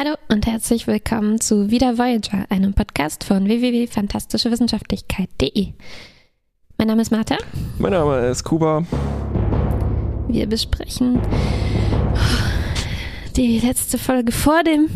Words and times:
Hallo 0.00 0.14
und 0.28 0.46
herzlich 0.46 0.86
willkommen 0.86 1.40
zu 1.40 1.72
Wieder 1.72 1.98
Voyager, 1.98 2.46
einem 2.50 2.72
Podcast 2.72 3.24
von 3.24 3.46
www.fantastischewissenschaftlichkeit.de. 3.46 5.72
Mein 6.76 6.86
Name 6.86 7.02
ist 7.02 7.10
Martha. 7.10 7.36
Mein 7.78 7.90
Name 7.90 8.28
ist 8.28 8.44
Kuba. 8.44 8.84
Wir 10.28 10.46
besprechen 10.46 11.20
die 13.34 13.58
letzte 13.58 13.98
Folge 13.98 14.30
vor 14.30 14.62
dem 14.62 14.88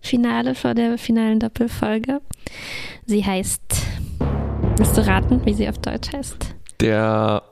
Finale, 0.00 0.56
vor 0.56 0.74
der 0.74 0.98
finalen 0.98 1.38
Doppelfolge. 1.38 2.20
Sie 3.06 3.24
heißt, 3.24 3.62
willst 4.76 4.96
du 4.96 5.06
raten, 5.06 5.40
wie 5.44 5.54
sie 5.54 5.68
auf 5.68 5.78
Deutsch 5.78 6.12
heißt? 6.12 6.56
Der 6.80 7.44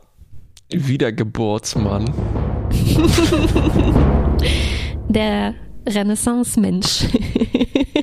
Wiedergeburtsmann. 0.71 2.13
der 5.09 5.55
Renaissance-Mensch. 5.87 7.07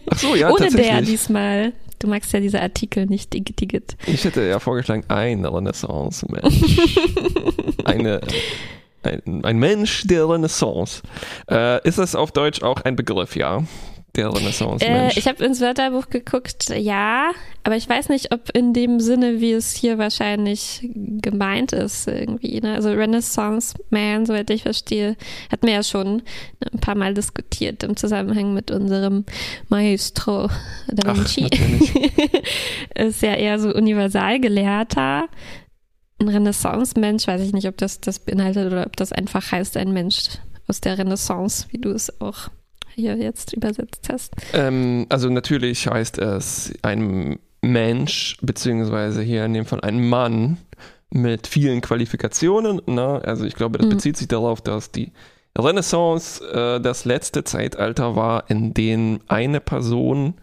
Ach 0.09 0.17
so, 0.17 0.35
ja, 0.35 0.49
Ohne 0.51 0.69
der 0.69 1.01
diesmal. 1.01 1.73
Du 1.99 2.07
magst 2.07 2.33
ja 2.33 2.41
diese 2.41 2.61
Artikel 2.61 3.05
nicht, 3.05 3.33
Digit. 3.33 3.95
Ich 4.07 4.25
hätte 4.25 4.41
ja 4.41 4.59
vorgeschlagen, 4.59 5.05
ein 5.07 5.45
Renaissance-Mensch. 5.45 6.89
Eine, 7.85 8.19
ein, 9.03 9.45
ein 9.45 9.57
Mensch 9.57 10.05
der 10.07 10.27
Renaissance. 10.27 11.01
Äh, 11.49 11.87
ist 11.87 11.99
das 11.99 12.15
auf 12.15 12.31
Deutsch 12.33 12.61
auch 12.61 12.81
ein 12.81 12.97
Begriff, 12.97 13.37
ja? 13.37 13.63
Der 14.15 14.33
Renaissance-Mensch? 14.33 15.15
Äh, 15.15 15.19
ich 15.19 15.27
habe 15.27 15.43
ins 15.43 15.59
Wörterbuch 15.59 16.09
geguckt, 16.09 16.69
ja, 16.69 17.31
aber 17.63 17.75
ich 17.75 17.89
weiß 17.89 18.09
nicht, 18.09 18.33
ob 18.33 18.49
in 18.55 18.73
dem 18.73 18.99
Sinne, 18.99 19.41
wie 19.41 19.53
es 19.53 19.73
hier 19.73 19.97
wahrscheinlich 19.97 20.87
gemeint 20.93 21.71
ist, 21.73 22.07
irgendwie. 22.07 22.61
Ne? 22.61 22.75
Also 22.75 22.91
Renaissance-Man, 22.91 24.25
soweit 24.25 24.49
ich 24.49 24.63
verstehe, 24.63 25.15
hatten 25.51 25.67
wir 25.67 25.73
ja 25.73 25.83
schon 25.83 26.21
ein 26.71 26.79
paar 26.79 26.95
Mal 26.95 27.13
diskutiert 27.13 27.83
im 27.83 27.95
Zusammenhang 27.95 28.53
mit 28.53 28.69
unserem 28.69 29.25
Maestro 29.69 30.49
Da 30.87 31.15
Vinci. 31.15 31.47
ist 32.95 33.21
ja 33.21 33.33
eher 33.33 33.59
so 33.59 33.73
Universalgelehrter. 33.73 35.27
Ein 36.19 36.27
Renaissance-Mensch, 36.27 37.25
weiß 37.27 37.41
ich 37.41 37.53
nicht, 37.53 37.67
ob 37.67 37.77
das 37.77 37.99
das 37.99 38.19
beinhaltet 38.19 38.71
oder 38.71 38.85
ob 38.85 38.95
das 38.95 39.11
einfach 39.11 39.51
heißt, 39.51 39.75
ein 39.77 39.91
Mensch 39.91 40.37
aus 40.67 40.79
der 40.81 40.97
Renaissance, 40.97 41.67
wie 41.71 41.79
du 41.79 41.89
es 41.89 42.21
auch 42.21 42.49
hier 42.95 43.15
jetzt 43.17 43.53
übersetzt 43.53 44.07
hast? 44.11 44.33
Ähm, 44.53 45.05
also 45.09 45.29
natürlich 45.29 45.87
heißt 45.87 46.17
es 46.19 46.73
ein 46.81 47.39
Mensch, 47.61 48.37
beziehungsweise 48.41 49.21
hier 49.21 49.45
in 49.45 49.53
dem 49.53 49.65
Fall 49.65 49.81
ein 49.81 50.07
Mann 50.07 50.57
mit 51.09 51.47
vielen 51.47 51.81
Qualifikationen. 51.81 52.81
Ne? 52.85 53.21
Also 53.23 53.45
ich 53.45 53.55
glaube, 53.55 53.77
das 53.77 53.87
mhm. 53.87 53.91
bezieht 53.91 54.17
sich 54.17 54.27
darauf, 54.27 54.61
dass 54.61 54.91
die 54.91 55.11
Renaissance 55.57 56.43
äh, 56.43 56.81
das 56.81 57.05
letzte 57.05 57.43
Zeitalter 57.43 58.15
war, 58.15 58.49
in 58.49 58.73
dem 58.73 59.19
eine 59.27 59.59
Person 59.59 60.35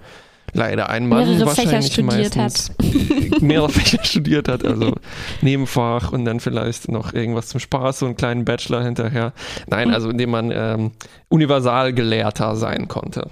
leider 0.53 0.89
ein 0.89 1.09
Mann 1.09 1.27
mehrere 1.27 1.47
wahrscheinlich 1.47 1.93
Fächer 1.93 2.03
meistens 2.03 2.70
hat. 2.70 3.41
mehrere 3.43 3.69
Fächer 3.69 4.05
studiert 4.05 4.48
hat, 4.48 4.65
also 4.65 4.95
Nebenfach 5.43 6.12
und 6.12 6.25
dann 6.25 6.41
vielleicht 6.41 6.89
noch 6.89 7.12
irgendwas 7.12 7.48
zum 7.48 7.61
Spaß, 7.61 8.01
so 8.01 8.06
einen 8.06 8.17
kleinen 8.17 8.45
Bachelor 8.45 8.83
hinterher. 8.83 9.33
Nein, 9.69 9.89
hm. 9.89 9.95
also 9.95 10.11
indem 10.11 10.31
man 10.31 10.51
ähm, 10.53 10.93
Universalgelehrter 11.28 12.56
sein 12.56 12.89
konnte. 12.89 13.31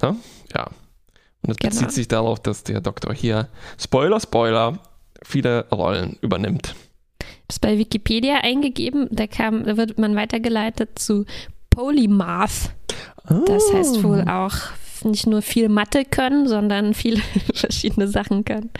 Ne? 0.00 0.16
Ja. 0.54 0.66
Und 1.42 1.50
es 1.50 1.56
genau. 1.58 1.70
bezieht 1.70 1.92
sich 1.92 2.08
darauf, 2.08 2.40
dass 2.40 2.64
der 2.64 2.80
Doktor 2.80 3.12
hier, 3.12 3.48
Spoiler, 3.78 4.18
Spoiler, 4.18 4.78
viele 5.22 5.66
Rollen 5.70 6.16
übernimmt. 6.20 6.74
Das 7.18 7.56
ist 7.56 7.60
bei 7.60 7.78
Wikipedia 7.78 8.38
eingegeben, 8.42 9.08
da 9.10 9.26
kam, 9.26 9.64
da 9.64 9.76
wird 9.76 9.98
man 9.98 10.16
weitergeleitet 10.16 10.98
zu 10.98 11.26
Polymath. 11.68 12.70
Das 13.46 13.72
heißt 13.72 14.02
wohl 14.02 14.22
auch 14.22 14.54
nicht 15.04 15.26
nur 15.26 15.42
viel 15.42 15.68
Mathe 15.68 16.04
können, 16.04 16.48
sondern 16.48 16.94
viele 16.94 17.20
verschiedene 17.54 18.08
Sachen 18.08 18.44
können. 18.44 18.70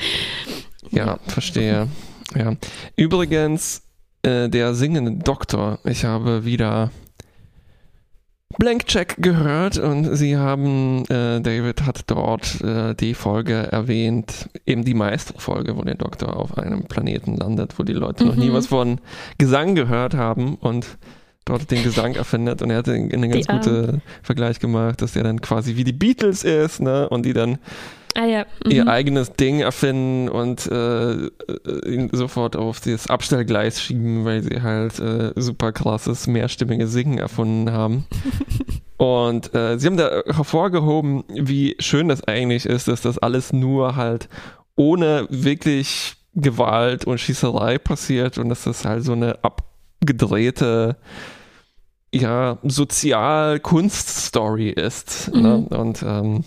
Ja, 0.91 1.19
verstehe. 1.27 1.89
Ja. 2.36 2.56
Übrigens, 2.97 3.83
äh, 4.23 4.48
der 4.48 4.74
singende 4.74 5.13
Doktor, 5.23 5.79
ich 5.84 6.05
habe 6.05 6.45
wieder 6.45 6.90
Blank 8.58 8.86
Check 8.86 9.17
gehört 9.18 9.79
und 9.79 10.17
sie 10.17 10.36
haben, 10.36 11.05
äh, 11.07 11.40
David 11.40 11.83
hat 11.86 12.02
dort 12.07 12.61
äh, 12.61 12.95
die 12.95 13.14
Folge 13.14 13.55
erwähnt, 13.55 14.48
eben 14.64 14.84
die 14.84 14.95
Meisterfolge, 14.95 15.77
wo 15.77 15.83
der 15.83 15.96
Doktor 15.96 16.36
auf 16.36 16.57
einem 16.57 16.84
Planeten 16.84 17.36
landet, 17.36 17.79
wo 17.79 17.83
die 17.83 17.92
Leute 17.92 18.24
mhm. 18.24 18.30
noch 18.30 18.36
nie 18.36 18.51
mhm. 18.51 18.55
was 18.55 18.68
von 18.68 19.01
Gesang 19.39 19.74
gehört 19.74 20.14
haben 20.14 20.55
und 20.57 20.98
dort 21.44 21.70
den 21.70 21.82
Gesang 21.82 22.14
erfindet 22.14 22.62
und 22.62 22.70
er 22.70 22.78
hat 22.78 22.88
einen 22.88 23.30
ganz 23.30 23.46
guten 23.46 24.02
Vergleich 24.22 24.60
gemacht, 24.60 25.02
dass 25.02 25.14
er 25.16 25.24
dann 25.24 25.40
quasi 25.40 25.77
wie 25.77 25.84
die 25.84 25.92
Beatles 25.92 26.44
ist, 26.44 26.80
ne? 26.80 27.08
Und 27.08 27.27
die 27.27 27.32
dann 27.32 27.58
ah, 28.14 28.24
ja. 28.24 28.46
mhm. 28.64 28.70
ihr 28.70 28.88
eigenes 28.88 29.32
Ding 29.32 29.60
erfinden 29.60 30.28
und 30.28 30.66
äh, 30.66 31.27
ihn 31.86 32.10
sofort 32.12 32.56
auf 32.56 32.80
das 32.80 33.08
Abstellgleis 33.08 33.80
schieben, 33.80 34.24
weil 34.24 34.42
sie 34.42 34.62
halt 34.62 34.98
äh, 35.00 35.33
super 35.36 35.72
krasses, 35.72 36.27
mehrstimmige 36.27 36.86
Singen 36.86 37.18
erfunden 37.18 37.72
haben. 37.72 38.06
und 38.96 39.54
äh, 39.54 39.78
sie 39.78 39.86
haben 39.86 39.96
da 39.96 40.22
hervorgehoben, 40.27 41.24
wie 41.28 41.77
schön 41.78 42.08
das 42.08 42.24
eigentlich 42.24 42.66
ist, 42.66 42.88
dass 42.88 43.02
das 43.02 43.18
alles 43.18 43.52
nur 43.52 43.96
halt 43.96 44.28
ohne 44.77 45.27
wirklich 45.30 46.16
Gewalt 46.34 47.04
und 47.04 47.18
Schießerei 47.18 47.78
passiert 47.78 48.38
und 48.38 48.48
dass 48.48 48.64
das 48.64 48.84
halt 48.84 49.04
so 49.04 49.12
eine 49.12 49.38
abgedrehte 49.44 50.96
ja, 52.14 52.58
Sozial-Kunst-Story 52.63 54.70
ist. 54.70 55.30
Ne? 55.35 55.41
Mhm. 55.41 55.67
Ne? 55.70 55.79
Und 55.79 56.02
ähm, 56.02 56.45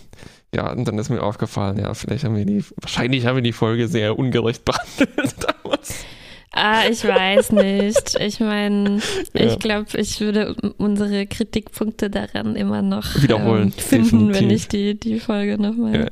ja, 0.56 0.72
und 0.72 0.88
dann 0.88 0.98
ist 0.98 1.10
mir 1.10 1.22
aufgefallen, 1.22 1.80
ja, 1.80 1.94
vielleicht 1.94 2.24
haben 2.24 2.36
wir 2.36 2.46
die, 2.46 2.64
wahrscheinlich 2.78 3.26
haben 3.26 3.36
wir 3.36 3.44
die 3.44 3.54
Folge 3.54 3.88
sehr 3.88 4.18
ungerecht 4.18 4.66
behandelt 4.66 5.36
damals. 5.64 6.06
Ah, 6.54 6.84
ich 6.90 7.04
weiß 7.04 7.52
nicht. 7.52 8.18
Ich 8.20 8.40
meine, 8.40 9.00
ja. 9.34 9.46
ich 9.46 9.60
glaube, 9.60 9.88
ich 9.98 10.22
würde 10.22 10.56
unsere 10.78 11.28
Kritikpunkte 11.28 12.10
daran 12.10 12.56
immer 12.56 12.82
noch 12.82 13.22
wiederholen 13.22 13.66
ähm, 13.66 13.72
finden, 13.74 14.30
definitiv. 14.30 14.42
wenn 14.42 14.50
ich 14.50 14.68
die, 14.68 15.00
die 15.00 15.20
Folge 15.20 15.62
nochmal 15.62 16.00
ja. 16.00 16.08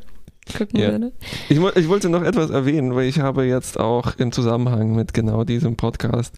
gucken 0.55 0.79
ja. 0.79 0.91
würde. 0.91 1.13
Ich, 1.49 1.57
ich 1.57 1.87
wollte 1.87 2.09
noch 2.09 2.21
etwas 2.21 2.51
erwähnen, 2.51 2.93
weil 2.93 3.07
ich 3.07 3.19
habe 3.19 3.45
jetzt 3.45 3.79
auch 3.79 4.17
im 4.17 4.31
Zusammenhang 4.31 4.95
mit 4.95 5.15
genau 5.15 5.45
diesem 5.45 5.77
Podcast 5.77 6.35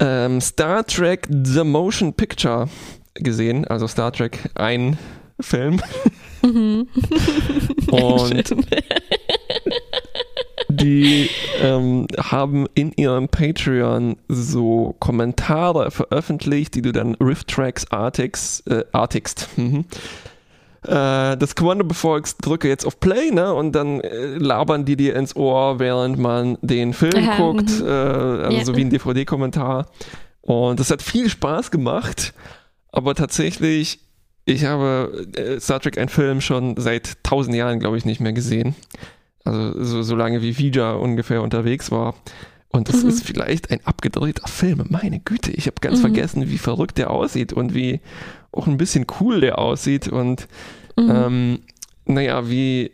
ähm, 0.00 0.40
Star 0.40 0.84
Trek 0.86 1.28
The 1.30 1.64
Motion 1.64 2.12
Picture 2.12 2.68
gesehen, 3.14 3.66
also 3.66 3.86
Star 3.86 4.12
Trek 4.12 4.38
ein 4.54 4.98
Film. 5.40 5.80
Mhm. 6.42 6.88
Und 7.90 8.54
die 10.68 11.30
ähm, 11.60 12.06
haben 12.18 12.66
in 12.74 12.92
ihrem 12.92 13.28
Patreon 13.28 14.16
so 14.28 14.94
Kommentare 14.98 15.90
veröffentlicht, 15.90 16.74
die 16.74 16.82
du 16.82 16.92
dann 16.92 17.14
Riff 17.16 17.44
Tracks 17.44 17.90
artigst, 17.90 18.68
äh, 18.68 18.84
artigst. 18.92 19.48
Mhm 19.56 19.84
äh, 20.84 21.36
das 21.36 21.54
Kommando 21.54 21.84
befolgst, 21.84 22.44
drücke 22.44 22.68
jetzt 22.68 22.86
auf 22.86 23.00
Play, 23.00 23.30
ne? 23.30 23.52
Und 23.52 23.72
dann 23.72 24.00
äh, 24.00 24.36
labern 24.36 24.84
die 24.84 24.96
dir 24.96 25.16
ins 25.16 25.34
Ohr, 25.36 25.78
während 25.78 26.18
man 26.18 26.58
den 26.62 26.92
Film 26.92 27.28
Aha, 27.28 27.36
guckt, 27.36 27.80
mhm. 27.80 27.86
äh, 27.86 27.90
also 27.90 28.56
ja. 28.58 28.64
so 28.64 28.76
wie 28.76 28.82
ein 28.82 28.90
DVD-Kommentar. 28.90 29.86
Und 30.40 30.80
das 30.80 30.90
hat 30.90 31.00
viel 31.00 31.28
Spaß 31.28 31.70
gemacht, 31.70 32.34
aber 32.92 33.14
tatsächlich, 33.14 34.00
ich 34.44 34.64
habe 34.66 35.26
äh, 35.36 35.58
Star 35.58 35.80
Trek 35.80 35.96
einen 35.96 36.10
Film 36.10 36.40
schon 36.40 36.76
seit 36.76 37.22
tausend 37.22 37.56
Jahren, 37.56 37.80
glaube 37.80 37.96
ich, 37.96 38.04
nicht 38.04 38.20
mehr 38.20 38.34
gesehen. 38.34 38.74
Also 39.44 39.82
so, 39.82 40.02
so 40.02 40.16
lange 40.16 40.42
wie 40.42 40.58
Vija 40.58 40.92
ungefähr 40.92 41.42
unterwegs 41.42 41.90
war. 41.90 42.14
Und 42.68 42.88
das 42.88 43.04
mhm. 43.04 43.08
ist 43.08 43.24
vielleicht 43.24 43.70
ein 43.70 43.78
abgedrehter 43.84 44.48
Film. 44.48 44.84
Meine 44.88 45.20
Güte, 45.20 45.52
ich 45.52 45.66
habe 45.66 45.76
ganz 45.80 45.98
mhm. 45.98 46.02
vergessen, 46.02 46.50
wie 46.50 46.58
verrückt 46.58 46.98
der 46.98 47.10
aussieht 47.10 47.52
und 47.52 47.72
wie 47.72 48.00
auch 48.54 48.66
ein 48.66 48.76
bisschen 48.76 49.06
cool 49.20 49.40
der 49.40 49.58
aussieht. 49.58 50.08
Und 50.08 50.48
mhm. 50.96 51.10
ähm, 51.10 51.58
naja, 52.06 52.48
wie, 52.48 52.92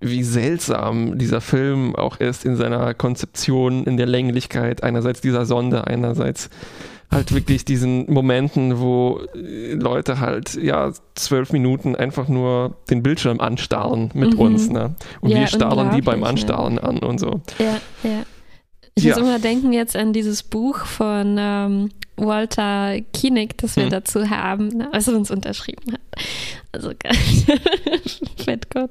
wie 0.00 0.22
seltsam 0.22 1.18
dieser 1.18 1.40
Film 1.40 1.94
auch 1.96 2.18
ist 2.18 2.44
in 2.44 2.56
seiner 2.56 2.94
Konzeption, 2.94 3.84
in 3.84 3.96
der 3.96 4.06
Länglichkeit. 4.06 4.82
Einerseits 4.82 5.20
dieser 5.20 5.46
Sonde, 5.46 5.86
einerseits 5.86 6.50
halt 7.12 7.34
wirklich 7.34 7.64
diesen 7.64 8.10
Momenten, 8.10 8.80
wo 8.80 9.20
Leute 9.34 10.18
halt 10.18 10.54
ja 10.54 10.92
zwölf 11.14 11.52
Minuten 11.52 11.94
einfach 11.94 12.26
nur 12.26 12.76
den 12.90 13.02
Bildschirm 13.02 13.38
anstarren 13.38 14.10
mit 14.14 14.34
mhm. 14.34 14.40
uns, 14.40 14.70
ne? 14.70 14.94
Und 15.20 15.30
ja, 15.30 15.40
wir 15.40 15.46
starren 15.46 15.94
die 15.94 16.00
beim 16.00 16.24
Anstarren 16.24 16.76
ja. 16.76 16.82
an 16.82 16.98
und 16.98 17.20
so. 17.20 17.42
Ja, 17.58 17.78
ja. 18.02 18.22
Ich 18.94 19.04
ja. 19.04 19.14
muss 19.14 19.22
immer 19.22 19.38
denken 19.38 19.72
jetzt 19.72 19.96
an 19.96 20.12
dieses 20.12 20.42
Buch 20.42 20.84
von 20.84 21.36
ähm, 21.38 21.90
Walter 22.16 22.96
Koenig, 23.18 23.56
das 23.58 23.76
wir 23.76 23.84
hm. 23.84 23.90
dazu 23.90 24.28
haben, 24.30 24.68
ne, 24.68 24.88
was 24.92 25.08
er 25.08 25.16
uns 25.16 25.30
unterschrieben 25.30 25.92
hat. 25.92 26.00
Also 26.72 26.90
Fettgott. 28.36 28.90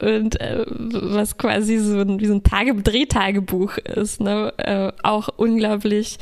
Und 0.00 0.40
äh, 0.40 0.64
was 0.66 1.38
quasi 1.38 1.78
so 1.78 2.00
ein, 2.00 2.20
wie 2.20 2.26
so 2.26 2.34
ein 2.34 2.42
Tage 2.42 2.74
Drehtagebuch 2.74 3.78
ist. 3.78 4.20
Ne? 4.20 4.52
Äh, 4.58 4.92
auch 5.02 5.28
unglaublich 5.36 6.18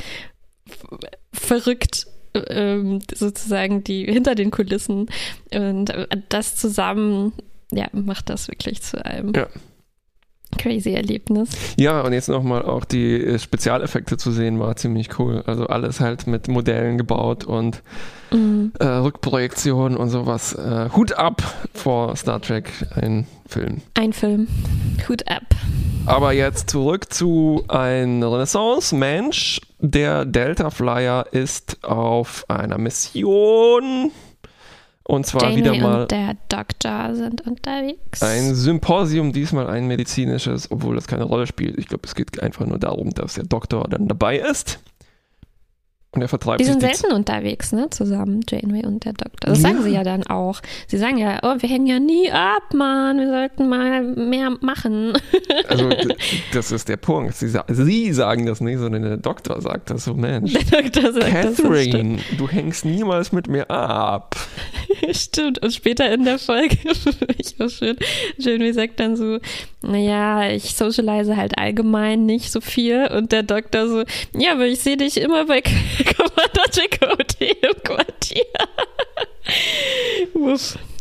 verrückt 1.32 2.06
ähm, 2.48 3.00
sozusagen 3.14 3.84
die 3.84 4.04
hinter 4.04 4.34
den 4.34 4.50
Kulissen. 4.50 5.08
Und 5.52 5.90
äh, 5.90 6.06
das 6.28 6.56
zusammen, 6.56 7.32
ja, 7.72 7.86
macht 7.92 8.28
das 8.28 8.48
wirklich 8.48 8.82
zu 8.82 9.04
einem. 9.04 9.32
Ja. 9.34 9.48
Crazy 10.58 10.92
Erlebnis. 10.92 11.50
Ja, 11.76 12.00
und 12.02 12.12
jetzt 12.12 12.28
nochmal 12.28 12.62
auch 12.62 12.84
die 12.84 13.14
äh, 13.14 13.38
Spezialeffekte 13.38 14.16
zu 14.16 14.30
sehen, 14.30 14.58
war 14.60 14.76
ziemlich 14.76 15.18
cool. 15.18 15.42
Also 15.46 15.66
alles 15.66 16.00
halt 16.00 16.26
mit 16.26 16.48
Modellen 16.48 16.98
gebaut 16.98 17.44
und 17.44 17.82
mhm. 18.32 18.72
äh, 18.78 18.84
Rückprojektion 18.84 19.96
und 19.96 20.10
sowas. 20.10 20.54
Äh, 20.54 20.90
Hut 20.94 21.12
ab 21.12 21.42
vor 21.74 22.16
Star 22.16 22.40
Trek, 22.40 22.70
ein 22.94 23.26
Film. 23.46 23.82
Ein 23.94 24.12
Film. 24.12 24.48
Hut 25.08 25.28
ab. 25.28 25.42
Aber 26.06 26.32
jetzt 26.32 26.68
zurück 26.68 27.12
zu 27.12 27.64
ein 27.68 28.22
Renaissance-Mensch. 28.22 29.60
Der 29.78 30.24
Delta 30.24 30.70
Flyer 30.70 31.26
ist 31.32 31.82
auf 31.82 32.44
einer 32.48 32.78
Mission 32.78 34.10
und 35.06 35.26
zwar 35.26 35.50
Janeway 35.50 35.58
wieder 35.58 35.74
mal. 35.76 36.02
Und 36.02 36.10
der 36.10 36.36
Doktor 36.48 37.14
sind 37.14 37.46
unterwegs. 37.46 38.22
Ein 38.22 38.54
Symposium, 38.54 39.32
diesmal 39.32 39.68
ein 39.68 39.86
medizinisches, 39.86 40.70
obwohl 40.70 40.94
das 40.94 41.06
keine 41.06 41.24
Rolle 41.24 41.46
spielt. 41.46 41.78
Ich 41.78 41.88
glaube, 41.88 42.04
es 42.06 42.14
geht 42.14 42.42
einfach 42.42 42.66
nur 42.66 42.78
darum, 42.78 43.10
dass 43.10 43.34
der 43.34 43.44
Doktor 43.44 43.86
dann 43.88 44.08
dabei 44.08 44.38
ist. 44.38 44.80
Und 46.14 46.22
er 46.22 46.28
vertreibt 46.28 46.60
die 46.60 46.64
sind 46.64 46.82
die 46.82 46.86
selten 46.86 47.12
unterwegs, 47.12 47.72
ne, 47.72 47.90
zusammen, 47.90 48.40
Janeway 48.48 48.86
und 48.86 49.04
der 49.04 49.14
Doktor. 49.14 49.50
Das 49.50 49.62
ja. 49.62 49.68
sagen 49.68 49.82
sie 49.82 49.90
ja 49.90 50.04
dann 50.04 50.24
auch. 50.26 50.60
Sie 50.86 50.96
sagen 50.96 51.18
ja, 51.18 51.40
oh, 51.42 51.56
wir 51.58 51.68
hängen 51.68 51.86
ja 51.86 51.98
nie 51.98 52.30
ab, 52.30 52.72
Mann, 52.72 53.18
wir 53.18 53.28
sollten 53.28 53.68
mal 53.68 54.02
mehr 54.02 54.50
machen. 54.60 55.12
Also, 55.68 55.88
das 56.52 56.72
ist 56.72 56.88
der 56.88 56.96
Punkt. 56.96 57.34
Sie, 57.36 57.52
sie 57.68 58.12
sagen 58.12 58.46
das 58.46 58.60
nicht, 58.60 58.78
sondern 58.78 59.02
der 59.02 59.16
Doktor 59.16 59.60
sagt 59.60 59.90
das 59.90 60.04
so, 60.04 60.14
Mensch. 60.14 60.52
Der 60.52 60.82
Doktor 60.82 61.12
sagt 61.12 61.30
Catherine, 61.30 62.16
das, 62.16 62.38
du 62.38 62.48
hängst 62.48 62.84
niemals 62.84 63.32
mit 63.32 63.48
mir 63.48 63.70
ab. 63.70 64.36
stimmt. 65.12 65.62
Und 65.62 65.72
später 65.72 66.12
in 66.12 66.24
der 66.24 66.38
Folge, 66.38 66.76
ich 67.38 67.58
war 67.58 67.68
schön, 67.68 67.96
Janeway 68.38 68.72
sagt 68.72 69.00
dann 69.00 69.16
so, 69.16 69.38
naja, 69.82 70.50
ich 70.50 70.74
socialize 70.74 71.36
halt 71.36 71.58
allgemein 71.58 72.26
nicht 72.26 72.50
so 72.50 72.60
viel. 72.60 73.06
Und 73.06 73.32
der 73.32 73.42
Doktor 73.42 73.88
so, 73.88 74.04
ja, 74.38 74.52
aber 74.52 74.66
ich 74.66 74.80
sehe 74.80 74.96
dich 74.96 75.20
immer 75.20 75.46
bei 75.46 75.62
Commander 76.04 76.64
Chakotay 76.70 77.56
im 77.62 77.82
Quartier. 77.82 78.44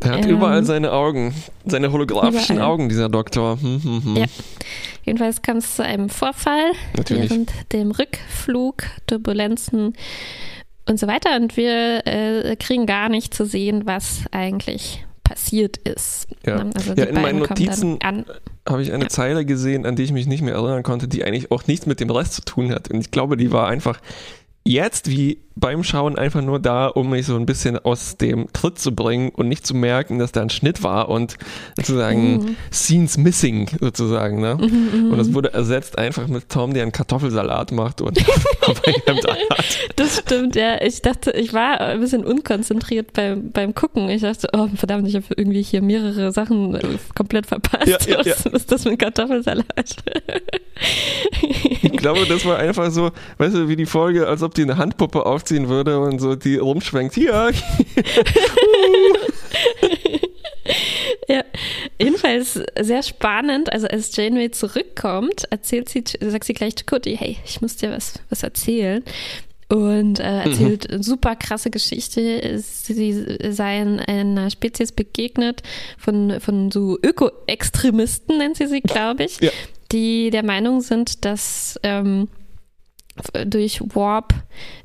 Er 0.01 0.11
hat 0.11 0.25
ähm, 0.25 0.31
überall 0.31 0.63
seine 0.65 0.91
Augen, 0.91 1.33
seine 1.65 1.91
holographischen 1.91 2.57
überall. 2.57 2.71
Augen, 2.71 2.89
dieser 2.89 3.09
Doktor. 3.09 3.59
Hm, 3.61 3.83
hm, 3.83 4.03
hm. 4.03 4.15
Ja. 4.17 4.25
Jedenfalls 5.05 5.41
kam 5.41 5.57
es 5.57 5.75
zu 5.75 5.83
einem 5.83 6.09
Vorfall 6.09 6.71
Natürlich. 6.95 7.29
während 7.29 7.51
dem 7.73 7.91
Rückflug, 7.91 8.83
Turbulenzen 9.07 9.93
und 10.87 10.99
so 10.99 11.07
weiter. 11.07 11.35
Und 11.35 11.57
wir 11.57 12.05
äh, 12.05 12.55
kriegen 12.57 12.85
gar 12.85 13.09
nicht 13.09 13.33
zu 13.33 13.45
sehen, 13.45 13.83
was 13.85 14.23
eigentlich 14.31 15.05
passiert 15.23 15.77
ist. 15.77 16.27
Ja, 16.45 16.57
also 16.73 16.93
ja 16.93 17.05
in 17.05 17.15
meinen 17.15 17.39
Notizen 17.39 17.99
habe 18.67 18.81
ich 18.81 18.91
eine 18.91 19.05
ja. 19.05 19.09
Zeile 19.09 19.45
gesehen, 19.45 19.85
an 19.85 19.95
die 19.95 20.03
ich 20.03 20.11
mich 20.11 20.27
nicht 20.27 20.41
mehr 20.41 20.53
erinnern 20.53 20.83
konnte, 20.83 21.07
die 21.07 21.23
eigentlich 21.23 21.51
auch 21.51 21.65
nichts 21.67 21.85
mit 21.85 21.99
dem 21.99 22.09
Rest 22.09 22.33
zu 22.33 22.41
tun 22.41 22.71
hat. 22.71 22.91
Und 22.91 23.01
ich 23.01 23.11
glaube, 23.11 23.37
die 23.37 23.51
war 23.51 23.67
einfach 23.67 23.99
jetzt 24.65 25.09
wie 25.09 25.43
beim 25.55 25.83
Schauen 25.83 26.17
einfach 26.17 26.41
nur 26.41 26.59
da, 26.59 26.87
um 26.87 27.11
mich 27.11 27.27
so 27.27 27.35
ein 27.35 27.45
bisschen 27.45 27.77
aus 27.77 28.17
dem 28.17 28.47
Tritt 28.53 28.79
zu 28.79 28.93
bringen 28.93 29.29
und 29.29 29.47
nicht 29.47 29.67
zu 29.67 29.75
merken, 29.75 30.17
dass 30.17 30.31
da 30.31 30.41
ein 30.41 30.49
Schnitt 30.49 30.81
war 30.81 31.09
und 31.09 31.37
sozusagen 31.77 32.37
mhm. 32.37 32.55
Scenes 32.71 33.17
missing 33.17 33.69
sozusagen. 33.79 34.41
Ne? 34.41 34.57
Mhm, 34.59 34.89
mhm. 34.93 35.11
und 35.11 35.17
das 35.17 35.33
wurde 35.33 35.53
ersetzt 35.53 35.97
einfach 35.97 36.27
mit 36.27 36.49
Tom, 36.49 36.73
der 36.73 36.83
einen 36.83 36.91
Kartoffelsalat 36.91 37.71
macht 37.71 38.01
und. 38.01 38.17
Das 39.95 40.19
stimmt, 40.19 40.55
ja. 40.55 40.81
Ich 40.81 41.01
dachte, 41.01 41.31
ich 41.31 41.53
war 41.53 41.79
ein 41.79 41.99
bisschen 41.99 42.25
unkonzentriert 42.25 43.13
beim, 43.13 43.51
beim 43.51 43.75
Gucken. 43.75 44.09
Ich 44.09 44.21
dachte, 44.21 44.47
oh 44.53 44.67
verdammt, 44.75 45.07
ich 45.07 45.15
habe 45.15 45.25
irgendwie 45.35 45.61
hier 45.61 45.81
mehrere 45.81 46.31
Sachen 46.31 46.75
äh, 46.75 46.81
komplett 47.15 47.45
verpasst. 47.45 47.87
Ja, 47.87 47.97
ja, 48.07 48.21
ja. 48.25 48.33
Was 48.45 48.45
ist 48.45 48.71
das 48.71 48.85
mit 48.85 48.99
Kartoffelsalat? 48.99 49.65
ich 51.81 51.91
glaube, 51.97 52.25
das 52.25 52.45
war 52.45 52.57
einfach 52.57 52.89
so, 52.91 53.11
weißt 53.37 53.55
du, 53.55 53.67
wie 53.67 53.75
die 53.75 53.85
Folge, 53.85 54.27
als 54.27 54.41
ob 54.41 54.52
die 54.53 54.63
eine 54.63 54.77
Handpuppe 54.77 55.25
auf 55.25 55.43
aufziehen 55.43 55.67
würde 55.67 55.99
und 55.99 56.19
so 56.19 56.35
die 56.35 56.57
rumschwenkt. 56.57 57.15
Hier. 57.15 57.51
ja, 61.27 61.43
jedenfalls 61.99 62.59
sehr 62.79 63.03
spannend. 63.03 63.71
Also 63.71 63.87
als 63.87 64.15
Janeway 64.15 64.51
zurückkommt, 64.51 65.43
erzählt 65.49 65.89
sie, 65.89 66.03
sagt 66.19 66.45
sie 66.45 66.53
gleich 66.53 66.75
zu 66.75 66.85
Cody, 66.85 67.17
hey, 67.17 67.37
ich 67.45 67.61
muss 67.61 67.75
dir 67.77 67.91
was, 67.91 68.19
was 68.29 68.43
erzählen. 68.43 69.03
Und 69.69 70.19
äh, 70.19 70.43
erzählt 70.43 70.91
mhm. 70.91 71.01
super 71.01 71.35
krasse 71.35 71.71
Geschichte. 71.71 72.59
Sie 72.59 73.37
seien 73.49 73.99
einer 73.99 74.51
Spezies 74.51 74.91
begegnet 74.91 75.63
von, 75.97 76.39
von 76.39 76.69
so 76.69 76.99
Öko-Extremisten, 77.01 78.37
nennt 78.37 78.57
sie 78.57 78.67
sie, 78.67 78.81
glaube 78.81 79.23
ich, 79.23 79.39
ja. 79.39 79.49
die 79.91 80.29
der 80.29 80.43
Meinung 80.43 80.81
sind, 80.81 81.25
dass 81.25 81.79
ähm, 81.81 82.27
durch 83.45 83.81
Warp 83.93 84.33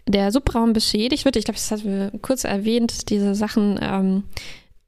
der 0.07 0.33
Subraum 0.33 0.73
beschädigt 0.73 1.25
wird. 1.25 1.37
Ich 1.37 1.45
glaube, 1.45 1.59
das 1.59 1.71
hatten 1.71 1.85
wir 1.85 2.13
kurz 2.21 2.45
erwähnt, 2.45 3.11
diese 3.11 3.35
Sachen 3.35 3.79
ähm, 3.83 4.25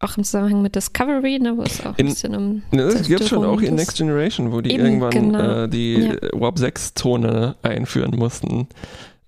auch 0.00 0.16
im 0.16 0.24
Zusammenhang 0.24 0.62
mit 0.62 0.74
Discovery, 0.74 1.38
ne, 1.38 1.56
wo 1.56 1.62
es 1.62 1.84
auch 1.84 1.96
ein 1.96 2.06
bisschen 2.06 2.34
um. 2.34 2.62
Ne, 2.70 2.84
das 2.84 3.06
gibt 3.06 3.20
es 3.20 3.28
schon 3.28 3.44
auch 3.44 3.60
in 3.60 3.74
Next 3.74 3.98
Generation, 3.98 4.50
wo 4.50 4.60
die 4.62 4.74
irgendwann 4.74 5.10
genau. 5.10 5.64
äh, 5.64 5.68
die 5.68 5.94
ja. 5.94 6.14
Warp 6.32 6.56
6-Zone 6.56 7.56
einführen 7.62 8.16
mussten. 8.16 8.66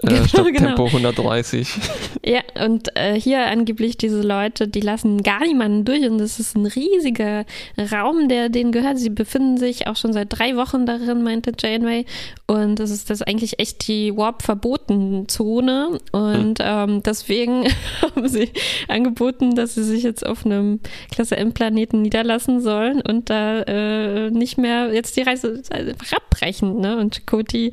Äh, 0.03 0.29
statt 0.29 0.47
genau. 0.47 0.69
Tempo 0.69 0.87
130. 0.87 1.69
Ja, 2.25 2.43
und 2.65 2.95
äh, 2.95 3.19
hier 3.19 3.47
angeblich 3.47 3.97
diese 3.97 4.23
Leute, 4.23 4.69
die 4.69 4.81
lassen 4.81 5.25
gar 5.25 5.41
niemanden 5.41 5.85
durch 5.85 6.09
und 6.09 6.19
das 6.19 6.39
ist 6.39 6.57
ein 6.57 6.67
riesiger 6.67 7.45
Raum, 7.91 8.29
der 8.29 8.49
denen 8.49 8.71
gehört. 8.71 8.99
Sie 8.99 9.11
befinden 9.11 9.57
sich 9.57 9.89
auch 9.89 9.97
schon 9.97 10.13
seit 10.13 10.29
drei 10.31 10.57
Wochen 10.57 10.87
darin, 10.87 11.25
meinte 11.25 11.51
Janeway. 11.59 12.07
Und 12.47 12.79
das 12.79 12.91
ist 12.91 13.11
das 13.11 13.23
eigentlich 13.23 13.59
echt 13.59 13.89
die 13.89 14.17
Warp-Verboten-Zone. 14.17 15.99
Und 16.13 16.59
hm. 16.61 16.65
ähm, 16.65 17.03
deswegen 17.03 17.65
haben 18.03 18.29
sie 18.29 18.51
angeboten, 18.87 19.57
dass 19.57 19.75
sie 19.75 19.85
sich 19.85 20.05
jetzt 20.05 20.25
auf 20.25 20.47
einem 20.47 20.79
Klasse 21.11 21.37
M-Planeten 21.37 22.03
niederlassen 22.03 22.61
sollen 22.61 23.01
und 23.01 23.31
da 23.31 23.63
äh, 23.63 24.31
nicht 24.31 24.59
mehr 24.59 24.95
jetzt 24.95 25.17
die 25.17 25.23
Reise 25.23 25.61
einfach 25.71 26.13
abbrechen. 26.13 26.81
Ne? 26.81 26.99
Und 26.99 27.17
Chakoti 27.17 27.73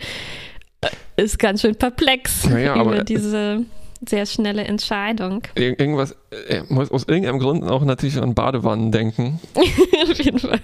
ist 1.18 1.40
ganz 1.40 1.62
schön 1.62 1.76
perplex 1.76 2.46
naja, 2.46 2.82
über 2.82 3.04
diese 3.04 3.66
sehr 4.08 4.26
schnelle 4.26 4.64
Entscheidung. 4.64 5.42
Irgendwas, 5.56 6.16
er 6.48 6.64
muss 6.70 6.90
aus 6.90 7.04
irgendeinem 7.04 7.40
Grund 7.40 7.66
auch 7.66 7.84
natürlich 7.84 8.18
an 8.18 8.34
Badewannen 8.34 8.92
denken. 8.92 9.40
Auf 9.56 10.18
jeden 10.18 10.40
Fall. 10.40 10.62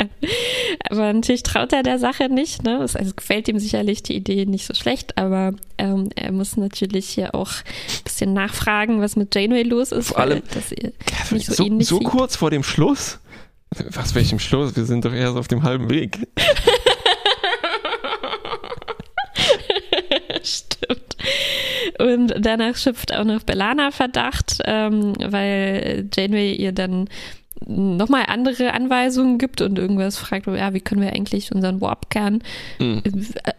Ja. 0.00 0.06
Aber 0.88 1.12
natürlich 1.12 1.42
traut 1.42 1.72
er 1.72 1.82
der 1.82 1.98
Sache 1.98 2.28
nicht. 2.28 2.62
Ne? 2.62 2.80
Es 2.82 2.94
also 2.94 3.12
gefällt 3.14 3.48
ihm 3.48 3.58
sicherlich 3.58 4.04
die 4.04 4.14
Idee 4.14 4.46
nicht 4.46 4.66
so 4.66 4.74
schlecht, 4.74 5.18
aber 5.18 5.54
ähm, 5.78 6.10
er 6.14 6.30
muss 6.30 6.56
natürlich 6.56 7.08
hier 7.08 7.34
auch 7.34 7.50
ein 7.50 8.04
bisschen 8.04 8.32
nachfragen, 8.32 9.00
was 9.00 9.16
mit 9.16 9.34
Janeway 9.34 9.64
los 9.64 9.90
ist. 9.90 10.08
Vor 10.08 10.20
allem, 10.20 10.42
nicht 11.32 11.46
so, 11.46 11.64
so, 11.64 11.80
so 11.80 11.98
kurz 12.00 12.36
vor 12.36 12.50
dem 12.50 12.62
Schluss. 12.62 13.18
Was 13.90 14.14
welchem 14.14 14.38
Schluss? 14.38 14.76
Wir 14.76 14.84
sind 14.84 15.04
doch 15.04 15.12
erst 15.12 15.36
auf 15.36 15.48
dem 15.48 15.64
halben 15.64 15.90
Weg. 15.90 16.18
Stimmt. 20.42 21.16
Und 21.98 22.34
danach 22.38 22.76
schöpft 22.76 23.14
auch 23.14 23.24
noch 23.24 23.42
Belana 23.42 23.90
Verdacht, 23.90 24.60
ähm, 24.64 25.14
weil 25.18 26.08
Janeway 26.14 26.54
ihr 26.54 26.72
dann 26.72 27.08
nochmal 27.64 28.24
andere 28.28 28.74
Anweisungen 28.74 29.38
gibt 29.38 29.60
und 29.60 29.78
irgendwas 29.78 30.18
fragt, 30.18 30.46
ja, 30.46 30.74
wie 30.74 30.80
können 30.80 31.00
wir 31.00 31.12
eigentlich 31.12 31.52
unseren 31.52 31.80
Warp-Kern 31.80 32.42
mhm. 32.78 33.02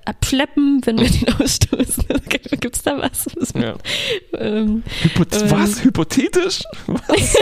abschleppen, 0.06 0.82
wenn 0.86 1.00
wir 1.00 1.10
den 1.10 1.34
ausstoßen? 1.42 2.06
Gibt 2.60 2.76
es 2.76 2.84
da 2.84 2.98
was? 3.00 3.26
was 3.36 3.54
ja. 3.54 3.76
ähm, 4.38 4.84
Hypoth 5.02 5.50
was? 5.50 5.84
Hypothetisch? 5.84 6.62
Was? 6.88 7.38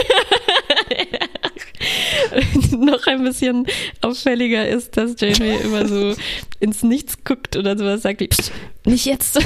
noch 2.78 3.06
ein 3.06 3.22
bisschen 3.22 3.66
auffälliger 4.00 4.68
ist, 4.68 4.96
dass 4.96 5.14
Jamie 5.18 5.56
immer 5.62 5.86
so 5.86 6.14
ins 6.60 6.82
Nichts 6.82 7.22
guckt 7.24 7.56
oder 7.56 7.76
sowas 7.76 8.02
sagt 8.02 8.20
wie, 8.20 8.52
nicht 8.84 9.04
jetzt. 9.04 9.38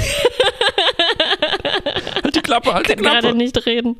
Halt 2.51 2.63
die 2.63 2.63
Klappe, 2.63 2.73
halt 2.73 2.89
die 2.89 2.93
Klappe. 2.95 3.21
gerade 3.21 3.37
nicht 3.37 3.65
reden. 3.65 3.97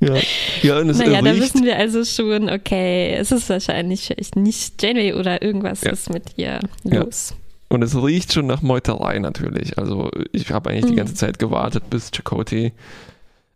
ja, 0.00 0.14
ja 0.62 0.78
und 0.78 0.90
es 0.90 0.98
Naja, 0.98 1.22
da 1.22 1.36
wissen 1.36 1.64
wir 1.64 1.76
also 1.76 2.04
schon, 2.04 2.48
okay, 2.48 3.14
es 3.14 3.32
ist 3.32 3.48
wahrscheinlich 3.48 4.14
nicht 4.34 4.82
Janeway 4.82 5.14
oder 5.14 5.42
irgendwas 5.42 5.82
ja. 5.82 5.92
ist 5.92 6.10
mit 6.10 6.24
ihr 6.36 6.60
los. 6.84 7.30
Ja. 7.30 7.36
Und 7.68 7.82
es 7.82 7.96
riecht 7.96 8.32
schon 8.32 8.46
nach 8.46 8.62
Meuterei 8.62 9.18
natürlich. 9.18 9.76
Also 9.76 10.10
ich 10.32 10.50
habe 10.50 10.70
eigentlich 10.70 10.84
mhm. 10.84 10.90
die 10.90 10.96
ganze 10.96 11.14
Zeit 11.14 11.38
gewartet, 11.38 11.90
bis 11.90 12.10
Chakoti 12.12 12.72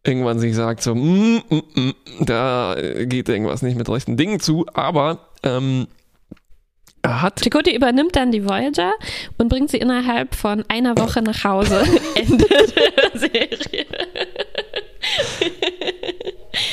irgendwann 0.02 0.38
sich 0.38 0.54
sagt, 0.54 0.82
so, 0.82 0.94
mm, 0.94 1.42
mm, 1.48 1.62
mm, 1.74 1.94
da 2.20 2.74
geht 3.04 3.28
irgendwas 3.28 3.62
nicht 3.62 3.76
mit 3.76 3.88
rechten 3.88 4.16
Dingen 4.16 4.40
zu, 4.40 4.66
aber 4.72 5.28
ähm, 5.42 5.86
hat. 7.06 7.40
Chakotay 7.42 7.74
übernimmt 7.74 8.16
dann 8.16 8.32
die 8.32 8.44
Voyager 8.44 8.92
und 9.38 9.48
bringt 9.48 9.70
sie 9.70 9.78
innerhalb 9.78 10.34
von 10.34 10.64
einer 10.68 10.96
Woche 10.96 11.22
nach 11.22 11.44
Hause. 11.44 11.82
Ende 12.14 12.46
der 12.46 13.18
Serie. 13.18 13.86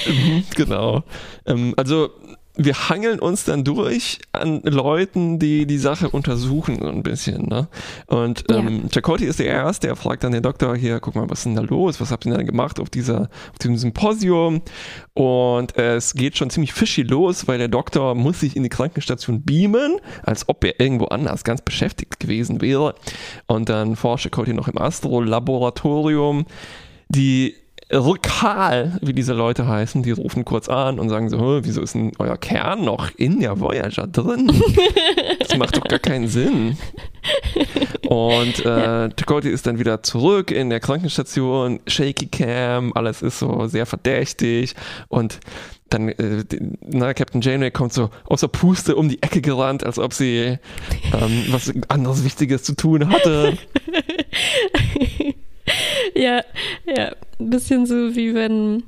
Mhm, 0.08 0.44
genau. 0.56 1.04
Ähm, 1.46 1.74
also 1.78 2.10
wir 2.58 2.90
hangeln 2.90 3.20
uns 3.20 3.46
dann 3.46 3.64
durch 3.64 4.20
an 4.32 4.62
Leuten, 4.64 5.38
die 5.38 5.68
die 5.68 5.78
Sache 5.78 6.10
untersuchen 6.10 6.80
so 6.82 6.88
ein 6.88 7.04
bisschen. 7.04 7.48
Ne? 7.48 7.68
Und 8.08 8.46
ähm, 8.52 8.82
ja. 8.84 8.90
Chakotay 8.90 9.26
ist 9.26 9.40
der 9.40 9.46
Erste, 9.46 9.88
der 9.88 9.96
fragt 9.96 10.24
dann 10.24 10.32
den 10.32 10.42
Doktor 10.42 10.76
hier, 10.76 11.00
guck 11.00 11.16
mal, 11.16 11.30
was 11.30 11.40
ist 11.40 11.46
denn 11.46 11.56
da 11.56 11.62
los? 11.62 12.02
Was 12.02 12.12
habt 12.12 12.26
ihr 12.26 12.36
denn 12.36 12.46
gemacht 12.48 12.80
auf, 12.80 12.90
dieser, 12.90 13.30
auf 13.52 13.60
diesem 13.62 13.78
Symposium? 13.78 14.62
Und 15.14 15.78
es 15.78 16.16
geht 16.16 16.38
schon 16.38 16.50
ziemlich 16.50 16.74
fishy 16.74 17.04
los, 17.04 17.48
weil 17.48 17.60
der 17.60 17.68
Doktor 17.68 18.16
muss 18.16 18.40
sich 18.40 18.56
in 18.56 18.64
die 18.64 18.70
Krankenstation 18.70 19.44
beamen, 19.44 19.98
als 20.24 20.50
ob 20.50 20.64
er 20.64 20.80
irgendwo 20.80 21.06
anders 21.06 21.44
ganz 21.44 21.62
beschäftigt 21.62 22.20
gewesen 22.20 22.62
wäre. 22.62 22.96
Und 23.46 23.70
dann 23.70 23.96
forscht 23.96 24.24
Chakotay 24.24 24.54
noch 24.54 24.68
im 24.68 24.80
Astro-Laboratorium. 24.80 26.46
Die 27.10 27.56
Rückal, 27.92 29.00
wie 29.02 29.14
diese 29.14 29.34
Leute 29.34 29.66
heißen, 29.68 30.04
die 30.04 30.12
rufen 30.12 30.44
kurz 30.44 30.68
an 30.68 31.00
und 31.00 31.08
sagen 31.08 31.30
so, 31.30 31.60
wieso 31.64 31.82
ist 31.82 31.96
denn 31.96 32.12
euer 32.20 32.38
Kern 32.38 32.84
noch 32.84 33.10
in 33.16 33.40
der 33.40 33.60
Voyager 33.60 34.08
drin? 34.08 34.52
Das 35.40 35.58
macht 35.58 35.78
doch 35.78 35.84
gar 35.84 36.00
keinen 36.00 36.28
Sinn. 36.28 36.78
Und 38.08 38.66
äh, 38.66 39.10
Chakotay 39.16 39.50
ist 39.50 39.66
dann 39.66 39.80
wieder 39.80 40.04
zurück 40.04 40.52
in 40.52 40.70
der 40.70 40.82
Krankenstation, 40.82 41.80
Shaky 41.88 42.28
Cam, 42.28 42.92
alles 42.94 43.22
ist 43.22 43.40
so 43.40 43.68
sehr 43.68 43.86
verdächtig 43.86 44.76
und 45.08 45.40
dann, 45.90 46.10
äh, 46.10 46.44
na, 46.82 47.14
Captain 47.14 47.42
Janeway 47.42 47.72
kommt 47.72 47.94
so 47.94 48.10
außer 48.26 48.50
Puste 48.50 48.96
um 48.96 49.08
die 49.08 49.22
Ecke 49.24 49.42
gerannt, 49.42 49.86
als 49.86 50.00
ob 50.00 50.14
sie 50.14 50.58
ähm, 51.14 51.46
was 51.50 51.72
anderes 51.88 52.26
Wichtiges 52.26 52.64
zu 52.64 52.76
tun 52.76 53.10
hatte. 53.10 53.58
ja, 56.18 56.44
ja, 56.86 57.16
ein 57.40 57.50
bisschen 57.50 57.86
so 57.86 58.16
wie 58.16 58.34
wenn 58.34 58.84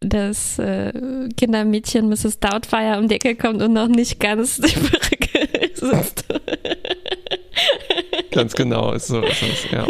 das 0.00 0.58
äh, 0.58 0.92
Kindermädchen 1.36 2.08
Mrs. 2.08 2.40
Doubtfire 2.40 2.98
um 2.98 3.08
die 3.08 3.14
Ecke 3.16 3.36
kommt 3.36 3.62
und 3.62 3.72
noch 3.72 3.88
nicht 3.88 4.20
ganz 4.20 4.56
die 4.56 4.78
Brücke 4.78 5.48
sitzt. 5.74 6.26
ganz 8.30 8.54
genau, 8.54 8.92
ist 8.92 9.06
so 9.06 9.22
ist 9.22 9.42
es, 9.42 9.70
ja. 9.70 9.86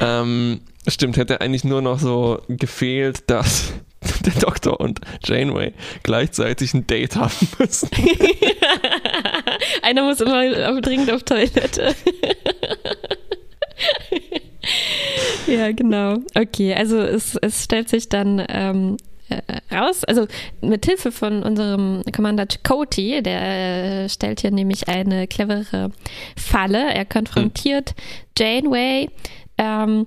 ähm, 0.00 0.60
stimmt, 0.86 1.16
hätte 1.16 1.40
eigentlich 1.40 1.64
nur 1.64 1.82
noch 1.82 1.98
so 1.98 2.42
gefehlt, 2.48 3.28
dass 3.28 3.72
der 4.24 4.34
Doktor 4.40 4.80
und 4.80 5.00
Janeway 5.24 5.74
gleichzeitig 6.02 6.74
ein 6.74 6.86
Date 6.86 7.16
haben 7.16 7.48
müssen. 7.58 7.90
Einer 9.82 10.04
muss 10.04 10.20
immer 10.20 10.80
dringend 10.80 11.10
auf 11.10 11.22
Toilette. 11.22 11.94
ja, 15.46 15.72
genau. 15.72 16.18
Okay, 16.34 16.74
also 16.74 16.98
es, 16.98 17.36
es 17.36 17.64
stellt 17.64 17.88
sich 17.88 18.08
dann 18.08 18.44
ähm, 18.48 18.96
äh, 19.28 19.74
raus, 19.74 20.04
also 20.04 20.26
mit 20.60 20.86
Hilfe 20.86 21.12
von 21.12 21.42
unserem 21.42 22.02
Commander 22.14 22.46
Chakotay, 22.46 23.22
der 23.22 24.04
äh, 24.04 24.08
stellt 24.08 24.40
hier 24.40 24.50
nämlich 24.50 24.88
eine 24.88 25.26
clevere 25.26 25.90
Falle. 26.36 26.92
Er 26.92 27.04
konfrontiert. 27.04 27.94
Janeway. 28.36 29.08
Ähm, 29.58 30.06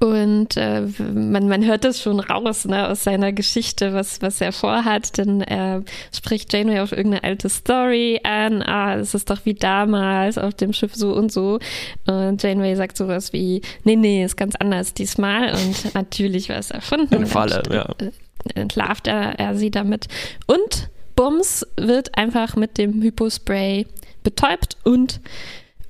und 0.00 0.56
äh, 0.56 0.82
man, 0.98 1.48
man 1.48 1.64
hört 1.64 1.84
das 1.84 2.00
schon 2.00 2.20
raus 2.20 2.64
ne, 2.66 2.88
aus 2.88 3.04
seiner 3.04 3.32
Geschichte, 3.32 3.92
was, 3.94 4.20
was 4.22 4.40
er 4.40 4.52
vorhat, 4.52 5.16
denn 5.18 5.40
er 5.40 5.82
spricht 6.14 6.52
Janeway 6.52 6.80
auf 6.80 6.92
irgendeine 6.92 7.24
alte 7.24 7.48
Story 7.48 8.20
an, 8.22 8.62
ah, 8.62 8.96
es 8.96 9.14
ist 9.14 9.30
doch 9.30 9.44
wie 9.44 9.54
damals 9.54 10.38
auf 10.38 10.54
dem 10.54 10.72
Schiff 10.72 10.94
so 10.94 11.12
und 11.12 11.32
so. 11.32 11.58
Und 12.06 12.42
Janeway 12.42 12.74
sagt 12.76 12.96
sowas 12.96 13.32
wie, 13.32 13.62
nee, 13.84 13.96
nee, 13.96 14.24
ist 14.24 14.36
ganz 14.36 14.56
anders 14.56 14.94
diesmal 14.94 15.52
und 15.52 15.94
natürlich 15.94 16.48
war 16.48 16.58
es 16.58 16.70
erfunden. 16.70 17.14
Eine 17.14 17.26
Falle, 17.26 17.62
ja. 17.70 17.88
Äh, 17.98 18.10
entlarvt 18.54 19.06
er, 19.06 19.38
er 19.38 19.56
sie 19.56 19.70
damit. 19.70 20.06
Und 20.46 20.90
Bums 21.16 21.66
wird 21.76 22.16
einfach 22.16 22.56
mit 22.56 22.78
dem 22.78 23.02
Hypospray 23.02 23.86
betäubt 24.22 24.76
und 24.84 25.20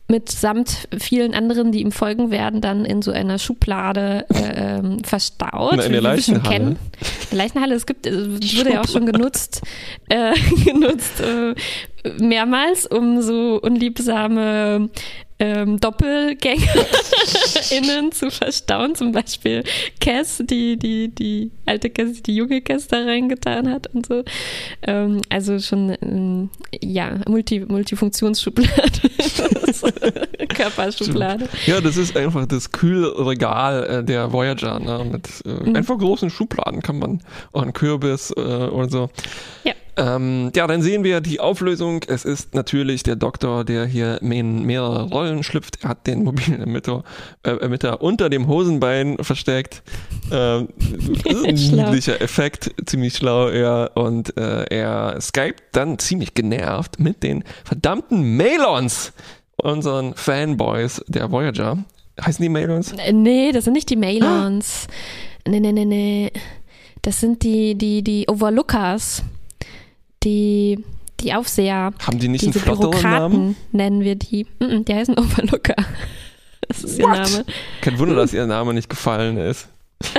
mitsamt 0.08 0.88
vielen 0.98 1.34
anderen, 1.34 1.70
die 1.70 1.82
ihm 1.82 1.92
folgen 1.92 2.30
werden, 2.30 2.62
dann 2.62 2.86
in 2.86 3.02
so 3.02 3.10
einer 3.10 3.38
Schublade 3.38 4.24
äh, 4.30 4.78
ähm, 4.78 5.04
verstaut. 5.04 5.84
In 5.84 5.92
der 5.92 6.00
Leichenhalle. 6.00 6.56
Kennen. 6.56 6.78
Leichenhalle, 7.30 7.74
es 7.74 7.84
gibt, 7.84 8.06
es 8.06 8.56
wurde 8.56 8.72
ja 8.72 8.80
auch 8.80 8.88
schon 8.88 9.04
genutzt, 9.04 9.60
äh, 10.08 10.32
genutzt 10.64 11.20
äh, 11.20 11.54
mehrmals, 12.18 12.86
um 12.86 13.20
so 13.20 13.60
unliebsame 13.62 14.88
ähm, 15.38 15.78
DoppelgängerInnen 15.78 18.12
zu 18.12 18.30
verstauen. 18.30 18.94
Zum 18.94 19.12
Beispiel 19.12 19.62
Cass, 20.00 20.42
die, 20.44 20.78
die, 20.78 21.14
die 21.14 21.50
alte 21.66 21.90
Cass, 21.90 22.14
die, 22.14 22.22
die 22.22 22.36
junge 22.36 22.62
Cass 22.62 22.88
da 22.88 23.02
reingetan 23.02 23.70
hat 23.70 23.94
und 23.94 24.06
so. 24.06 24.24
Ähm, 24.82 25.20
also 25.28 25.58
schon, 25.58 25.94
ähm, 26.02 26.48
ja, 26.82 27.20
Multi, 27.28 27.60
Multifunktionsschublade. 27.60 28.72
Körperschublade. 30.48 31.48
Ja, 31.66 31.80
das 31.80 31.96
ist 31.96 32.16
einfach 32.16 32.46
das 32.46 32.72
Kühlregal 32.72 33.84
äh, 33.84 34.04
der 34.04 34.32
Voyager. 34.32 34.78
Ne? 34.78 35.06
Mit 35.10 35.28
äh, 35.44 35.68
mhm. 35.68 35.76
einfach 35.76 35.98
großen 35.98 36.30
Schubladen 36.30 36.82
kann 36.82 36.98
man 36.98 37.20
auch 37.52 37.62
einen 37.62 37.72
Kürbis 37.72 38.32
äh, 38.36 38.40
oder 38.40 38.88
so. 38.88 39.10
Ja. 39.64 39.72
Ähm, 39.98 40.52
ja, 40.54 40.68
dann 40.68 40.80
sehen 40.80 41.02
wir 41.02 41.20
die 41.20 41.40
Auflösung. 41.40 42.02
Es 42.06 42.24
ist 42.24 42.54
natürlich 42.54 43.02
der 43.02 43.16
Doktor, 43.16 43.64
der 43.64 43.84
hier 43.84 44.22
in 44.22 44.62
mehrere 44.62 45.08
Rollen 45.08 45.42
schlüpft. 45.42 45.82
Er 45.82 45.90
hat 45.90 46.06
den 46.06 46.22
mobilen 46.22 46.62
Emitter, 46.62 47.02
äh, 47.42 47.50
Emitter 47.50 48.00
unter 48.00 48.30
dem 48.30 48.46
Hosenbein 48.46 49.16
versteckt. 49.20 49.82
Ähm, 50.30 50.68
niedlicher 50.78 52.20
Effekt, 52.20 52.70
ziemlich 52.86 53.16
schlau, 53.16 53.50
ja. 53.50 53.86
Und 53.86 54.36
äh, 54.36 54.66
er 54.66 55.20
skypt 55.20 55.64
dann 55.72 55.98
ziemlich 55.98 56.34
genervt 56.34 57.00
mit 57.00 57.24
den 57.24 57.42
verdammten 57.64 58.36
Melons, 58.36 59.12
unseren 59.62 60.14
Fanboys 60.14 61.02
der 61.08 61.30
Voyager. 61.30 61.78
Heißen 62.20 62.42
die 62.42 62.48
Melons? 62.48 62.92
Äh, 62.92 63.12
nee, 63.12 63.52
das 63.52 63.64
sind 63.64 63.74
nicht 63.74 63.90
die 63.90 63.96
Melons. 63.96 64.86
Ah. 64.88 65.50
Nee, 65.50 65.60
nee, 65.60 65.72
nee, 65.72 65.84
nee. 65.84 66.32
Das 67.02 67.20
sind 67.20 67.42
die, 67.42 67.76
die, 67.76 68.02
die 68.02 68.28
Overlookers 68.28 69.22
die, 70.24 70.84
die 71.20 71.34
Aufseher. 71.34 71.92
Haben 72.06 72.18
die 72.18 72.28
nicht 72.28 72.44
diese 72.44 72.58
einen 72.58 72.64
flotteren 72.64 73.02
Namen? 73.02 73.56
nennen 73.72 74.02
wir 74.02 74.16
die. 74.16 74.46
die 74.60 74.94
heißen 74.94 75.18
Overlooker. 75.18 75.76
Das 76.66 76.84
ist 76.84 77.00
What? 77.00 77.16
ihr 77.16 77.22
Name. 77.22 77.44
Kein 77.80 77.98
Wunder, 77.98 78.14
dass 78.14 78.34
ihr 78.34 78.44
Name 78.44 78.74
nicht 78.74 78.90
gefallen 78.90 79.38
ist. 79.38 79.68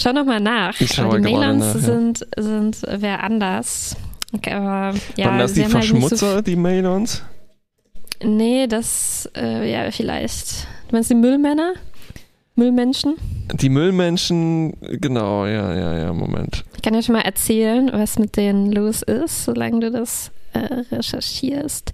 Schau 0.00 0.12
noch 0.12 0.24
mal 0.24 0.40
nach. 0.40 0.80
Ich 0.80 0.92
schaue 0.92 1.20
die 1.20 1.32
Melons 1.32 1.64
nach, 1.64 1.74
ja. 1.74 1.80
sind, 1.80 2.26
sind 2.36 2.82
wer 2.88 3.22
anders. 3.22 3.94
Okay, 4.32 4.52
aber, 4.52 4.96
ja, 5.16 5.26
Waren 5.26 5.38
das 5.38 5.54
die 5.54 5.64
Verschmutzer, 5.64 6.34
halt 6.34 6.46
so 6.46 6.52
die 6.52 6.56
Melons? 6.56 7.22
Nee, 8.22 8.66
das, 8.66 9.28
äh, 9.36 9.70
ja, 9.70 9.90
vielleicht. 9.90 10.66
Du 10.88 10.96
meinst 10.96 11.10
die 11.10 11.14
Müllmänner? 11.14 11.74
Müllmenschen? 12.54 13.16
Die 13.54 13.68
Müllmenschen, 13.70 14.74
genau, 14.80 15.46
ja, 15.46 15.74
ja, 15.74 15.98
ja, 15.98 16.12
Moment. 16.12 16.64
Ich 16.76 16.82
kann 16.82 16.94
ja 16.94 17.02
schon 17.02 17.14
mal 17.14 17.22
erzählen, 17.22 17.90
was 17.92 18.18
mit 18.18 18.36
denen 18.36 18.70
los 18.72 19.02
ist, 19.02 19.44
solange 19.44 19.80
du 19.80 19.90
das 19.90 20.30
äh, 20.52 20.58
recherchierst. 20.94 21.92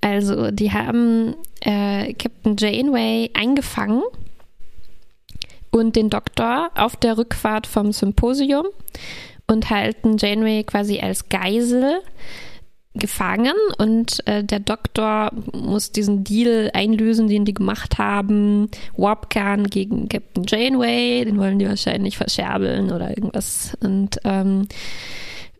Also, 0.00 0.50
die 0.50 0.72
haben 0.72 1.34
äh, 1.60 2.14
Captain 2.14 2.56
Janeway 2.58 3.30
eingefangen 3.34 4.02
und 5.70 5.96
den 5.96 6.08
Doktor 6.08 6.70
auf 6.74 6.96
der 6.96 7.18
Rückfahrt 7.18 7.66
vom 7.66 7.92
Symposium 7.92 8.66
und 9.48 9.70
halten 9.70 10.16
Janeway 10.18 10.62
quasi 10.62 11.00
als 11.00 11.28
Geisel 11.28 12.00
gefangen 12.94 13.54
und 13.78 14.26
äh, 14.26 14.44
der 14.44 14.60
Doktor 14.60 15.30
muss 15.52 15.92
diesen 15.92 16.24
Deal 16.24 16.70
einlösen, 16.74 17.28
den 17.28 17.44
die 17.44 17.54
gemacht 17.54 17.98
haben. 17.98 18.70
Warpkern 18.96 19.68
gegen 19.68 20.08
Captain 20.08 20.44
Janeway, 20.46 21.24
den 21.24 21.38
wollen 21.38 21.58
die 21.58 21.68
wahrscheinlich 21.68 22.16
verscherbeln 22.16 22.90
oder 22.92 23.10
irgendwas. 23.10 23.76
Und 23.80 24.18
ähm, 24.24 24.68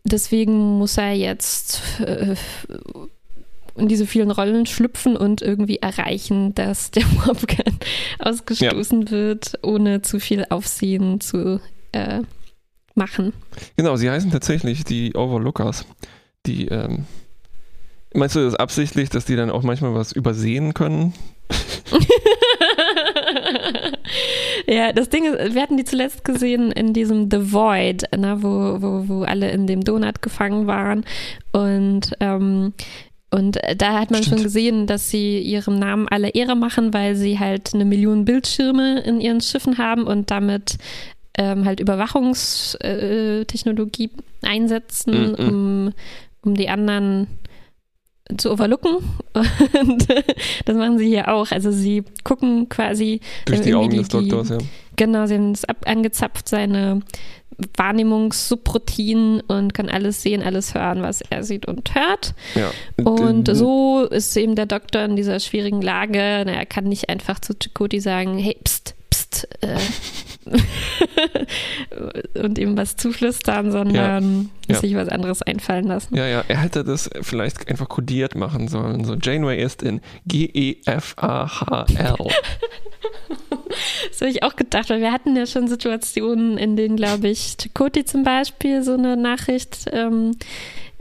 deswegen 0.03 0.77
muss 0.77 0.97
er 0.97 1.13
jetzt 1.13 1.81
äh, 2.01 2.35
in 3.75 3.87
diese 3.87 4.05
vielen 4.05 4.31
Rollen 4.31 4.65
schlüpfen 4.65 5.15
und 5.15 5.41
irgendwie 5.41 5.77
erreichen, 5.77 6.53
dass 6.55 6.91
der 6.91 7.03
Warpkern 7.25 7.79
ausgestoßen 8.19 9.03
ja. 9.03 9.11
wird, 9.11 9.59
ohne 9.63 10.01
zu 10.01 10.19
viel 10.19 10.45
Aufsehen 10.49 11.21
zu 11.21 11.61
äh, 11.93 12.21
machen. 12.95 13.33
Genau, 13.77 13.95
sie 13.95 14.09
heißen 14.09 14.31
tatsächlich 14.31 14.83
die 14.83 15.15
Overlookers 15.15 15.85
die, 16.45 16.67
ähm, 16.67 17.05
meinst 18.13 18.35
du 18.35 18.43
das 18.43 18.55
absichtlich, 18.55 19.09
dass 19.09 19.25
die 19.25 19.35
dann 19.35 19.49
auch 19.49 19.63
manchmal 19.63 19.93
was 19.93 20.11
übersehen 20.11 20.73
können? 20.73 21.13
ja, 24.67 24.91
das 24.93 25.09
Ding 25.09 25.25
ist, 25.25 25.53
wir 25.53 25.61
hatten 25.61 25.77
die 25.77 25.85
zuletzt 25.85 26.23
gesehen 26.23 26.71
in 26.71 26.93
diesem 26.93 27.29
The 27.31 27.51
Void, 27.51 28.03
ne, 28.15 28.37
wo, 28.41 28.81
wo, 28.81 29.07
wo 29.07 29.23
alle 29.23 29.51
in 29.51 29.67
dem 29.67 29.83
Donut 29.83 30.21
gefangen 30.21 30.67
waren. 30.67 31.05
Und 31.51 32.11
ähm, 32.19 32.73
und 33.31 33.59
da 33.77 33.99
hat 33.99 34.09
man 34.09 34.23
Stimmt. 34.23 34.39
schon 34.39 34.43
gesehen, 34.43 34.87
dass 34.87 35.11
sie 35.11 35.39
ihrem 35.39 35.77
Namen 35.77 36.07
alle 36.07 36.29
Ehre 36.29 36.55
machen, 36.55 36.95
weil 36.95 37.15
sie 37.15 37.37
halt 37.37 37.75
eine 37.75 37.85
Million 37.85 38.25
Bildschirme 38.25 39.01
in 39.01 39.21
ihren 39.21 39.39
Schiffen 39.39 39.77
haben 39.77 40.05
und 40.05 40.31
damit 40.31 40.79
ähm, 41.39 41.65
halt 41.65 41.79
Überwachungstechnologie 41.79 44.11
einsetzen, 44.41 45.13
mm 45.13 45.35
-mm. 45.35 45.47
um, 45.47 45.93
um 46.43 46.53
die 46.53 46.67
anderen 46.67 47.27
zu 48.37 48.51
overlooken. 48.51 48.97
Und 49.33 50.07
das 50.65 50.75
machen 50.75 50.99
sie 50.99 51.07
hier 51.07 51.33
auch. 51.33 51.49
Also 51.51 51.71
sie 51.71 52.03
gucken 52.25 52.67
quasi 52.67 53.21
durch 53.45 53.61
die 53.61 53.73
Augen 53.73 53.89
die, 53.89 53.95
des 53.97 54.09
Doktors, 54.09 54.49
ja. 54.49 54.57
Genau, 54.97 55.25
sie 55.27 55.35
haben 55.35 55.53
es 55.53 55.63
angezapft, 55.85 56.49
seine 56.49 56.99
Wahrnehmungssubroutinen 57.77 59.39
und 59.41 59.73
kann 59.73 59.87
alles 59.87 60.21
sehen, 60.21 60.43
alles 60.43 60.75
hören, 60.75 61.01
was 61.01 61.21
er 61.21 61.43
sieht 61.43 61.67
und 61.67 61.95
hört. 61.95 62.33
Ja. 62.55 62.69
Und 63.03 63.47
so 63.55 64.03
ist 64.03 64.35
eben 64.35 64.55
der 64.55 64.65
Doktor 64.65 65.05
in 65.05 65.15
dieser 65.15 65.39
schwierigen 65.39 65.81
Lage. 65.81 66.19
Er 66.19 66.65
kann 66.65 66.83
nicht 66.83 67.07
einfach 67.07 67.39
zu 67.39 67.53
Chakoti 67.53 68.01
sagen, 68.01 68.37
hey, 68.37 68.57
pst, 68.61 68.95
pst, 69.09 69.47
äh, 69.61 69.77
und 72.41 72.57
ihm 72.57 72.77
was 72.77 72.95
zuflüstern, 72.95 73.71
sondern 73.71 74.49
ja. 74.67 74.73
Ja. 74.73 74.79
sich 74.79 74.95
was 74.95 75.09
anderes 75.09 75.41
einfallen 75.41 75.87
lassen. 75.87 76.15
Ja, 76.15 76.27
ja, 76.27 76.43
er 76.47 76.61
hätte 76.61 76.83
das 76.83 77.09
vielleicht 77.21 77.67
einfach 77.69 77.89
kodiert 77.89 78.35
machen 78.35 78.67
sollen. 78.67 79.03
So, 79.03 79.15
Janeway 79.15 79.61
ist 79.61 79.83
in 79.83 80.01
G-E-F-A-H-L. 80.25 82.15
das 84.09 84.21
habe 84.21 84.31
ich 84.31 84.43
auch 84.43 84.55
gedacht, 84.55 84.89
weil 84.89 85.01
wir 85.01 85.11
hatten 85.11 85.35
ja 85.35 85.45
schon 85.45 85.67
Situationen, 85.67 86.57
in 86.57 86.75
denen, 86.75 86.95
glaube 86.95 87.27
ich, 87.27 87.57
Chakoti 87.61 88.05
zum 88.05 88.23
Beispiel 88.23 88.83
so 88.83 88.93
eine 88.93 89.17
Nachricht, 89.17 89.85
ähm, 89.91 90.31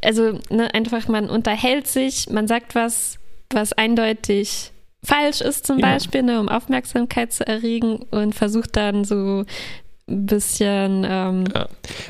also 0.02 0.38
ne, 0.50 0.72
einfach 0.74 1.08
man 1.08 1.28
unterhält 1.28 1.86
sich, 1.86 2.28
man 2.30 2.46
sagt 2.46 2.74
was, 2.74 3.18
was 3.50 3.72
eindeutig 3.72 4.72
falsch 5.04 5.40
ist 5.40 5.66
zum 5.66 5.78
ja. 5.78 5.92
Beispiel, 5.92 6.22
ne, 6.22 6.40
um 6.40 6.48
Aufmerksamkeit 6.48 7.32
zu 7.32 7.46
erregen 7.46 7.96
und 8.10 8.34
versucht 8.34 8.76
dann 8.76 9.04
so 9.04 9.44
ein 10.08 10.26
bisschen 10.26 11.06
ähm, 11.08 11.44
ja. 11.54 11.68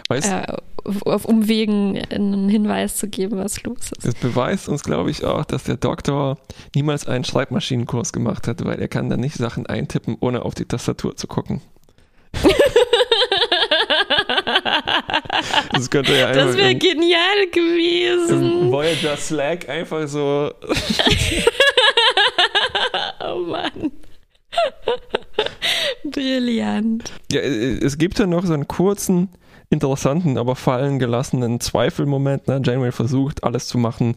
weißt, 0.09 0.33
äh, 0.33 0.57
auf 1.05 1.25
Umwegen 1.25 2.01
einen 2.11 2.49
Hinweis 2.49 2.97
zu 2.97 3.09
geben, 3.09 3.39
was 3.39 3.63
los 3.65 3.93
ist. 3.97 4.07
Das 4.07 4.15
beweist 4.15 4.69
uns, 4.69 4.83
glaube 4.85 5.11
ich, 5.11 5.25
auch, 5.25 5.45
dass 5.45 5.65
der 5.65 5.77
Doktor 5.77 6.39
niemals 6.75 7.07
einen 7.07 7.25
Schreibmaschinenkurs 7.25 8.13
gemacht 8.13 8.49
hat, 8.49 8.65
weil 8.65 8.81
er 8.81 8.89
kann 8.89 9.11
dann 9.11 9.21
nicht 9.21 9.37
Sachen 9.37 9.67
eintippen, 9.67 10.17
ohne 10.21 10.43
auf 10.43 10.55
die 10.55 10.65
Tastatur 10.65 11.17
zu 11.17 11.27
gucken. 11.27 11.61
das 15.73 15.91
könnte 15.91 16.15
ja 16.17 16.33
Das 16.33 16.57
wäre 16.57 16.75
genial 16.75 17.47
gewesen. 17.53 18.71
Voyager 18.71 19.17
Slack 19.17 19.69
einfach 19.69 20.07
so. 20.07 20.53
oh 23.39 23.51
Mann. 23.51 23.93
Brillant. 26.11 27.13
Ja, 27.33 27.41
äh, 27.41 27.79
es 27.85 27.99
gibt 27.99 28.19
ja 28.19 28.27
noch 28.27 28.45
so 28.45 28.55
einen 28.55 28.69
kurzen, 28.69 29.29
interessanten, 29.71 30.39
aber 30.39 30.57
fallen 30.57 30.99
gelassenen 30.99 31.61
Zweifelmoment. 31.61 32.49
Ne? 32.49 32.61
Janeway 32.65 32.93
versucht, 32.93 33.45
alles 33.45 33.67
zu 33.67 33.79
machen, 33.79 34.17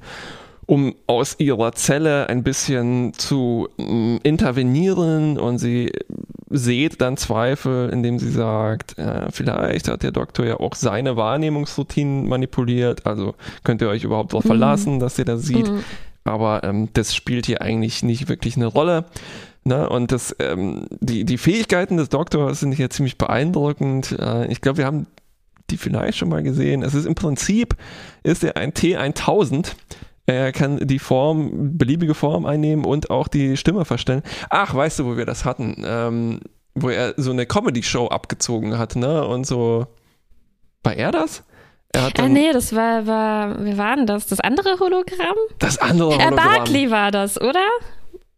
um 0.66 0.96
aus 1.08 1.36
ihrer 1.40 1.74
Zelle 1.74 2.30
ein 2.30 2.44
bisschen 2.44 3.14
zu 3.14 3.68
mm, 3.78 4.18
intervenieren 4.24 5.38
und 5.38 5.58
sie 5.58 5.92
seht 6.50 7.02
dann 7.02 7.18
Zweifel, 7.18 7.90
indem 7.90 8.20
sie 8.20 8.32
sagt, 8.32 8.98
äh, 8.98 9.32
vielleicht 9.32 9.88
hat 9.88 10.04
der 10.04 10.12
Doktor 10.12 10.46
ja 10.46 10.60
auch 10.60 10.76
seine 10.76 11.18
Wahrnehmungsroutinen 11.18 12.28
manipuliert, 12.28 13.06
also 13.06 13.36
könnt 13.64 13.82
ihr 13.82 13.90
euch 13.90 14.04
überhaupt 14.04 14.34
darauf 14.34 14.46
mhm. 14.46 14.50
verlassen, 14.50 15.00
dass 15.00 15.20
ihr 15.20 15.26
das 15.26 15.44
sieht. 15.44 15.70
Mhm. 15.70 15.84
Aber 16.24 16.64
ähm, 16.64 16.90
das 16.94 17.16
spielt 17.16 17.46
hier 17.46 17.62
eigentlich 17.62 18.04
nicht 18.04 18.30
wirklich 18.30 18.56
eine 18.56 18.68
Rolle. 18.68 19.06
Ne? 19.64 19.88
Und 19.90 20.12
das, 20.12 20.36
ähm, 20.40 20.88
die, 21.00 21.26
die 21.26 21.38
Fähigkeiten 21.38 21.98
des 21.98 22.10
Doktors 22.10 22.60
sind 22.60 22.74
hier 22.74 22.90
ziemlich 22.90 23.18
beeindruckend. 23.18 24.18
Äh, 24.20 24.48
ich 24.48 24.62
glaube, 24.62 24.80
wir 24.80 24.86
haben 24.86 25.08
die 25.70 25.78
vielleicht 25.78 26.18
schon 26.18 26.30
mal 26.30 26.44
gesehen. 26.44 26.84
Es 26.84 26.94
ist 26.94 27.06
im 27.06 27.16
Prinzip, 27.16 27.76
ist 28.24 28.44
er 28.44 28.58
ein 28.58 28.74
T1000. 28.74 29.74
Er 30.26 30.52
kann 30.52 30.86
die 30.88 31.00
Form, 31.00 31.78
beliebige 31.78 32.14
Form 32.14 32.46
einnehmen 32.46 32.86
und 32.86 33.10
auch 33.10 33.28
die 33.28 33.58
Stimme 33.58 33.86
verstellen. 33.86 34.22
Ach, 34.50 34.74
weißt 34.74 35.00
du, 35.00 35.06
wo 35.06 35.18
wir 35.18 35.26
das 35.26 35.46
hatten? 35.46 35.84
Ähm, 35.86 36.40
wo 36.76 36.90
er 36.90 37.16
so 37.18 37.32
eine 37.32 37.46
Comedy-Show 37.46 38.08
abgezogen 38.08 38.78
hat, 38.78 38.96
ne? 38.96 39.26
Und 39.28 39.46
so. 39.46 39.88
War 40.84 40.96
er 40.96 41.12
das? 41.12 41.44
Er 41.94 42.04
hat 42.04 42.20
ah, 42.20 42.30
nee, 42.30 42.54
das 42.54 42.74
war, 42.74 43.06
war, 43.06 43.66
wie 43.66 43.78
war 43.78 43.96
denn 43.96 44.06
das? 44.06 44.26
Das 44.28 44.40
andere 44.40 44.80
Hologramm? 44.80 45.36
Das 45.60 45.78
andere 45.78 46.10
Hologramm. 46.10 46.34
Äh, 46.34 46.36
Barclay 46.36 46.92
war 46.92 47.12
das, 47.12 47.40
oder? 47.40 47.66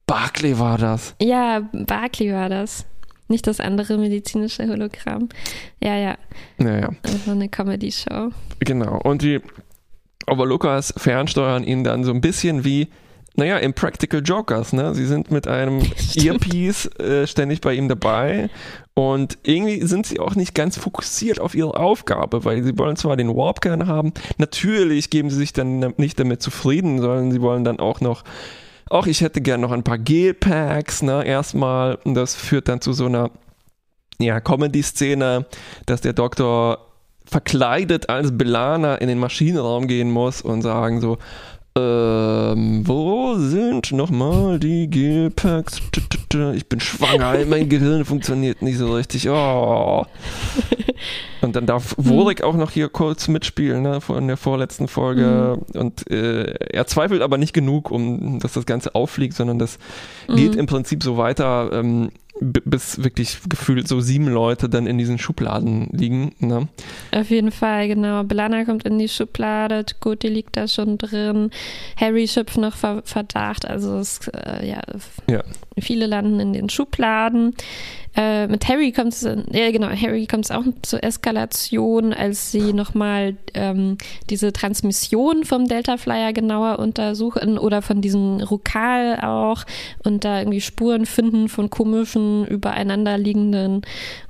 Barclay 0.07 0.57
war 0.57 0.77
das. 0.77 1.15
Ja, 1.21 1.61
Barclay 1.71 2.33
war 2.33 2.49
das. 2.49 2.85
Nicht 3.27 3.47
das 3.47 3.59
andere 3.59 3.97
medizinische 3.97 4.67
Hologramm. 4.67 5.29
Ja, 5.81 5.95
ja. 5.95 6.17
Naja. 6.57 6.89
Das 7.03 7.27
war 7.27 7.35
eine 7.35 7.47
Comedy-Show. 7.47 8.31
Genau. 8.59 8.99
Und 9.03 9.21
die 9.21 9.39
Overlookers 10.27 10.93
fernsteuern 10.97 11.63
ihn 11.63 11.83
dann 11.83 12.03
so 12.03 12.11
ein 12.11 12.21
bisschen 12.21 12.63
wie 12.65 12.89
naja, 13.35 13.57
im 13.57 13.73
Practical 13.73 14.21
Jokers, 14.23 14.73
ne? 14.73 14.93
Sie 14.93 15.05
sind 15.05 15.31
mit 15.31 15.47
einem 15.47 15.81
Earpiece 16.15 16.85
äh, 16.99 17.25
ständig 17.25 17.61
bei 17.61 17.73
ihm 17.73 17.87
dabei 17.87 18.49
und 18.95 19.39
irgendwie 19.43 19.81
sind 19.85 20.05
sie 20.05 20.19
auch 20.19 20.35
nicht 20.35 20.53
ganz 20.53 20.77
fokussiert 20.77 21.39
auf 21.39 21.55
ihre 21.55 21.75
Aufgabe, 21.77 22.45
weil 22.45 22.63
sie 22.63 22.77
wollen 22.77 22.95
zwar 22.95 23.17
den 23.17 23.35
Warpkern 23.35 23.87
haben, 23.87 24.13
natürlich 24.37 25.09
geben 25.09 25.29
sie 25.29 25.37
sich 25.37 25.53
dann 25.53 25.93
nicht 25.97 26.19
damit 26.19 26.41
zufrieden, 26.41 26.99
sondern 26.99 27.31
sie 27.31 27.41
wollen 27.41 27.63
dann 27.63 27.79
auch 27.79 28.01
noch 28.01 28.23
auch 28.89 29.07
ich 29.07 29.21
hätte 29.21 29.41
gern 29.41 29.61
noch 29.61 29.71
ein 29.71 29.83
paar 29.83 29.97
Gelpacks, 29.97 31.01
ne, 31.01 31.25
erstmal. 31.25 31.95
Und 32.03 32.13
das 32.13 32.35
führt 32.35 32.67
dann 32.67 32.79
zu 32.79 32.93
so 32.93 33.07
einer, 33.07 33.31
ja, 34.19 34.39
Comedy-Szene, 34.39 35.47
dass 35.87 36.01
der 36.01 36.13
Doktor 36.13 36.79
verkleidet 37.25 38.09
als 38.09 38.37
Belana 38.37 38.95
in 38.95 39.07
den 39.07 39.17
Maschinenraum 39.17 39.87
gehen 39.87 40.11
muss 40.11 40.41
und 40.41 40.61
sagen 40.61 41.01
so, 41.01 41.17
ähm, 41.75 42.87
wo 42.87 43.35
sind 43.37 43.91
nochmal 43.91 44.59
die 44.59 44.87
Gelpacks? 44.87 45.81
Ich 46.53 46.67
bin 46.67 46.79
schwanger, 46.79 47.45
mein 47.47 47.67
Gehirn 47.67 48.05
funktioniert 48.05 48.61
nicht 48.61 48.77
so 48.77 48.93
richtig. 48.93 49.29
Oh. 49.29 50.05
Und 51.41 51.55
dann 51.55 51.65
darf 51.65 51.95
Worik 51.97 52.43
auch 52.43 52.55
noch 52.55 52.71
hier 52.71 52.89
kurz 52.89 53.27
mitspielen, 53.27 53.81
ne, 53.81 54.01
von 54.01 54.27
der 54.27 54.37
vorletzten 54.37 54.87
Folge. 54.87 55.57
Mhm. 55.73 55.79
Und 55.79 56.09
äh, 56.11 56.53
er 56.71 56.87
zweifelt 56.87 57.21
aber 57.21 57.37
nicht 57.37 57.53
genug, 57.53 57.91
um 57.91 58.39
dass 58.39 58.53
das 58.53 58.65
Ganze 58.65 58.95
auffliegt, 58.95 59.33
sondern 59.33 59.59
das 59.59 59.77
mhm. 60.27 60.35
geht 60.35 60.55
im 60.55 60.67
Prinzip 60.67 61.03
so 61.03 61.17
weiter. 61.17 61.71
Ähm, 61.73 62.11
bis 62.39 63.03
wirklich 63.03 63.37
gefühlt 63.47 63.87
so 63.87 63.99
sieben 64.01 64.27
Leute 64.27 64.67
dann 64.67 64.87
in 64.87 64.97
diesen 64.97 65.19
Schubladen 65.19 65.89
liegen. 65.91 66.33
Ne? 66.39 66.67
Auf 67.11 67.29
jeden 67.29 67.51
Fall, 67.51 67.87
genau. 67.87 68.23
Belana 68.23 68.65
kommt 68.65 68.85
in 68.85 68.97
die 68.97 69.07
Schublade, 69.07 69.85
Goti 69.99 70.27
liegt 70.27 70.57
da 70.57 70.67
schon 70.67 70.97
drin, 70.97 71.51
Harry 71.95 72.27
schöpft 72.27 72.57
noch 72.57 72.75
Verdacht, 72.75 73.67
also 73.67 73.97
es, 73.97 74.27
äh, 74.29 74.67
ja, 74.67 74.81
ja, 75.29 75.43
viele 75.79 76.07
landen 76.07 76.39
in 76.39 76.53
den 76.53 76.69
Schubladen. 76.69 77.55
Äh, 78.15 78.47
mit 78.47 78.67
Harry 78.67 78.91
kommt 78.91 79.13
es, 79.13 79.23
ja 79.23 79.71
genau, 79.71 79.89
Harry 79.89 80.27
kommt 80.27 80.45
es 80.45 80.51
auch 80.51 80.63
zur 80.83 81.03
Eskalation, 81.03 82.13
als 82.13 82.51
sie 82.51 82.71
nochmal 82.71 83.37
ähm, 83.55 83.97
diese 84.29 84.53
Transmission 84.53 85.45
vom 85.45 85.67
Delta 85.67 85.97
Flyer 85.97 86.31
genauer 86.31 86.77
untersuchen 86.77 87.57
oder 87.57 87.81
von 87.81 88.01
diesem 88.01 88.37
Rukal 88.41 89.19
auch 89.19 89.63
und 90.03 90.25
da 90.25 90.39
irgendwie 90.39 90.61
Spuren 90.61 91.07
finden 91.07 91.49
von 91.49 91.71
komischen, 91.71 92.22
übereinanderliegenden 92.45 93.81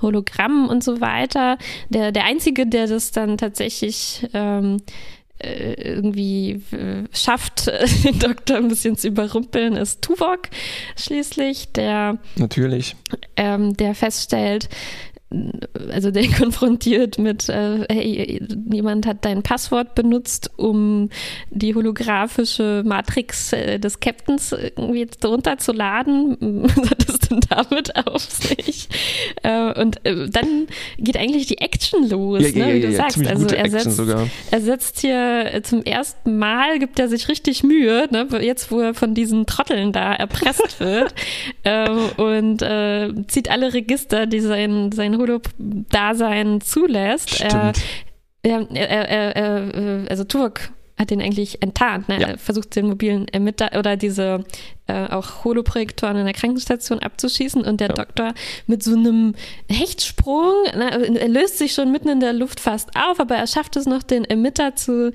Hologrammen 0.02 0.70
und 0.70 0.84
so 0.84 1.02
weiter. 1.02 1.58
Der, 1.90 2.12
der 2.12 2.26
Einzige, 2.26 2.68
der 2.68 2.88
das 2.88 3.12
dann 3.12 3.38
tatsächlich 3.38 4.28
ähm, 4.34 4.82
äh, 5.40 5.74
irgendwie 5.74 6.62
äh, 6.72 7.04
schafft, 7.12 7.68
den 8.04 8.20
Doktor 8.20 8.58
ein 8.58 8.70
bisschen 8.70 8.96
zu 8.96 9.08
überrumpeln, 9.08 9.76
ist 9.76 10.02
Tuvok 10.02 10.50
schließlich, 10.96 11.74
der 11.74 12.18
natürlich, 12.38 12.96
ähm, 13.36 13.76
der 13.76 13.94
feststellt, 13.94 14.70
also 15.92 16.12
der 16.12 16.28
konfrontiert 16.38 17.18
mit, 17.18 17.50
äh, 17.50 17.86
hey, 17.90 18.42
jemand 18.72 19.06
hat 19.06 19.26
dein 19.26 19.44
Passwort 19.44 19.96
benutzt, 19.96 20.52
um 20.58 21.10
die 21.50 21.76
holographische 21.76 22.84
Matrix 22.86 23.54
äh, 23.54 23.80
des 23.80 24.00
Captains 24.00 24.52
irgendwie 24.54 25.06
drunter 25.06 25.58
zu 25.58 25.72
laden. 25.72 26.38
Was 26.76 26.90
hat 26.90 27.10
das 27.10 27.20
denn 27.20 27.40
damit 27.50 27.96
auf 28.08 28.22
sich? 28.22 28.88
Äh, 29.44 29.80
und 29.80 30.06
äh, 30.06 30.30
dann 30.30 30.68
geht 30.98 31.18
eigentlich 31.18 31.48
die 31.48 31.60
Action 31.60 32.10
los, 32.10 32.42
Ja, 32.42 32.48
ja, 32.50 32.66
ne, 32.66 32.74
wie 32.74 32.78
ja, 32.78 32.88
du 32.88 32.94
ja, 32.94 32.98
sagst. 32.98 33.28
Also 33.28 33.48
er 33.48 33.70
setzt, 33.70 34.02
er 34.52 34.62
setzt 34.62 35.00
hier 35.00 35.54
äh, 35.54 35.62
zum 35.62 35.84
ersten 35.84 36.38
Mal, 36.38 36.80
gibt 36.80 37.00
er 37.00 37.08
sich 37.10 37.28
richtig 37.28 37.64
Mühe, 37.64 38.08
ne, 38.12 38.28
jetzt 38.42 38.72
wo 38.72 38.80
er 38.80 38.94
von 38.94 39.14
diesen 39.14 39.46
Trotteln 39.46 39.92
da 39.92 40.14
erpresst 40.14 40.80
wird 40.80 41.14
ähm, 41.64 42.10
und 42.18 42.62
äh, 42.62 43.12
zieht 43.28 43.50
alle 43.50 43.74
Register, 43.74 44.26
die 44.26 44.40
sein, 44.40 44.92
sein 44.92 45.14
Holo-Dasein 45.24 46.62
zulässt. 46.62 47.36
Stimmt. 47.36 47.82
er, 48.44 48.68
er, 48.72 49.10
er, 49.10 49.36
er, 49.36 50.10
also 50.10 50.24
Tuvok 50.24 50.62
hat 50.98 51.12
ihn 51.12 51.22
eigentlich 51.22 51.62
enttarnt. 51.62 52.08
Ne? 52.10 52.22
Ja. 52.22 52.28
Er 52.30 52.38
versucht 52.38 52.76
den 52.76 52.88
mobilen 52.88 53.28
Emitter 53.30 53.72
oder 53.78 53.98
diese 53.98 54.44
äh, 54.88 55.08
auch 55.10 55.44
Holoprojektoren 55.46 56.18
in 56.18 56.26
der 56.26 56.34
Krankenstation 56.34 57.00
abzuschießen 57.00 57.64
und 57.64 57.80
der 57.80 57.88
Ja. 57.90 57.94
Doktor 57.94 58.34
mit 58.68 58.84
so 58.84 58.94
einem 58.96 59.34
Hechtsprung, 59.70 60.52
ne, 60.76 61.18
er 61.20 61.28
löst 61.30 61.58
sich 61.58 61.74
schon 61.74 61.92
mitten 61.92 62.10
in 62.10 62.20
der 62.20 62.34
Luft 62.34 62.60
fast 62.60 62.90
auf, 62.96 63.20
aber 63.20 63.36
er 63.36 63.48
schafft 63.48 63.76
es 63.78 63.86
noch, 63.86 64.04
den 64.04 64.26
Emitter 64.26 64.76
zu 64.76 65.14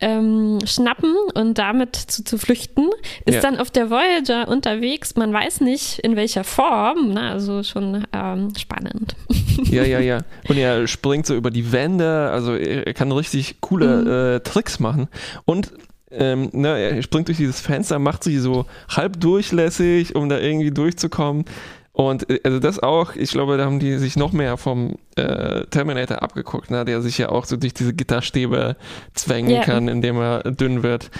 ähm, 0.00 0.60
schnappen 0.64 1.12
und 1.34 1.58
damit 1.58 1.96
zu, 1.96 2.22
zu 2.22 2.38
flüchten. 2.38 2.86
Ist 3.26 3.34
Ja. 3.36 3.40
dann 3.40 3.58
auf 3.58 3.70
der 3.72 3.90
Voyager 3.90 4.46
unterwegs, 4.48 5.16
man 5.16 5.32
weiß 5.32 5.60
nicht 5.62 5.98
in 6.00 6.14
welcher 6.14 6.44
Form, 6.44 7.12
ne? 7.14 7.30
also 7.30 7.62
schon 7.64 8.06
ähm, 8.12 8.52
spannend. 8.56 9.14
Ja, 9.64 9.82
ja, 9.82 9.98
ja. 9.98 10.20
Und 10.48 10.56
er 10.56 10.86
springt 10.86 11.26
so 11.26 11.34
über 11.34 11.50
die 11.50 11.72
Wände, 11.72 12.30
also 12.32 12.54
er, 12.54 12.94
kann 12.94 13.10
richtig 13.10 13.60
coole 13.60 14.36
äh, 14.36 14.40
Tricks 14.48 14.78
machen. 14.78 15.08
Und 15.46 15.72
ähm, 16.10 16.50
ne, 16.52 16.78
er 16.78 17.02
springt 17.02 17.28
durch 17.28 17.38
dieses 17.38 17.60
Fenster, 17.60 17.98
macht 17.98 18.24
sich 18.24 18.40
so 18.40 18.66
halb 18.88 19.20
durchlässig, 19.20 20.14
um 20.14 20.28
da 20.28 20.38
irgendwie 20.38 20.70
durchzukommen. 20.70 21.44
Und 21.92 22.30
äh, 22.30 22.40
also 22.44 22.60
das 22.60 22.78
auch, 22.78 23.16
ich 23.16 23.30
glaube, 23.32 23.56
da 23.56 23.64
haben 23.64 23.80
die 23.80 23.98
sich 23.98 24.16
noch 24.16 24.32
mehr 24.32 24.56
vom 24.56 24.96
äh, 25.16 25.64
Terminator 25.66 26.22
abgeguckt, 26.22 26.70
ne, 26.70 26.84
der 26.84 27.02
sich 27.02 27.18
ja 27.18 27.28
auch 27.30 27.44
so 27.44 27.56
durch 27.56 27.74
diese 27.74 27.92
Gitterstäbe 27.92 28.76
zwängen 29.14 29.50
Ja. 29.50 29.62
kann, 29.64 29.88
indem 29.88 30.16
er 30.18 30.42
dünn 30.44 30.82
wird. 30.82 31.10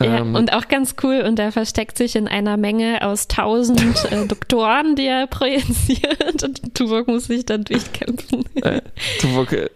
Ja, 0.00 0.18
Ähm, 0.18 0.34
und 0.34 0.52
auch 0.52 0.68
ganz 0.68 0.94
cool, 1.02 1.22
und 1.22 1.38
er 1.38 1.52
versteckt 1.52 1.96
sich 1.98 2.16
in 2.16 2.28
einer 2.28 2.56
Menge 2.56 3.02
aus 3.06 3.28
tausend 3.28 3.80
äh, 4.10 4.26
Doktoren, 4.28 4.94
die 4.96 5.06
er 5.06 5.26
projiziert, 5.26 6.42
und 6.42 6.74
Tuvok 6.74 7.08
muss 7.08 7.24
sich 7.26 7.46
dann 7.46 7.64
durchkämpfen. 7.64 8.44
äh, 8.62 8.80
Tuvok 9.20 9.52
äh, 9.52 9.68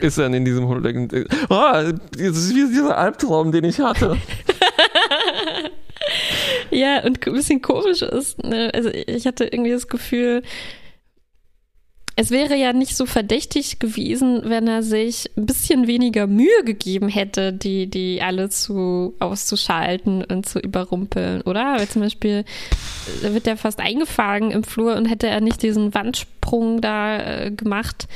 ist 0.00 0.18
dann 0.18 0.32
in 0.32 0.44
diesem 0.44 0.66
Holodeck. 0.68 1.12
äh, 1.12 1.24
Oh, 1.50 1.54
das 2.16 2.36
ist 2.36 2.54
wie 2.54 2.66
dieser 2.68 2.96
Albtraum, 2.96 3.52
den 3.52 3.64
ich 3.64 3.78
hatte. 3.80 4.16
Ja, 6.70 7.02
und 7.04 7.26
ein 7.26 7.32
bisschen 7.32 7.62
komisch 7.62 8.02
ist, 8.02 8.42
ne? 8.44 8.70
also 8.74 8.90
ich 8.90 9.26
hatte 9.26 9.44
irgendwie 9.44 9.72
das 9.72 9.88
Gefühl, 9.88 10.42
es 12.18 12.30
wäre 12.30 12.56
ja 12.56 12.72
nicht 12.72 12.96
so 12.96 13.04
verdächtig 13.04 13.78
gewesen, 13.78 14.40
wenn 14.44 14.66
er 14.66 14.82
sich 14.82 15.30
ein 15.36 15.44
bisschen 15.44 15.86
weniger 15.86 16.26
Mühe 16.26 16.64
gegeben 16.64 17.08
hätte, 17.08 17.52
die, 17.52 17.88
die 17.88 18.22
alle 18.22 18.48
zu 18.48 19.14
auszuschalten 19.20 20.24
und 20.24 20.46
zu 20.46 20.58
überrumpeln, 20.58 21.42
oder? 21.42 21.76
Weil 21.76 21.86
zum 21.88 22.00
Beispiel, 22.00 22.46
da 23.22 23.34
wird 23.34 23.46
er 23.46 23.58
fast 23.58 23.80
eingefangen 23.80 24.50
im 24.50 24.64
Flur 24.64 24.96
und 24.96 25.04
hätte 25.04 25.26
er 25.26 25.42
nicht 25.42 25.62
diesen 25.62 25.92
Wandsprung 25.92 26.80
da 26.80 27.18
äh, 27.18 27.50
gemacht. 27.50 28.08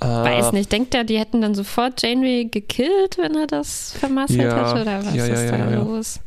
Weiß 0.00 0.52
nicht, 0.52 0.72
denkt 0.72 0.94
er, 0.94 1.04
die 1.04 1.18
hätten 1.18 1.42
dann 1.42 1.54
sofort 1.54 2.02
Janeway 2.02 2.46
gekillt, 2.46 3.18
wenn 3.18 3.34
er 3.34 3.46
das 3.46 3.92
vermasselt 3.92 4.40
Ja, 4.40 4.70
hätte? 4.70 4.80
Oder 4.80 5.04
was 5.04 5.14
ja, 5.14 5.26
ja, 5.26 5.34
ist 5.34 5.50
ja, 5.50 5.58
da 5.58 5.70
ja. 5.70 5.76
los? 5.76 6.14
Tja, 6.14 6.22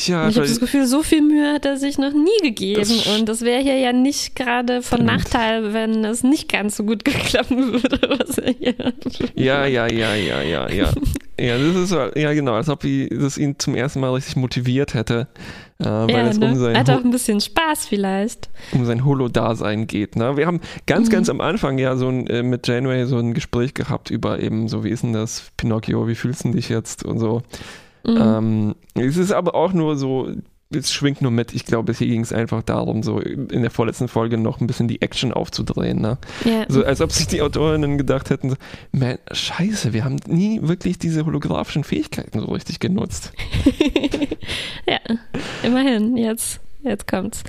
Und 0.00 0.08
ich 0.08 0.36
habe 0.36 0.48
das 0.48 0.58
Gefühl, 0.58 0.86
so 0.86 1.02
viel 1.04 1.22
Mühe 1.22 1.52
hat 1.52 1.64
er 1.64 1.76
sich 1.76 1.96
noch 1.96 2.12
nie 2.12 2.36
gegeben. 2.42 2.80
Das 2.80 3.06
und 3.06 3.28
das 3.28 3.42
wäre 3.42 3.62
hier 3.62 3.78
ja 3.78 3.92
nicht 3.92 4.34
gerade 4.34 4.82
von. 4.82 5.04
Nachteil, 5.04 5.72
wenn 5.74 6.04
es 6.04 6.24
nicht 6.24 6.50
ganz 6.50 6.76
so 6.76 6.84
gut 6.84 7.04
geklappen 7.04 7.72
würde, 7.72 8.00
was 8.18 8.38
er 8.38 8.52
hier 8.52 8.74
Ja, 9.34 9.64
ja, 9.66 9.86
ja, 9.86 10.14
ja, 10.14 10.42
ja, 10.42 10.68
ja. 10.70 10.90
Ja, 11.40 11.56
das 11.58 11.74
ist 11.76 11.90
ja 12.16 12.34
genau, 12.34 12.52
als 12.52 12.68
ob 12.68 12.84
das 13.10 13.38
ihn 13.38 13.58
zum 13.58 13.74
ersten 13.74 14.00
Mal 14.00 14.10
richtig 14.12 14.36
motiviert 14.36 14.94
hätte, 14.94 15.26
äh, 15.80 15.84
weil 15.86 16.10
Ja, 16.10 16.26
es 16.28 16.38
ne? 16.38 16.46
um 16.46 16.56
sein, 16.56 16.76
Hat 16.76 16.90
auch 16.90 17.02
ein 17.02 17.10
bisschen 17.10 17.40
Spaß 17.40 17.86
vielleicht. 17.88 18.48
um 18.72 18.84
sein 18.84 19.04
Holo-Dasein 19.04 19.86
geht. 19.88 20.14
Ne? 20.14 20.36
Wir 20.36 20.46
haben 20.46 20.60
ganz, 20.86 21.08
Mhm. 21.08 21.12
ganz 21.12 21.28
am 21.30 21.40
Anfang 21.40 21.78
ja 21.78 21.96
so 21.96 22.06
ein, 22.08 22.26
äh, 22.28 22.42
mit 22.44 22.68
Janeway 22.68 23.06
so 23.06 23.16
ein 23.18 23.34
Gespräch 23.34 23.74
gehabt 23.74 24.10
über 24.10 24.38
eben 24.40 24.68
so, 24.68 24.84
wie 24.84 24.90
ist 24.90 25.02
denn 25.02 25.14
das, 25.14 25.50
Pinocchio, 25.56 26.06
wie 26.06 26.14
fühlst 26.14 26.44
du 26.44 26.52
dich 26.52 26.68
jetzt 26.68 27.04
und 27.04 27.18
so. 27.18 27.42
Mhm. 28.04 28.16
Ähm, 28.16 28.74
es 28.94 29.16
ist 29.16 29.32
aber 29.32 29.54
auch 29.54 29.72
nur 29.72 29.96
so, 29.96 30.28
es 30.74 30.92
schwingt 30.92 31.22
nur 31.22 31.30
mit. 31.30 31.54
Ich 31.54 31.64
glaube, 31.64 31.92
hier 31.92 32.06
ging 32.06 32.22
es 32.22 32.32
einfach 32.32 32.62
darum, 32.62 33.02
so 33.02 33.18
in 33.20 33.62
der 33.62 33.70
vorletzten 33.70 34.08
Folge 34.08 34.38
noch 34.38 34.60
ein 34.60 34.66
bisschen 34.66 34.88
die 34.88 35.02
Action 35.02 35.32
aufzudrehen. 35.32 36.00
Ne? 36.00 36.18
ja. 36.44 36.64
So, 36.68 36.84
als 36.84 37.00
ob 37.00 37.12
sich 37.12 37.26
die 37.26 37.42
Autorinnen 37.42 37.98
gedacht 37.98 38.30
hätten, 38.30 38.50
so, 38.50 38.56
man, 38.92 39.18
scheiße, 39.30 39.92
wir 39.92 40.04
haben 40.04 40.16
nie 40.26 40.60
wirklich 40.62 40.98
diese 40.98 41.26
holographischen 41.26 41.84
Fähigkeiten 41.84 42.40
so 42.40 42.46
richtig 42.46 42.80
genutzt. 42.80 43.32
ja, 44.86 44.98
immerhin, 45.62 46.16
jetzt, 46.16 46.60
jetzt 46.84 47.06
kommt's. 47.06 47.42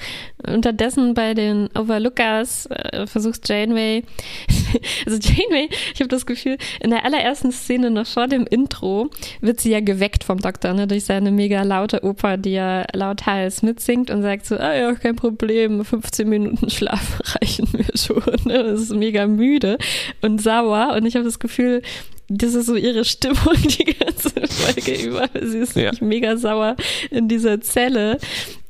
Unterdessen 0.45 1.13
bei 1.13 1.33
den 1.33 1.69
Overlookers 1.77 2.67
äh, 2.67 3.07
versucht 3.07 3.47
Janeway, 3.47 4.03
also 5.05 5.17
Janeway, 5.17 5.69
ich 5.93 5.99
habe 5.99 6.09
das 6.09 6.25
Gefühl, 6.25 6.57
in 6.81 6.89
der 6.89 7.05
allerersten 7.05 7.51
Szene 7.51 7.89
noch 7.91 8.07
vor 8.07 8.27
dem 8.27 8.45
Intro 8.47 9.09
wird 9.41 9.59
sie 9.61 9.71
ja 9.71 9.79
geweckt 9.79 10.23
vom 10.23 10.39
Doktor, 10.39 10.73
ne, 10.73 10.87
durch 10.87 11.05
seine 11.05 11.31
mega 11.31 11.63
laute 11.63 12.03
Oper, 12.03 12.37
die 12.37 12.53
er 12.53 12.87
lauthals 12.93 13.61
mitsingt 13.61 14.09
und 14.11 14.21
sagt 14.21 14.45
so, 14.45 14.57
ah 14.57 14.73
ja, 14.75 14.93
kein 14.95 15.15
Problem, 15.15 15.83
15 15.83 16.27
Minuten 16.27 16.69
Schlaf 16.69 17.21
reichen 17.41 17.67
mir 17.73 17.85
schon. 17.95 18.23
Ne? 18.45 18.63
Das 18.63 18.81
ist 18.81 18.93
mega 18.95 19.27
müde 19.27 19.77
und 20.21 20.41
sauer 20.41 20.93
und 20.95 21.05
ich 21.05 21.15
habe 21.15 21.25
das 21.25 21.39
Gefühl, 21.39 21.81
das 22.29 22.53
ist 22.53 22.67
so 22.67 22.75
ihre 22.75 23.05
Stimmung 23.05 23.53
die 23.63 23.83
ganze 23.85 24.29
Folge 24.47 24.93
über. 25.03 25.29
Sie 25.41 25.57
ist 25.59 25.75
Ja. 25.75 25.83
wirklich 25.83 26.01
mega 26.01 26.37
sauer 26.37 26.75
in 27.11 27.27
dieser 27.27 27.61
Zelle 27.61 28.17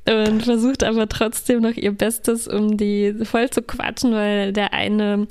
und 0.09 0.43
versucht 0.43 0.83
aber 0.83 1.07
trotzdem 1.07 1.61
noch 1.61 1.75
ihr 1.75 1.91
Bestes, 1.91 2.47
um 2.47 2.77
die 2.77 3.15
voll 3.23 3.49
zu 3.49 3.61
quatschen, 3.61 4.13
weil 4.13 4.51
der 4.51 4.73
eine 4.73 5.27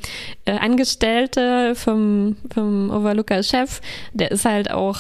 äh, 0.46 0.52
Angestellte 0.52 1.74
vom, 1.74 2.37
vom 2.52 2.90
Overlooker-Chef, 2.90 3.80
der 4.14 4.30
ist 4.30 4.44
halt 4.44 4.70
auch 4.70 4.98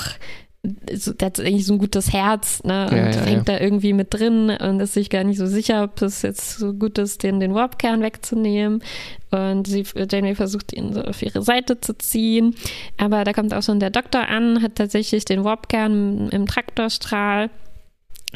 der 0.64 1.26
hat 1.26 1.40
eigentlich 1.40 1.66
so 1.66 1.72
ein 1.72 1.78
gutes 1.80 2.12
Herz, 2.12 2.62
ne? 2.62 2.84
Und 2.88 2.96
Ja, 2.96 3.10
ja, 3.10 3.20
hängt 3.22 3.48
ja. 3.48 3.56
da 3.56 3.60
irgendwie 3.60 3.92
mit 3.92 4.14
drin 4.14 4.48
und 4.48 4.78
ist 4.78 4.94
sich 4.94 5.10
gar 5.10 5.24
nicht 5.24 5.38
so 5.38 5.46
sicher, 5.46 5.82
ob 5.82 6.00
es 6.02 6.22
jetzt 6.22 6.56
so 6.58 6.72
gut 6.72 6.98
ist, 6.98 7.24
den, 7.24 7.40
den 7.40 7.52
Warpkern 7.52 8.00
wegzunehmen. 8.00 8.80
Und 9.32 9.66
sie, 9.66 9.84
Janeway 9.96 10.36
versucht 10.36 10.72
ihn 10.72 10.92
so 10.92 11.02
auf 11.02 11.20
ihre 11.20 11.42
Seite 11.42 11.80
zu 11.80 11.98
ziehen. 11.98 12.54
Aber 12.96 13.24
da 13.24 13.32
kommt 13.32 13.52
auch 13.52 13.64
schon 13.64 13.80
der 13.80 13.90
Doktor 13.90 14.28
an, 14.28 14.62
hat 14.62 14.76
tatsächlich 14.76 15.24
den 15.24 15.42
Warpkern 15.42 16.28
im 16.28 16.46
Traktorstrahl 16.46 17.50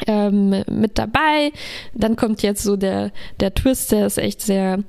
ähm, 0.05 0.63
mit 0.69 0.97
dabei. 0.97 1.51
Dann 1.93 2.15
kommt 2.15 2.43
jetzt 2.43 2.63
so 2.63 2.75
der, 2.75 3.11
der 3.39 3.53
Twist, 3.53 3.91
der 3.91 4.07
ist 4.07 4.17
echt 4.17 4.41
sehr 4.41 4.83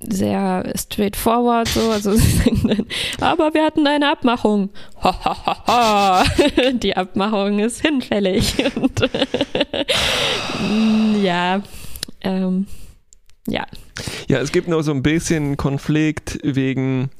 sehr 0.00 0.72
straightforward 0.76 1.68
so, 1.68 1.90
also 1.90 2.12
aber 3.20 3.54
wir 3.54 3.64
hatten 3.64 3.86
eine 3.86 4.10
Abmachung. 4.10 4.70
Ho, 5.02 5.12
ho, 5.12 5.34
ho, 5.46 5.54
ho. 5.66 6.72
Die 6.74 6.96
Abmachung 6.96 7.58
ist 7.60 7.80
hinfällig. 7.80 8.54
Und, 8.76 9.08
ja, 11.22 11.62
ähm, 12.20 12.66
ja, 13.48 13.66
Ja, 14.28 14.38
es 14.40 14.52
gibt 14.52 14.68
noch 14.68 14.82
so 14.82 14.92
ein 14.92 15.02
bisschen 15.02 15.56
Konflikt 15.56 16.38
wegen, 16.42 17.10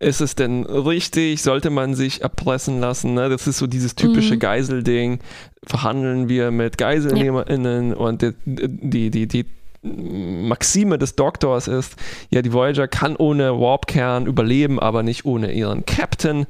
ist 0.00 0.20
es 0.20 0.34
denn 0.36 0.64
richtig, 0.64 1.42
sollte 1.42 1.70
man 1.70 1.94
sich 1.94 2.22
erpressen 2.22 2.78
lassen? 2.80 3.14
Ne? 3.14 3.28
Das 3.28 3.46
ist 3.46 3.58
so 3.58 3.66
dieses 3.66 3.94
typische 3.96 4.34
Mhm. 4.34 4.38
Geiselding. 4.40 5.18
Verhandeln 5.64 6.28
wir 6.28 6.50
mit 6.50 6.78
GeiselnehmerInnen 6.78 7.94
und 7.94 8.22
die, 8.22 8.32
die, 8.46 9.10
die, 9.10 9.26
die 9.26 9.44
Maxime 9.82 10.98
des 10.98 11.14
Doktors 11.16 11.68
ist, 11.68 11.96
ja, 12.30 12.42
die 12.42 12.52
Voyager 12.52 12.88
kann 12.88 13.16
ohne 13.16 13.60
Warpkern 13.60 14.26
überleben, 14.26 14.78
aber 14.80 15.02
nicht 15.02 15.24
ohne 15.24 15.52
ihren 15.52 15.84
Captain. 15.86 16.46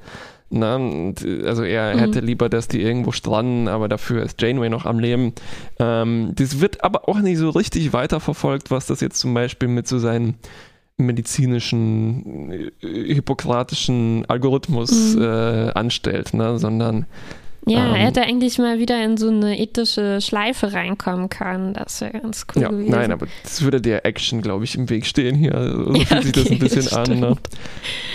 Na, 0.50 0.78
äh, 0.78 1.44
also 1.46 1.62
er 1.62 1.94
Mhm. 1.94 1.98
hätte 1.98 2.20
lieber, 2.20 2.48
dass 2.48 2.68
die 2.68 2.80
irgendwo 2.80 3.12
stranden, 3.12 3.68
aber 3.68 3.88
dafür 3.88 4.22
ist 4.22 4.40
Janeway 4.40 4.70
noch 4.70 4.87
am 4.87 4.98
Leben. 4.98 5.34
Ähm, 5.78 6.32
das 6.37 6.61
wird 6.61 6.82
aber 6.84 7.08
auch 7.08 7.18
nicht 7.20 7.37
so 7.38 7.50
richtig 7.50 7.92
weiterverfolgt, 7.92 8.70
was 8.70 8.87
das 8.87 9.00
jetzt 9.00 9.18
zum 9.20 9.34
Beispiel 9.34 9.68
mit 9.68 9.87
so 9.87 9.98
seinen 9.98 10.37
medizinischen, 10.98 12.50
äh, 12.82 13.14
hippokratischen 13.14 14.24
Algorithmus 14.28 15.14
Mhm. 15.14 15.22
äh, 15.22 15.70
anstellt, 15.72 16.34
ne? 16.34 16.58
sondern 16.58 17.06
Ja, 17.66 17.87
Ähm, 17.88 17.94
er 17.96 18.06
hätte 18.06 18.22
eigentlich 18.22 18.56
mal 18.58 18.78
wieder 18.78 19.04
in 19.04 19.16
so 19.18 19.28
eine 19.28 19.58
ethische 19.58 20.20
Schleife 20.22 20.72
reinkommen 20.72 21.28
können. 21.28 21.74
Das 21.74 22.00
wäre 22.00 22.18
ganz 22.20 22.46
cool 22.54 22.62
Ja, 22.62 22.68
gewesen. 22.70 22.90
nein, 22.90 23.12
aber 23.12 23.26
das 23.42 23.61
würde 23.62 23.80
der 23.82 24.06
Action, 24.06 24.40
glaube 24.40 24.64
ich, 24.64 24.74
im 24.74 24.88
Weg 24.88 25.04
stehen 25.06 25.37
hier. 25.37 25.52
So 25.87 25.92
Ja, 25.94 26.04
fühlt 26.06 26.22
sich 26.22 26.32
das 26.32 26.50
ein 26.50 26.58
bisschen 26.58 26.84
das 26.84 26.92
an. 26.94 27.20
Ne? 27.20 27.37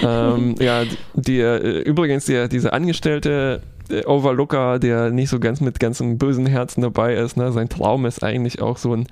Ähm, 0.01 0.55
ja, 0.59 0.83
der, 1.13 1.63
äh, 1.63 1.79
übrigens, 1.81 2.25
der, 2.25 2.47
dieser 2.47 2.73
Angestellte 2.73 3.61
Overlooker, 4.05 4.79
der 4.79 5.11
nicht 5.11 5.29
so 5.29 5.39
ganz 5.39 5.61
mit 5.61 5.79
ganzem 5.79 6.17
bösen 6.17 6.45
Herzen 6.47 6.81
dabei 6.81 7.13
ist, 7.15 7.37
ne? 7.37 7.51
sein 7.51 7.69
Traum 7.69 8.05
ist 8.07 8.23
eigentlich 8.23 8.59
auch 8.61 8.77
so 8.77 8.95
ein, 8.95 9.05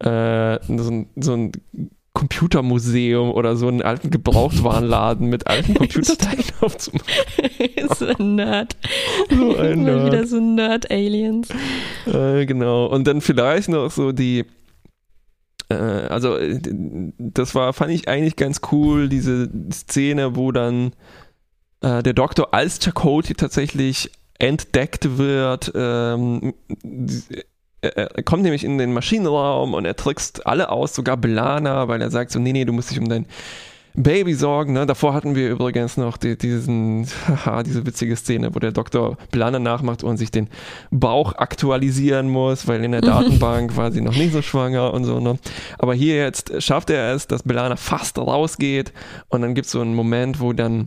äh, 0.00 0.58
so 0.76 0.90
ein, 0.90 1.06
so 1.16 1.32
ein 1.34 1.52
Computermuseum 2.18 3.30
oder 3.30 3.54
so 3.54 3.68
einen 3.68 3.80
alten 3.80 4.10
Gebrauchtwarenladen 4.10 5.28
mit 5.28 5.46
alten 5.46 5.74
Computerteilen 5.78 6.42
aufzumachen. 6.60 7.06
so 7.96 8.06
ein 8.06 8.34
Nerd. 8.34 8.76
So 9.30 9.56
ein 9.56 9.84
Mal 9.84 9.94
Nerd. 9.94 10.06
wieder 10.06 10.26
so 10.26 10.40
Nerd-Aliens. 10.40 11.48
Äh, 12.06 12.44
genau. 12.46 12.86
Und 12.86 13.06
dann 13.06 13.20
vielleicht 13.20 13.68
noch 13.68 13.92
so 13.92 14.10
die, 14.10 14.46
äh, 15.68 15.74
also 15.74 16.36
äh, 16.36 16.58
das 17.18 17.54
war, 17.54 17.72
fand 17.72 17.92
ich 17.92 18.08
eigentlich 18.08 18.34
ganz 18.34 18.62
cool, 18.72 19.08
diese 19.08 19.48
Szene, 19.72 20.34
wo 20.34 20.50
dann 20.50 20.94
äh, 21.82 22.02
der 22.02 22.14
Doktor 22.14 22.52
als 22.52 22.80
Chakotay 22.80 23.34
tatsächlich 23.34 24.10
entdeckt 24.40 25.18
wird. 25.18 25.70
Ähm, 25.72 26.54
er, 27.80 28.22
kommt 28.24 28.42
nämlich 28.42 28.64
in 28.64 28.78
den 28.78 28.92
Maschinenraum 28.92 29.74
und 29.74 29.84
er 29.84 29.96
trickst 29.96 30.46
alle 30.46 30.70
aus, 30.70 30.94
sogar 30.94 31.16
Belana, 31.16 31.88
weil 31.88 32.00
er 32.02 32.10
sagt 32.10 32.30
so, 32.30 32.38
nee, 32.38 32.52
nee, 32.52 32.64
du 32.64 32.72
musst 32.72 32.90
dich 32.90 32.98
um 32.98 33.08
dein 33.08 33.26
Baby 33.94 34.34
sorgen. 34.34 34.74
Ne? 34.74 34.86
Davor 34.86 35.12
hatten 35.14 35.34
wir 35.34 35.50
übrigens 35.50 35.96
noch 35.96 36.16
die, 36.16 36.36
diesen, 36.38 37.06
haha, 37.26 37.62
diese 37.62 37.84
witzige 37.84 38.16
Szene, 38.16 38.54
wo 38.54 38.58
der 38.58 38.72
Doktor 38.72 39.16
Belana 39.30 39.58
nachmacht 39.58 40.04
und 40.04 40.16
sich 40.16 40.30
den 40.30 40.48
Bauch 40.90 41.34
aktualisieren 41.34 42.28
muss, 42.28 42.68
weil 42.68 42.84
in 42.84 42.92
der 42.92 43.00
Datenbank 43.02 43.76
war 43.76 43.90
sie 43.90 44.00
noch 44.00 44.14
nicht 44.14 44.32
so 44.32 44.42
schwanger 44.42 44.94
und 44.94 45.04
so. 45.04 45.20
Ne? 45.20 45.38
Aber 45.78 45.94
hier 45.94 46.16
jetzt 46.16 46.62
schafft 46.62 46.90
er 46.90 47.14
es, 47.14 47.26
dass 47.26 47.42
Belana 47.42 47.76
fast 47.76 48.18
rausgeht 48.18 48.92
und 49.28 49.42
dann 49.42 49.54
gibt 49.54 49.66
es 49.66 49.72
so 49.72 49.80
einen 49.80 49.94
Moment, 49.94 50.40
wo 50.40 50.52
dann 50.52 50.86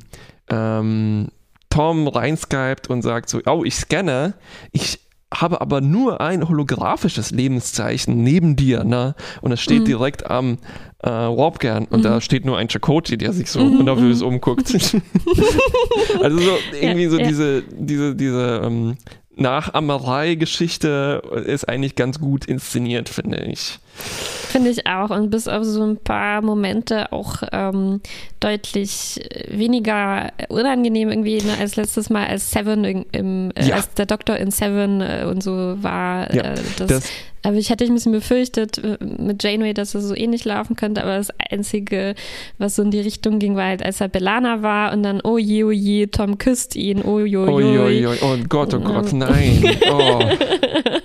ähm, 0.50 1.30
Tom 1.70 2.08
reinskypt 2.08 2.90
und 2.90 3.02
sagt 3.02 3.30
so, 3.30 3.40
oh, 3.46 3.64
ich 3.64 3.76
scanne, 3.76 4.36
ich 4.72 5.00
habe 5.34 5.62
aber 5.62 5.80
nur 5.82 6.20
ein 6.22 6.48
holographisches 6.50 7.32
Lebenszeichen 7.32 8.22
neben 8.24 8.56
dir, 8.58 8.84
ne? 8.84 9.16
Und 9.42 9.52
es 9.54 9.62
steht 9.62 9.82
Mhm. 9.82 9.86
direkt 9.86 10.30
am 10.30 10.58
äh, 11.04 11.10
Warpkern 11.10 11.86
und 11.90 12.04
da 12.06 12.16
Mhm. 12.16 12.22
steht 12.22 12.46
nur 12.46 12.58
ein 12.58 12.68
Chakotay, 12.70 13.18
der 13.18 13.34
sich 13.34 13.50
so 13.50 13.60
Mhm, 13.64 13.86
nervös 13.86 14.20
mhm. 14.22 14.28
umguckt. 14.28 14.72
also 16.22 16.38
so 16.38 16.52
irgendwie 16.80 17.08
so 17.08 17.18
ja. 17.18 17.28
diese, 17.28 17.64
diese, 17.72 18.16
diese 18.16 18.62
ähm, 18.64 18.98
Nachahmerei-Geschichte 19.36 21.22
ist 21.46 21.68
eigentlich 21.68 21.96
ganz 21.96 22.20
gut 22.20 22.46
inszeniert, 22.46 23.10
finde 23.10 23.42
ich. 23.44 23.80
Finde 23.96 24.70
ich 24.70 24.86
auch. 24.88 25.10
Und 25.10 25.30
bis 25.30 25.48
auf 25.48 25.64
so 25.64 25.84
ein 25.84 25.98
paar 25.98 26.42
Momente 26.42 27.12
auch 27.12 27.42
ähm, 27.52 28.02
deutlich 28.40 29.20
weniger 29.48 30.32
unangenehm 30.50 31.10
irgendwie 31.10 31.38
ne, 31.42 31.58
als 31.60 31.76
letztes 31.76 32.10
Mal, 32.10 32.28
als 32.28 32.52
Seven 32.52 32.84
im, 32.84 33.06
im 33.12 33.52
äh, 33.56 33.68
Ja. 33.68 33.76
als 33.78 33.94
der 33.94 34.06
Doktor 34.06 34.38
in 34.38 34.52
Seven 34.52 35.02
äh, 35.02 35.26
und 35.30 35.42
so 35.44 35.52
war. 35.82 36.34
Ja, 36.34 36.44
äh, 36.54 36.56
das, 36.78 36.88
Das, 36.88 37.04
aber 37.44 37.56
ich 37.58 37.72
hatte 37.72 37.86
ein 37.86 37.94
bisschen 37.94 38.12
befürchtet 38.12 38.78
äh, 38.78 38.98
mit 39.02 39.44
Janeway, 39.44 39.74
dass 39.74 39.96
es 39.96 40.04
so 40.06 40.16
ähnlich 40.16 40.46
laufen 40.46 40.76
könnte, 40.76 41.02
aber 41.04 41.18
das 41.18 41.30
Einzige, 41.50 42.16
was 42.58 42.76
so 42.76 42.84
in 42.84 42.92
die 42.92 43.00
Richtung 43.00 43.40
ging, 43.40 43.56
war 43.56 43.66
halt, 43.66 43.84
als 43.84 44.00
er 44.02 44.08
Belana 44.10 44.62
war 44.62 44.94
und 44.94 45.04
dann, 45.04 45.22
oh 45.24 45.38
je, 45.38 45.64
oh 45.64 45.72
je, 45.72 46.08
Tom 46.08 46.38
küsst 46.38 46.76
ihn, 46.76 47.02
oh 47.02 47.20
je, 47.20 47.38
oh 47.38 47.60
je. 47.60 47.78
Uiuiui, 47.80 48.08
oh 48.22 48.38
Gott, 48.48 48.74
oh 48.74 48.80
Gott, 48.80 49.12
nein. 49.14 49.78
Oh, 49.92 50.20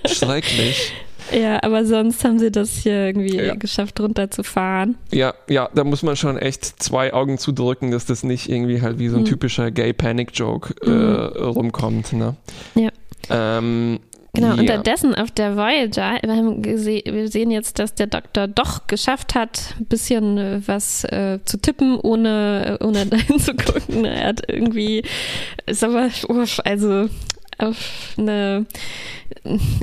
schrecklich. 0.07 0.93
Ja, 1.33 1.61
aber 1.61 1.85
sonst 1.85 2.23
haben 2.23 2.39
sie 2.39 2.51
das 2.51 2.69
hier 2.77 3.07
irgendwie 3.07 3.35
Ja. 3.35 3.55
geschafft, 3.55 3.99
runterzufahren. 3.99 4.95
Ja, 5.11 5.33
ja, 5.49 5.69
da 5.75 5.83
muss 5.83 6.01
man 6.01 6.15
schon 6.15 6.37
echt 6.37 6.63
zwei 6.81 7.13
Augen 7.13 7.37
zudrücken, 7.37 7.91
dass 7.91 8.05
das 8.05 8.23
nicht 8.23 8.47
irgendwie 8.49 8.81
halt 8.81 8.97
wie 8.99 9.09
so 9.09 9.17
ein 9.17 9.23
Mhm. 9.23 9.27
typischer 9.27 9.69
Gay-Panic-Joke 9.71 10.73
äh, 10.85 10.89
Mhm. 10.89 11.45
rumkommt. 11.49 12.13
Ne? 12.13 12.35
Ja. 12.75 12.89
Ähm, 13.29 13.99
Genau, 14.37 14.53
ja. 14.53 14.61
unterdessen 14.61 15.15
auf 15.15 15.31
der 15.31 15.57
Voyager, 15.57 16.19
wir, 16.21 16.35
haben 16.35 16.61
gese 16.61 17.01
wir 17.03 17.27
sehen 17.27 17.49
jetzt, 17.49 17.79
dass 17.79 17.95
der 17.95 18.05
Doktor 18.05 18.47
doch 18.47 18.85
geschafft 18.85 19.33
hat, 19.33 19.75
ein 19.79 19.85
bisschen 19.85 20.37
äh, 20.37 20.61
was 20.65 21.03
äh, 21.05 21.39
zu 21.43 21.59
tippen, 21.59 21.99
ohne, 21.99 22.77
ohne 22.81 23.05
dahin 23.07 23.39
zu 23.39 23.55
gucken. 23.55 24.05
Er 24.05 24.27
hat 24.27 24.41
irgendwie, 24.47 25.03
ist 25.65 25.83
aber, 25.83 26.09
also 26.63 27.09
auf 27.57 28.13
eine 28.17 28.65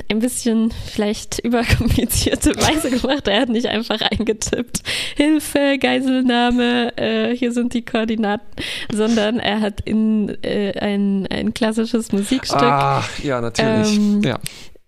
ein 0.09 0.19
bisschen 0.19 0.71
vielleicht 0.71 1.39
überkomplizierte 1.39 2.51
Weise 2.55 2.89
gemacht. 2.91 3.27
Er 3.27 3.41
hat 3.41 3.49
nicht 3.49 3.67
einfach 3.67 3.99
eingetippt, 4.01 4.81
Hilfe, 5.15 5.77
Geiselnahme, 5.79 6.97
äh, 6.97 7.35
hier 7.35 7.51
sind 7.51 7.73
die 7.73 7.83
Koordinaten, 7.83 8.45
sondern 8.91 9.39
er 9.39 9.61
hat 9.61 9.81
in 9.81 10.29
äh, 10.43 10.77
ein, 10.79 11.27
ein 11.27 11.53
klassisches 11.53 12.11
Musikstück 12.11 12.61
Ach, 12.61 13.09
ja, 13.23 13.41
natürlich. 13.41 13.97
Ähm, 13.97 14.21
ja. 14.23 14.39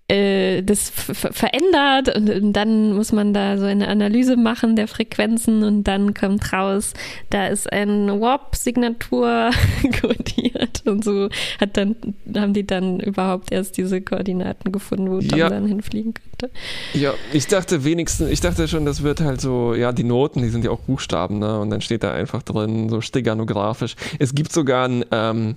Äh, 0.10 0.64
das 0.64 0.90
ver- 0.90 1.34
verändert 1.34 2.16
und, 2.16 2.30
und 2.30 2.54
dann 2.54 2.94
muss 2.94 3.12
man 3.12 3.34
da 3.34 3.58
so 3.58 3.66
eine 3.66 3.88
Analyse 3.90 4.38
machen 4.38 4.76
der 4.76 4.88
Frequenzen 4.88 5.64
und 5.64 5.84
dann 5.84 6.14
kommt 6.14 6.54
raus, 6.54 6.94
da 7.30 7.48
ist 7.48 7.72
ein 7.72 8.08
Warp-Signatur 8.22 9.52
kodiert 10.02 10.84
und 10.86 11.04
so 11.04 11.30
hat 11.60 11.76
dann, 11.78 11.96
haben 12.36 12.54
die 12.54 12.66
dann 12.66 13.00
überhaupt 13.00 13.52
erst 13.52 13.78
diese 13.78 14.02
Koordinaten 14.02 14.72
gefunden, 14.72 15.10
wo 15.10 15.20
Tom 15.20 15.38
Ja. 15.40 15.50
dann 15.50 15.66
hinfliegen 15.68 16.14
könnte. 16.14 16.54
ja, 16.94 17.14
ich 17.34 17.48
dachte 17.48 17.84
wenigstens, 17.84 18.30
ich 18.30 18.40
dachte 18.42 18.68
schon, 18.68 18.86
das 18.86 19.04
wird 19.04 19.22
halt 19.22 19.42
so, 19.42 19.74
ja, 19.74 19.92
die 19.92 20.04
Noten, 20.04 20.42
die 20.42 20.50
sind 20.50 20.64
ja 20.64 20.72
auch 20.72 20.80
Buchstaben, 20.80 21.40
ne? 21.40 21.60
Und 21.60 21.70
dann 21.70 21.82
steht 21.82 22.04
da 22.04 22.14
einfach 22.14 22.44
drin, 22.44 22.90
so 22.90 23.02
steganografisch. 23.02 23.96
Es 24.20 24.34
gibt 24.34 24.52
sogar 24.52 24.88
ein, 24.88 25.04
ähm, 25.12 25.56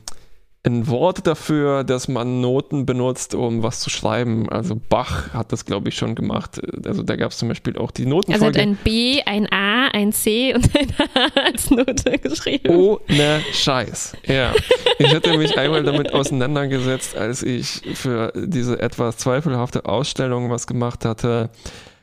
ein 0.63 0.89
Wort 0.89 1.27
dafür, 1.27 1.85
dass 1.85 2.07
man 2.07 2.43
Noten 2.43 2.85
benutzt, 2.85 3.35
um 3.35 3.63
was 3.63 3.81
zu 3.81 3.89
schreiben. 3.89 4.51
Also 4.51 4.79
Bach 4.91 5.33
hat 5.33 5.53
das, 5.53 5.65
glaube 5.65 5.89
ich, 5.89 5.95
schon 5.95 6.15
gemacht. 6.15 6.61
Also 6.85 7.03
da 7.03 7.17
gab 7.17 7.31
es 7.31 7.39
zum 7.39 7.49
Beispiel 7.49 7.79
auch 7.79 7.91
die 7.91 8.03
Also 8.05 8.17
Notenfolge. 8.17 8.59
hat 8.59 8.67
ein 8.67 8.77
B, 8.85 9.23
ein 9.25 9.51
A, 9.51 9.89
ein 9.89 10.13
C 10.13 10.53
und 10.55 10.69
ein 10.77 10.89
A 11.15 11.41
als 11.47 11.71
Note 11.71 12.19
geschrieben. 12.19 12.69
Ohne 12.77 13.41
Scheiß. 13.53 14.17
Ja. 14.27 14.53
Ich 14.99 15.15
hatte 15.15 15.39
mich 15.39 15.57
einmal 15.57 15.83
damit 15.83 16.13
auseinandergesetzt, 16.13 17.17
als 17.17 17.43
ich 17.43 17.81
für 17.95 18.31
diese 18.37 18.79
etwas 18.81 19.17
zweifelhafte 19.17 19.87
Ausstellung 19.87 20.51
was 20.51 20.67
gemacht 20.67 21.07
hatte, 21.07 21.49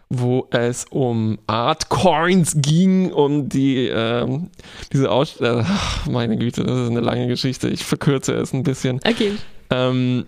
wo 0.09 0.47
es 0.51 0.85
um 0.89 1.37
Artcoins 1.47 2.55
ging, 2.57 3.11
um 3.11 3.49
die, 3.49 3.87
ähm, 3.87 4.49
diese 4.93 5.11
Ausstellung. 5.11 5.65
Ach, 5.67 6.07
meine 6.07 6.37
Güte, 6.37 6.63
das 6.63 6.79
ist 6.79 6.89
eine 6.89 7.01
lange 7.01 7.27
Geschichte. 7.27 7.67
Ich 7.67 7.83
verkürze 7.83 8.33
es 8.33 8.53
ein 8.53 8.63
bisschen. 8.63 8.99
Okay. 9.05 9.33
Ähm, 9.69 10.25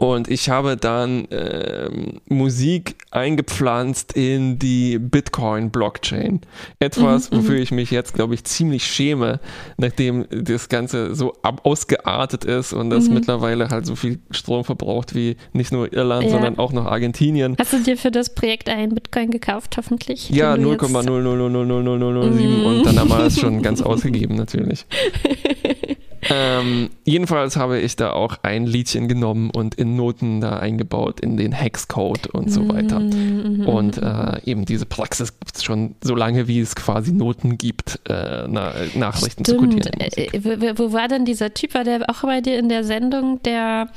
und 0.00 0.28
ich 0.30 0.48
habe 0.48 0.76
dann 0.76 1.26
ähm, 1.32 2.20
Musik 2.28 2.94
eingepflanzt 3.10 4.12
in 4.16 4.56
die 4.60 4.96
Bitcoin-Blockchain. 4.98 6.40
Etwas, 6.78 7.30
Mhm, 7.32 7.36
wofür 7.38 7.56
ich 7.56 7.72
mich 7.72 7.90
jetzt, 7.90 8.14
glaube 8.14 8.34
ich, 8.34 8.44
ziemlich 8.44 8.86
schäme, 8.86 9.40
nachdem 9.76 10.24
das 10.30 10.68
Ganze 10.68 11.16
so 11.16 11.32
ab 11.42 11.62
ausgeartet 11.64 12.44
ist 12.44 12.72
und 12.72 12.90
das 12.90 13.08
Mhm. 13.08 13.14
mittlerweile 13.14 13.70
halt 13.70 13.86
so 13.86 13.96
viel 13.96 14.20
Strom 14.30 14.62
verbraucht 14.64 15.16
wie 15.16 15.36
nicht 15.52 15.72
nur 15.72 15.92
Irland, 15.92 16.24
Ja. 16.26 16.30
sondern 16.30 16.58
auch 16.58 16.72
noch 16.72 16.86
Argentinien. 16.86 17.56
Hast 17.58 17.72
du 17.72 17.82
dir 17.82 17.96
für 17.96 18.12
das 18.12 18.32
Projekt 18.32 18.68
einen 18.68 18.94
Bitcoin 18.94 19.32
gekauft, 19.32 19.74
hoffentlich? 19.78 20.30
Ja, 20.30 20.54
Den 20.54 20.62
du 20.62 20.70
jetzt- 20.72 20.82
0,0000007 20.82 22.60
Mhm. 22.60 22.66
und 22.66 22.86
dann 22.86 23.00
haben 23.00 23.08
wir 23.10 23.24
es 23.24 23.40
schon 23.40 23.62
ganz 23.62 23.82
ausgegeben 23.82 24.36
natürlich. 24.36 24.86
ähm, 26.30 26.90
jedenfalls 27.04 27.56
habe 27.56 27.78
ich 27.80 27.96
da 27.96 28.12
auch 28.12 28.36
ein 28.42 28.66
Liedchen 28.66 29.08
genommen 29.08 29.50
und 29.50 29.74
in 29.74 29.96
Noten 29.96 30.40
da 30.40 30.58
eingebaut 30.58 31.20
in 31.20 31.36
den 31.36 31.52
Hexcode 31.52 32.26
und 32.28 32.50
so 32.50 32.68
weiter. 32.68 33.00
Mhm, 33.00 33.58
mhm, 33.58 33.66
Und 33.66 33.98
äh, 33.98 34.40
eben 34.44 34.64
diese 34.64 34.86
Praxis 34.86 35.38
gibt 35.38 35.56
es 35.56 35.64
schon 35.64 35.94
so 36.02 36.14
lange, 36.14 36.48
wie 36.48 36.60
es 36.60 36.74
quasi 36.76 37.12
Noten 37.12 37.58
gibt, 37.58 38.00
äh, 38.08 38.46
na, 38.48 38.74
Nachrichten 38.94 39.44
zu 39.44 39.54
Stimmt. 39.54 39.74
codieren. 39.74 39.92
und 40.00 40.14
so. 40.14 40.20
Äh, 40.20 40.76
wo, 40.76 40.78
wo 40.78 40.92
war 40.92 41.08
denn 41.08 41.24
dieser 41.24 41.54
Typ? 41.54 41.74
War 41.74 41.84
der 41.84 42.08
auch 42.08 42.22
bei 42.22 42.40
dir 42.40 42.58
in 42.58 42.68
der 42.68 42.84
Sendung, 42.84 43.42
der 43.42 43.88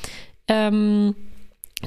ähm, 0.47 1.15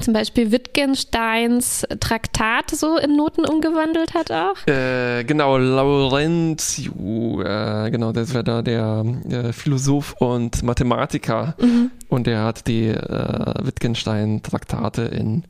zum 0.01 0.13
Beispiel 0.15 0.51
Wittgensteins 0.53 1.87
Traktat 2.01 2.71
so 2.71 2.97
in 2.99 3.17
Noten 3.17 3.45
umgewandelt 3.45 4.15
hat 4.15 4.31
auch? 4.33 4.57
Äh, 4.67 5.25
genau, 5.25 5.57
Laurentius, 5.59 6.89
äh, 7.45 7.91
genau, 7.91 8.13
das 8.13 8.35
war 8.35 8.43
da 8.43 8.63
der, 8.63 9.05
der 9.25 9.53
Philosoph 9.53 10.15
und 10.21 10.63
Mathematiker 10.63 11.55
Mhm. 11.61 11.91
und 12.09 12.27
der 12.27 12.43
hat 12.43 12.67
die 12.67 12.87
äh, 12.89 13.55
Wittgenstein-Traktate 13.63 15.03
in 15.03 15.45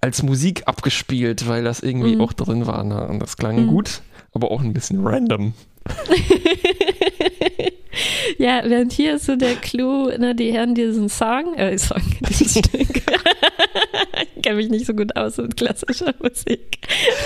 als 0.00 0.22
Musik 0.22 0.62
abgespielt, 0.66 1.48
weil 1.48 1.64
das 1.64 1.80
irgendwie 1.80 2.14
Mhm. 2.16 2.20
auch 2.20 2.32
drin 2.32 2.66
war. 2.66 2.84
Ne? 2.84 3.06
Und 3.08 3.20
das 3.20 3.36
klang 3.36 3.64
Mhm. 3.64 3.66
gut, 3.68 4.02
aber 4.32 4.50
auch 4.50 4.60
ein 4.62 4.72
bisschen 4.72 5.04
random. 5.06 5.54
Ja, 8.38 8.60
während 8.64 8.92
hier 8.92 9.14
ist 9.14 9.24
so 9.24 9.36
der 9.36 9.54
Clou, 9.54 10.08
ne, 10.18 10.34
die 10.34 10.52
hören 10.52 10.74
diesen 10.74 11.08
Song, 11.08 11.54
äh, 11.54 11.78
Song, 11.78 12.02
dieses 12.28 12.52
Stück. 12.58 13.02
Kenne 14.56 14.62
mich 14.62 14.70
nicht 14.70 14.86
so 14.86 14.94
gut 14.94 15.14
aus 15.16 15.36
mit 15.36 15.56
klassischer 15.56 16.14
Musik. 16.22 16.78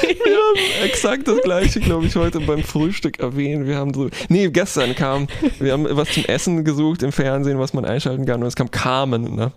Wir 0.03 0.37
haben 0.37 0.85
exakt 0.85 1.29
das 1.29 1.41
gleiche, 1.43 1.81
glaube 1.81 2.07
ich, 2.07 2.17
heute 2.17 2.41
beim 2.41 2.63
Frühstück 2.63 3.21
erwähnt. 3.21 3.67
Wir 3.67 3.77
haben 3.77 3.95
so, 3.95 4.09
nee, 4.29 4.49
gestern 4.49 4.95
kam, 4.95 5.29
wir 5.59 5.73
haben 5.73 5.87
was 5.91 6.11
zum 6.11 6.25
Essen 6.25 6.65
gesucht 6.65 7.03
im 7.03 7.13
Fernsehen, 7.13 7.59
was 7.59 7.73
man 7.73 7.85
einschalten 7.85 8.27
kann 8.27 8.41
und 8.41 8.49
es 8.49 8.57
kam 8.57 8.71
Carmen, 8.71 9.37
ne? 9.37 9.53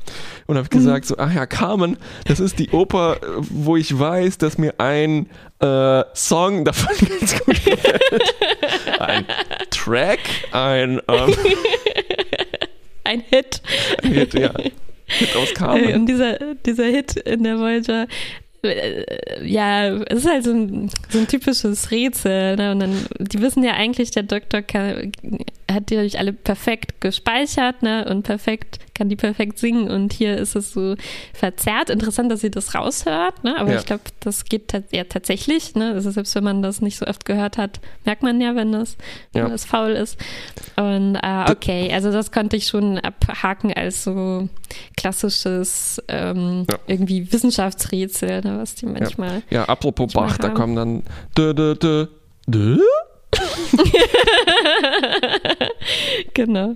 Und 0.47 0.57
habe 0.57 0.69
gesagt 0.69 1.05
so, 1.05 1.17
ach 1.17 1.33
ja, 1.33 1.45
Carmen, 1.45 1.97
das 2.25 2.39
ist 2.39 2.59
die 2.59 2.69
Oper, 2.69 3.17
wo 3.37 3.75
ich 3.75 3.97
weiß, 3.97 4.37
dass 4.37 4.57
mir 4.57 4.75
ein 4.79 5.29
äh, 5.59 6.03
Song 6.13 6.65
davon 6.65 6.95
ganz 7.19 7.39
gut 7.39 7.65
gefällt. 7.65 8.35
Ein 8.99 9.25
Track, 9.71 10.19
ein, 10.51 11.01
ähm, 11.07 11.33
Ein 13.05 13.21
Hit. 13.29 13.61
ein 14.01 14.13
Hit, 14.13 14.33
ja. 14.33 14.53
Hit 15.19 15.35
Äh. 15.77 15.95
Und 15.95 16.05
dieser, 16.07 16.37
dieser 16.65 16.85
Hit 16.85 17.15
in 17.17 17.43
der 17.43 17.59
Voyager, 17.59 18.07
äh, 18.63 19.45
ja, 19.45 19.95
es 20.07 20.19
ist 20.19 20.29
halt 20.29 20.43
so 20.43 20.51
ein, 20.51 20.89
so 21.09 21.19
ein 21.19 21.27
typisches 21.27 21.91
Rätsel. 21.91 22.55
Ne? 22.55 22.71
Und 22.71 22.79
dann, 22.79 23.05
die 23.19 23.41
wissen 23.41 23.63
ja 23.63 23.73
eigentlich, 23.73 24.11
der 24.11 24.23
Doktor 24.23 24.61
kann, 24.61 25.11
hat 25.73 25.89
die 25.89 25.95
natürlich 25.95 26.19
alle 26.19 26.33
perfekt 26.33 27.01
gespeichert 27.01 27.81
ne? 27.83 28.05
und 28.09 28.23
perfekt, 28.23 28.79
kann 28.93 29.09
die 29.09 29.15
perfekt 29.15 29.57
singen. 29.59 29.89
Und 29.89 30.13
hier 30.13 30.37
ist 30.37 30.55
es 30.55 30.71
so 30.73 30.95
verzerrt. 31.33 31.89
Interessant, 31.89 32.31
dass 32.31 32.41
sie 32.41 32.51
das 32.51 32.75
raushört, 32.75 33.43
ne? 33.43 33.57
aber 33.57 33.71
Ja. 33.73 33.79
ich 33.79 33.85
glaube, 33.85 34.03
das 34.19 34.45
geht 34.45 34.69
ta- 34.69 34.83
ja 34.91 35.03
tatsächlich. 35.05 35.75
Ne? 35.75 35.91
Also 35.93 36.11
selbst 36.11 36.35
wenn 36.35 36.43
man 36.43 36.61
das 36.61 36.81
nicht 36.81 36.97
so 36.97 37.05
oft 37.07 37.25
gehört 37.25 37.57
hat, 37.57 37.79
merkt 38.05 38.23
man 38.23 38.39
ja, 38.39 38.55
wenn 38.55 38.71
das, 38.71 38.97
Ja. 39.33 39.43
wenn 39.43 39.51
das 39.51 39.65
faul 39.65 39.91
ist. 39.91 40.17
Und 40.75 41.15
äh, 41.15 41.51
okay, 41.51 41.91
also 41.93 42.11
das 42.11 42.31
konnte 42.31 42.55
ich 42.55 42.67
schon 42.67 42.99
abhaken 42.99 43.73
als 43.73 44.03
so 44.03 44.47
klassisches 44.97 46.01
ähm, 46.07 46.65
Ja. 46.69 46.77
irgendwie 46.87 47.31
Wissenschaftsrätsel, 47.31 48.41
ne, 48.41 48.57
was 48.59 48.75
die 48.75 48.85
manchmal. 48.85 49.41
Ja, 49.49 49.65
apropos 49.65 50.13
Manchmal 50.13 50.27
Bach, 50.29 50.37
da 50.37 50.47
haben. 50.49 50.55
kommen 50.55 50.75
dann 50.75 51.03
dö, 51.37 51.53
dö, 51.53 51.75
dö, 51.75 52.07
dö? 52.47 52.79
Genau. 56.33 56.75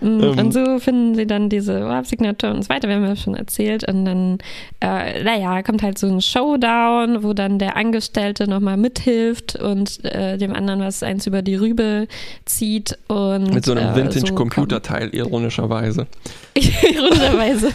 Mm, 0.00 0.22
Ähm. 0.22 0.38
und 0.38 0.52
so 0.52 0.78
finden 0.78 1.14
sie 1.14 1.26
dann 1.26 1.48
diese 1.48 1.84
Warp-Signatur 1.84 2.50
und 2.50 2.62
so 2.62 2.68
weiter, 2.68 2.88
wir 2.88 2.96
haben 2.96 3.04
ja 3.04 3.16
schon 3.16 3.34
erzählt. 3.34 3.88
Und 3.88 4.04
dann, 4.04 4.38
äh, 4.80 5.22
naja, 5.22 5.62
kommt 5.62 5.82
halt 5.82 5.98
so 5.98 6.06
ein 6.06 6.20
Showdown, 6.20 7.22
wo 7.22 7.32
dann 7.34 7.58
der 7.58 7.76
Angestellte 7.76 8.48
nochmal 8.48 8.76
mithilft 8.76 9.56
und 9.56 10.04
äh, 10.04 10.38
dem 10.38 10.54
anderen 10.54 10.80
was 10.80 11.02
eins 11.02 11.26
über 11.26 11.42
die 11.42 11.56
Rübe 11.56 12.06
zieht. 12.44 12.98
Und, 13.08 13.52
Mit 13.52 13.64
so 13.64 13.72
einem 13.72 13.92
äh, 13.92 13.96
Vintage-Computerteil, 13.96 15.14
ironischerweise. 15.14 16.06
Ironischerweise. 16.54 17.68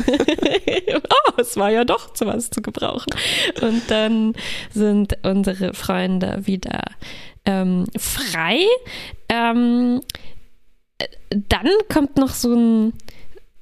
oh, 0.96 1.32
es 1.38 1.58
war 1.58 1.70
ja 1.70 1.86
doch 1.86 2.14
zu 2.14 2.26
was 2.26 2.50
zu 2.50 2.62
gebrauchen. 2.62 3.08
Und 3.62 3.84
dann 3.90 4.34
sind 4.72 5.18
unsere 5.24 5.74
Freunde 5.74 6.42
wieder 6.46 6.82
ähm, 7.46 7.86
frei. 7.98 8.60
Ähm, 9.30 10.02
äh, 10.98 11.08
dann 11.50 11.70
kommt 11.92 12.18
noch 12.18 12.30
so 12.30 12.54
ein, 12.54 12.94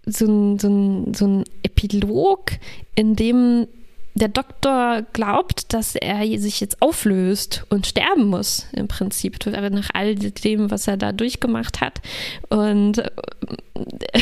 so 0.05 0.25
ein, 0.25 0.59
so 0.59 0.67
ein, 0.67 1.13
so 1.13 1.25
ein 1.25 1.43
Epilog, 1.63 2.51
in 2.95 3.15
dem 3.15 3.67
der 4.15 4.27
Doktor 4.27 5.03
glaubt, 5.13 5.73
dass 5.73 5.95
er 5.95 6.19
sich 6.39 6.59
jetzt 6.59 6.81
auflöst 6.83 7.65
und 7.69 7.87
sterben 7.87 8.25
muss, 8.25 8.67
im 8.73 8.87
Prinzip, 8.87 9.39
aber 9.47 9.71
nach 9.71 9.89
all 9.93 10.13
dem, 10.15 10.69
was 10.69 10.87
er 10.87 10.97
da 10.97 11.11
durchgemacht 11.11 11.81
hat. 11.81 11.99
Und 12.49 12.99
äh, 12.99 13.09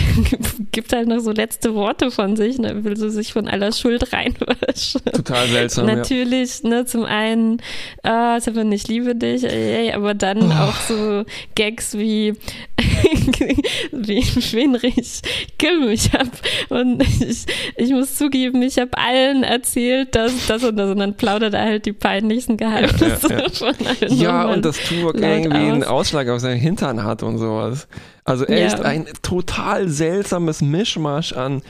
gibt 0.71 0.93
halt 0.93 1.09
noch 1.09 1.19
so 1.19 1.31
letzte 1.31 1.75
Worte 1.75 2.09
von 2.09 2.37
sich, 2.37 2.57
ne, 2.57 2.85
will 2.85 2.95
so 2.95 3.09
sich 3.09 3.33
von 3.33 3.49
aller 3.49 3.73
Schuld 3.73 4.13
reinwaschen. 4.13 5.01
Total 5.11 5.47
seltsam. 5.47 5.89
ja. 5.89 5.95
Natürlich, 5.97 6.63
ne, 6.63 6.85
zum 6.85 7.03
einen, 7.03 7.61
äh, 8.03 8.37
ich 8.73 8.87
liebe 8.87 9.13
dich, 9.15 9.43
ey, 9.43 9.87
ey, 9.87 9.91
aber 9.91 10.13
dann 10.13 10.51
Oh. 10.51 10.55
auch 10.55 10.75
so 10.87 11.23
Gags 11.55 11.97
wie, 11.97 12.33
wie 13.91 14.23
Schwinrich, 14.23 15.21
Kim, 15.57 15.89
ich 15.89 16.13
hab, 16.13 16.27
und 16.69 17.01
ich, 17.03 17.45
ich 17.75 17.91
muss 17.91 18.15
zugeben, 18.15 18.61
ich 18.61 18.79
habe 18.79 18.97
allen 18.97 19.43
erzählt, 19.43 19.80
dass 20.11 20.47
das 20.47 20.63
und 20.63 20.75
das, 20.77 20.89
und 20.91 20.97
dann 20.97 21.15
plaudert 21.15 21.53
er 21.53 21.63
halt 21.63 21.85
die 21.85 21.93
peinlichsten 21.93 22.57
Geheimnisse 22.57 23.05
Ja, 23.29 23.29
ja, 23.29 23.43
ja. 23.43 23.49
von 23.49 23.87
allen. 23.87 24.17
Ja, 24.17 24.45
und 24.45 24.65
das 24.65 24.77
Tuvok 24.77 25.15
irgendwie 25.15 25.57
einen 25.57 25.83
aus. 25.83 25.89
Ausschlag 25.89 26.27
auf 26.29 26.39
seinen 26.39 26.59
Hintern 26.59 27.03
hat 27.03 27.23
und 27.23 27.37
sowas. 27.37 27.87
Also 28.23 28.45
er 28.45 28.67
ist 28.67 28.79
ein 28.81 29.07
total 29.21 29.87
seltsames 29.89 30.61
Mischmasch 30.61 31.33
an 31.33 31.61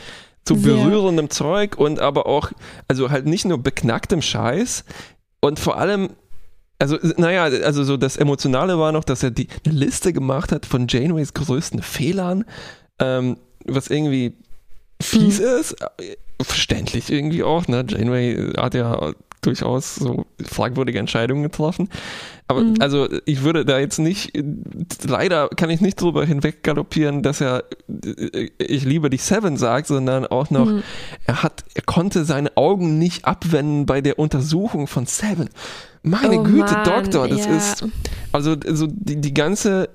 zu 0.46 0.56
berührendem 0.60 1.30
Zeug 1.30 1.78
und 1.78 2.00
aber 2.00 2.26
auch, 2.26 2.52
also 2.88 3.12
halt 3.12 3.26
nicht 3.26 3.46
nur 3.46 3.58
beknacktem 3.62 4.22
Scheiß 4.22 4.84
und 5.40 5.60
vor 5.60 5.78
allem, 5.78 6.10
also 6.80 6.98
naja, 7.18 7.44
also 7.44 7.84
so 7.84 7.96
das 7.96 8.18
Emotionale 8.18 8.80
war 8.80 8.92
noch, 8.92 9.04
dass 9.04 9.22
er 9.22 9.30
die 9.32 9.48
eine 9.66 9.76
Liste 9.76 10.14
gemacht 10.14 10.52
hat 10.52 10.66
von 10.66 10.88
Janeways 10.88 11.34
größten 11.36 11.82
Fehlern, 11.84 12.44
ähm, 13.00 13.38
was 13.66 13.88
irgendwie 13.90 14.34
fies 15.00 15.40
Mhm. 15.40 15.46
ist, 15.60 15.74
äh, 15.74 16.16
verständlich 16.44 17.12
irgendwie 17.12 17.44
auch, 17.44 17.68
ne? 17.68 17.86
Janeway 17.88 18.54
hat 18.58 18.74
ja 18.74 19.14
durchaus 19.42 19.96
so 19.96 20.26
fragwürdige 20.44 21.00
Entscheidungen 21.00 21.42
getroffen. 21.42 21.90
Aber 22.48 22.62
Mhm. 22.62 22.76
also 22.80 23.08
ich 23.26 23.42
würde 23.42 23.66
da 23.66 23.80
jetzt 23.80 23.98
nicht, 23.98 24.34
leider 25.04 25.50
kann 25.50 25.72
ich 25.72 25.82
nicht 25.82 26.00
drüber 26.00 26.24
hinweg 26.26 26.62
galoppieren, 26.62 27.24
dass 27.24 27.42
er 27.42 27.64
ich 28.60 28.86
liebe 28.86 29.10
dich 29.10 29.24
Seven 29.24 29.58
sagt, 29.58 29.88
sondern 29.88 30.28
auch 30.28 30.52
noch, 30.52 30.68
Mhm. 30.68 30.84
er 31.26 31.42
hat, 31.42 31.64
er 31.74 31.82
konnte 31.82 32.24
seine 32.24 32.56
Augen 32.56 33.00
nicht 33.00 33.26
abwenden 33.26 33.88
bei 33.88 34.02
der 34.02 34.20
Untersuchung 34.20 34.86
von 34.86 35.08
Seven. 35.08 35.50
Meine 36.04 36.40
Oh 36.40 36.44
Güte, 36.44 36.74
Mann, 36.74 36.84
Doktor, 36.84 37.28
das 37.28 37.46
ja. 37.46 37.58
ist, 37.58 37.86
also, 38.32 38.56
also 38.66 38.88
die, 38.90 39.22
die 39.22 39.34
ganze, 39.34 39.90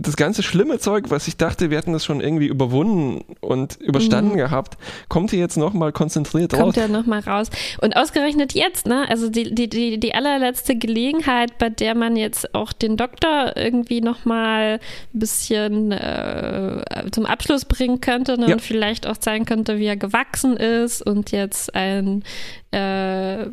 das 0.00 0.16
ganze 0.16 0.42
schlimme 0.42 0.78
Zeug, 0.78 1.06
was 1.10 1.28
ich 1.28 1.36
dachte, 1.36 1.70
wir 1.70 1.78
hätten 1.78 1.92
das 1.92 2.04
schon 2.04 2.20
irgendwie 2.20 2.46
überwunden 2.46 3.24
und 3.40 3.76
überstanden 3.80 4.32
Mhm. 4.32 4.38
gehabt, 4.38 4.76
kommt 5.08 5.30
hier 5.30 5.40
jetzt 5.40 5.56
nochmal 5.56 5.92
konzentriert 5.92 6.54
raus. 6.54 6.60
kommt 6.60 6.76
ja 6.76 6.88
nochmal 6.88 7.20
raus. 7.20 7.50
Und 7.80 7.96
ausgerechnet 7.96 8.54
jetzt, 8.54 8.86
ne? 8.86 9.06
Also 9.08 9.28
die, 9.28 9.54
die, 9.54 9.68
die, 9.68 10.00
die 10.00 10.14
allerletzte 10.14 10.76
Gelegenheit, 10.76 11.58
bei 11.58 11.68
der 11.68 11.94
man 11.94 12.16
jetzt 12.16 12.54
auch 12.54 12.72
den 12.72 12.96
Doktor 12.96 13.52
irgendwie 13.56 14.00
nochmal 14.00 14.80
ein 15.14 15.18
bisschen 15.18 15.92
äh, 15.92 16.82
zum 17.12 17.26
Abschluss 17.26 17.64
bringen 17.64 18.00
könnte 18.00 18.38
ne? 18.38 18.46
Ja. 18.48 18.52
und 18.54 18.62
vielleicht 18.62 19.06
auch 19.06 19.16
zeigen 19.18 19.44
könnte, 19.44 19.78
wie 19.78 19.86
er 19.86 19.96
gewachsen 19.96 20.56
ist 20.56 21.02
und 21.06 21.30
jetzt 21.32 21.74
ein 21.74 22.24
äh, 22.72 23.46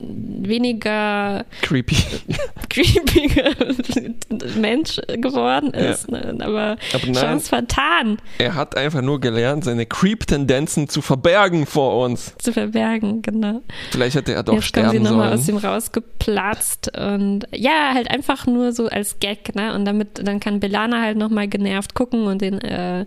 weniger 0.00 1.44
Creepy. 1.62 1.96
creepiger 2.68 3.50
Mensch 4.58 5.00
geworden 5.20 5.72
Ja. 5.74 5.80
ist. 5.90 6.10
Ne? 6.10 6.36
Aber 6.40 6.76
Aber 6.92 7.04
nein, 7.06 7.14
Chance 7.14 7.48
vertan 7.48 8.18
er 8.38 8.54
hat 8.54 8.76
einfach 8.76 9.02
nur 9.02 9.20
gelernt, 9.20 9.64
seine 9.64 9.86
Creep-Tendenzen 9.86 10.88
zu 10.88 11.02
verbergen 11.02 11.66
vor 11.66 12.04
uns. 12.04 12.34
zu 12.38 12.52
verbergen, 12.52 13.22
genau. 13.22 13.60
Vielleicht 13.90 14.16
hätte 14.16 14.32
er 14.34 14.42
doch 14.42 14.54
Jetzt 14.54 14.72
kommen 14.72 14.90
sie 14.90 14.96
sterben 14.96 15.04
nochmal 15.04 15.32
aus 15.34 15.46
dem 15.46 15.56
rausgeplatzt 15.56 16.96
und 16.98 17.46
ja, 17.54 17.92
halt 17.94 18.10
einfach 18.10 18.46
nur 18.46 18.72
so 18.72 18.88
als 18.88 19.18
Gag, 19.20 19.54
ne? 19.54 19.74
Und 19.74 19.84
damit, 19.84 20.26
dann 20.26 20.40
kann 20.40 20.60
Belana 20.60 21.00
halt 21.02 21.16
nochmal 21.18 21.48
genervt 21.48 21.94
gucken 21.94 22.24
und 22.26 22.40
den 22.42 22.60
äh, 22.60 23.06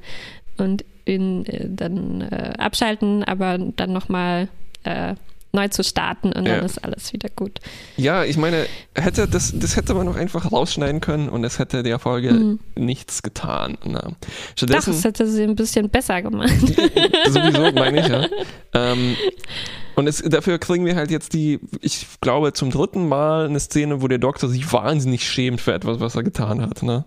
und 0.57 0.85
ihn 1.05 1.45
äh, 1.45 1.65
dann 1.67 2.21
äh, 2.21 2.53
abschalten, 2.57 3.23
aber 3.23 3.57
dann 3.57 3.91
nochmal 3.91 4.47
äh, 4.83 5.15
neu 5.55 5.67
zu 5.67 5.83
starten 5.83 6.27
und 6.33 6.45
dann 6.47 6.59
Ja. 6.59 6.65
ist 6.65 6.83
alles 6.83 7.13
wieder 7.13 7.29
gut. 7.29 7.59
Ja, 7.95 8.23
ich 8.23 8.37
meine, 8.37 8.65
hätte 8.95 9.27
das, 9.27 9.53
das 9.55 9.75
hätte 9.75 9.93
man 9.93 10.07
noch 10.07 10.15
einfach 10.15 10.51
rausschneiden 10.51 10.99
können 10.99 11.29
und 11.29 11.43
es 11.43 11.59
hätte 11.59 11.83
der 11.83 11.99
Folge 11.99 12.33
Mhm. 12.33 12.59
nichts 12.75 13.21
getan. 13.21 13.77
Na. 13.85 13.99
Doch, 14.01 14.15
Stattdessen, 14.55 14.93
das 14.93 15.03
hätte 15.03 15.27
sie 15.27 15.43
ein 15.43 15.55
bisschen 15.55 15.89
besser 15.89 16.21
gemacht. 16.23 16.49
sowieso 17.29 17.71
meine 17.71 17.99
ich 18.01 18.07
ja. 18.07 18.25
Ähm, 18.75 19.15
und 19.95 20.07
es, 20.07 20.23
dafür 20.25 20.57
kriegen 20.57 20.83
wir 20.87 20.95
halt 20.95 21.11
jetzt 21.11 21.33
die, 21.33 21.59
ich 21.81 22.07
glaube, 22.21 22.53
zum 22.53 22.71
dritten 22.71 23.07
Mal 23.07 23.45
eine 23.45 23.59
Szene, 23.59 24.01
wo 24.01 24.07
der 24.07 24.17
Doktor 24.17 24.49
sich 24.49 24.73
wahnsinnig 24.73 25.29
schämt 25.29 25.61
für 25.61 25.73
etwas, 25.73 25.99
was 25.99 26.15
er 26.15 26.23
getan 26.23 26.59
hat. 26.61 26.81
Ne? 26.81 27.05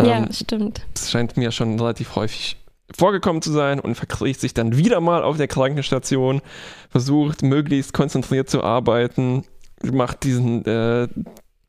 ja, 0.00 0.16
Ähm, 0.16 0.28
stimmt. 0.32 0.80
das 0.94 1.10
scheint 1.10 1.36
mir 1.36 1.52
schon 1.52 1.78
relativ 1.78 2.16
häufig 2.16 2.56
vorgekommen 2.96 3.42
zu 3.42 3.52
sein 3.52 3.80
und 3.80 3.94
verkriecht 3.94 4.40
sich 4.40 4.54
dann 4.54 4.76
wieder 4.76 5.00
mal 5.00 5.22
auf 5.22 5.36
der 5.36 5.48
Krankenstation, 5.48 6.40
versucht 6.90 7.42
möglichst 7.42 7.92
konzentriert 7.92 8.48
zu 8.48 8.62
arbeiten, 8.62 9.44
macht 9.82 10.24
diesen 10.24 10.64
äh, 10.64 11.08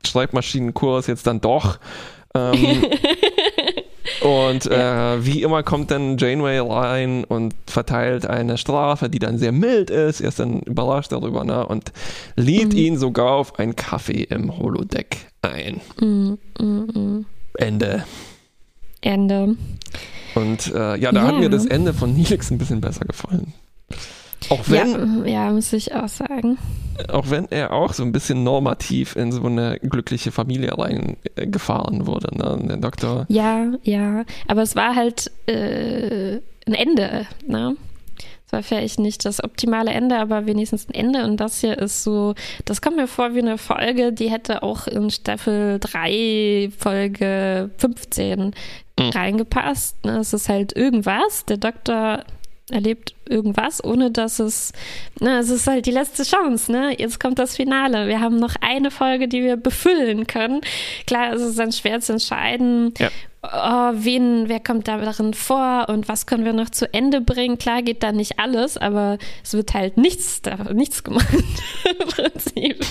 Schreibmaschinenkurs 0.05 1.07
jetzt 1.07 1.27
dann 1.27 1.41
doch. 1.41 1.79
Ähm, 2.33 2.85
und 4.21 4.65
äh, 4.67 5.25
wie 5.25 5.41
immer 5.43 5.63
kommt 5.63 5.91
dann 5.91 6.17
Janeway 6.17 6.59
rein 6.59 7.23
und 7.25 7.53
verteilt 7.67 8.25
eine 8.25 8.57
Strafe, 8.57 9.09
die 9.09 9.19
dann 9.19 9.37
sehr 9.37 9.51
mild 9.51 9.89
ist. 9.89 10.21
Er 10.21 10.29
ist 10.29 10.39
dann 10.39 10.61
überrascht 10.61 11.11
darüber 11.11 11.43
ne? 11.43 11.65
und 11.65 11.91
lädt 12.35 12.73
Mhm. 12.73 12.79
ihn 12.79 12.97
sogar 12.97 13.31
auf 13.31 13.59
einen 13.59 13.75
Kaffee 13.75 14.23
im 14.23 14.57
Holodeck 14.57 15.17
ein. 15.41 15.81
Mm, 15.99 16.33
mm, 16.59 16.65
mm. 16.65 17.25
Ende. 17.57 18.05
Ende. 19.01 19.55
Und 20.35 20.73
äh, 20.73 20.95
ja, 20.97 21.11
da 21.11 21.21
ja. 21.21 21.27
hat 21.27 21.39
mir 21.39 21.49
das 21.49 21.65
Ende 21.65 21.93
von 21.93 22.13
Nilix 22.13 22.51
ein 22.51 22.57
bisschen 22.57 22.81
besser 22.81 23.05
gefallen. 23.05 23.53
Auch 24.49 24.63
wenn. 24.67 25.25
Ja, 25.25 25.45
ja, 25.45 25.51
muss 25.51 25.73
ich 25.73 25.93
auch 25.93 26.07
sagen. 26.07 26.57
Auch 27.09 27.29
wenn 27.29 27.45
er 27.49 27.73
auch 27.73 27.93
so 27.93 28.03
ein 28.03 28.11
bisschen 28.11 28.43
normativ 28.43 29.15
in 29.15 29.31
so 29.31 29.43
eine 29.45 29.79
glückliche 29.79 30.31
Familie 30.31 30.77
reingefahren 30.77 32.07
wurde, 32.07 32.35
ne? 32.35 32.59
Der 32.67 32.77
Doktor. 32.77 33.25
Ja, 33.29 33.65
ja. 33.83 34.23
Aber 34.47 34.61
es 34.61 34.75
war 34.75 34.95
halt 34.95 35.31
äh, 35.47 36.39
ein 36.65 36.73
Ende, 36.73 37.25
ne? 37.47 37.75
Es 38.49 38.53
war 38.53 38.63
vielleicht 38.63 38.97
nicht 38.97 39.25
das 39.25 39.43
optimale 39.43 39.91
Ende, 39.91 40.17
aber 40.17 40.47
wenigstens 40.47 40.89
ein 40.89 40.95
Ende. 40.95 41.23
Und 41.23 41.37
das 41.37 41.61
hier 41.61 41.77
ist 41.77 42.03
so, 42.03 42.33
das 42.65 42.81
kommt 42.81 42.95
mir 42.95 43.05
vor 43.05 43.35
wie 43.35 43.41
eine 43.41 43.59
Folge, 43.59 44.11
die 44.11 44.31
hätte 44.31 44.63
auch 44.63 44.87
in 44.87 45.11
Staffel 45.11 45.77
3, 45.79 46.71
Folge 46.75 47.69
15 47.77 48.39
mhm. 48.39 49.09
reingepasst. 49.09 50.03
Ne? 50.03 50.17
Es 50.17 50.33
ist 50.33 50.49
halt 50.49 50.75
irgendwas. 50.75 51.45
Der 51.45 51.57
Doktor 51.57 52.23
erlebt 52.71 53.13
irgendwas, 53.29 53.83
ohne 53.83 54.11
dass 54.11 54.39
es, 54.39 54.71
na, 55.19 55.39
es 55.39 55.49
ist 55.49 55.67
halt 55.67 55.85
die 55.85 55.91
letzte 55.91 56.23
Chance, 56.23 56.71
ne? 56.71 56.95
Jetzt 56.97 57.19
kommt 57.19 57.39
das 57.39 57.55
Finale. 57.55 58.07
Wir 58.07 58.19
haben 58.19 58.37
noch 58.37 58.55
eine 58.61 58.91
Folge, 58.91 59.27
die 59.27 59.43
wir 59.43 59.57
befüllen 59.57 60.27
können. 60.27 60.61
Klar, 61.05 61.33
es 61.33 61.41
ist 61.41 61.59
dann 61.59 61.71
schwer 61.71 61.99
zu 62.01 62.13
entscheiden, 62.13 62.93
ja 62.97 63.09
oh, 63.41 63.91
wen, 63.93 64.49
wer 64.49 64.59
kommt 64.59 64.87
da 64.87 64.97
darin 64.97 65.33
vor 65.33 65.87
und 65.89 66.07
was 66.07 66.25
können 66.25 66.45
wir 66.45 66.53
noch 66.53 66.69
zu 66.69 66.91
Ende 66.93 67.21
bringen. 67.21 67.57
Klar 67.57 67.81
geht 67.81 68.03
da 68.03 68.11
nicht 68.11 68.37
alles, 68.37 68.77
aber 68.77 69.17
es 69.43 69.53
wird 69.53 69.73
halt 69.73 69.97
nichts, 69.97 70.41
da, 70.41 70.55
nichts 70.73 71.03
gemacht 71.03 71.27
im 71.99 72.07
Prinzip. 72.07 72.85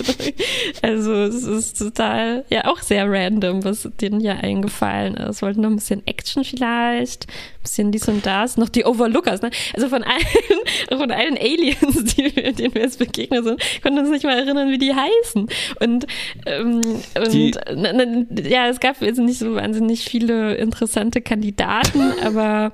Also 0.82 1.12
es 1.14 1.44
ist 1.44 1.78
total, 1.78 2.44
ja 2.50 2.66
auch 2.66 2.80
sehr 2.80 3.10
random, 3.10 3.64
was 3.64 3.88
denen 4.00 4.20
hier 4.20 4.36
eingefallen 4.36 5.14
ist. 5.14 5.42
Wollten 5.42 5.60
noch 5.60 5.70
ein 5.70 5.76
bisschen 5.76 6.06
Action 6.06 6.44
vielleicht, 6.44 7.26
ein 7.26 7.62
bisschen 7.62 7.92
dies 7.92 8.08
und 8.08 8.24
das, 8.24 8.56
noch 8.56 8.68
die 8.70 8.86
Overlookers. 8.86 9.42
Ne? 9.42 9.50
Also 9.74 9.88
von 9.88 10.02
allen, 10.02 10.24
von 10.88 11.10
allen 11.10 11.36
Aliens, 11.36 12.14
die, 12.14 12.30
denen 12.32 12.74
wir 12.74 12.82
jetzt 12.82 12.98
begegnet 12.98 13.44
sind, 13.44 13.60
konnten 13.82 13.98
uns 13.98 14.10
nicht 14.10 14.24
mal 14.24 14.38
erinnern, 14.38 14.70
wie 14.70 14.78
die 14.78 14.94
heißen. 14.94 15.48
Und, 15.80 16.06
ähm, 16.46 16.80
und 17.16 17.32
die, 17.32 17.52
ja, 18.48 18.68
es 18.68 18.80
gab 18.80 19.00
jetzt 19.02 19.18
nicht 19.18 19.38
so 19.38 19.54
wahnsinnig 19.54 20.04
viele 20.04 20.54
interessante 20.54 21.20
Kandidaten, 21.20 22.12
aber, 22.22 22.72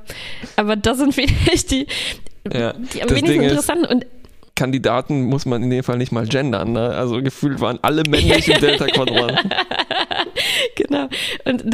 aber 0.57 0.77
das 0.77 0.99
sind 0.99 1.15
vielleicht 1.15 1.71
die, 1.71 1.87
ja, 2.53 2.75
die 2.95 3.03
am 3.03 3.11
wenigsten 3.11 3.43
interessanten. 3.43 3.87
Und 3.87 4.07
Kandidaten 4.55 5.25
muss 5.25 5.47
man 5.47 5.63
in 5.63 5.71
dem 5.71 5.83
Fall 5.83 5.99
nicht 5.99 6.13
mal 6.13 6.27
gendern. 6.27 6.73
Ne? 6.73 6.91
Also 6.91 7.21
gefühlt 7.23 7.61
waren 7.61 7.79
alle 7.83 8.03
männlich 8.09 8.49
im 8.49 8.61
Delta-Quadrant. 8.61 9.43
genau. 10.77 11.09
Und 11.45 11.65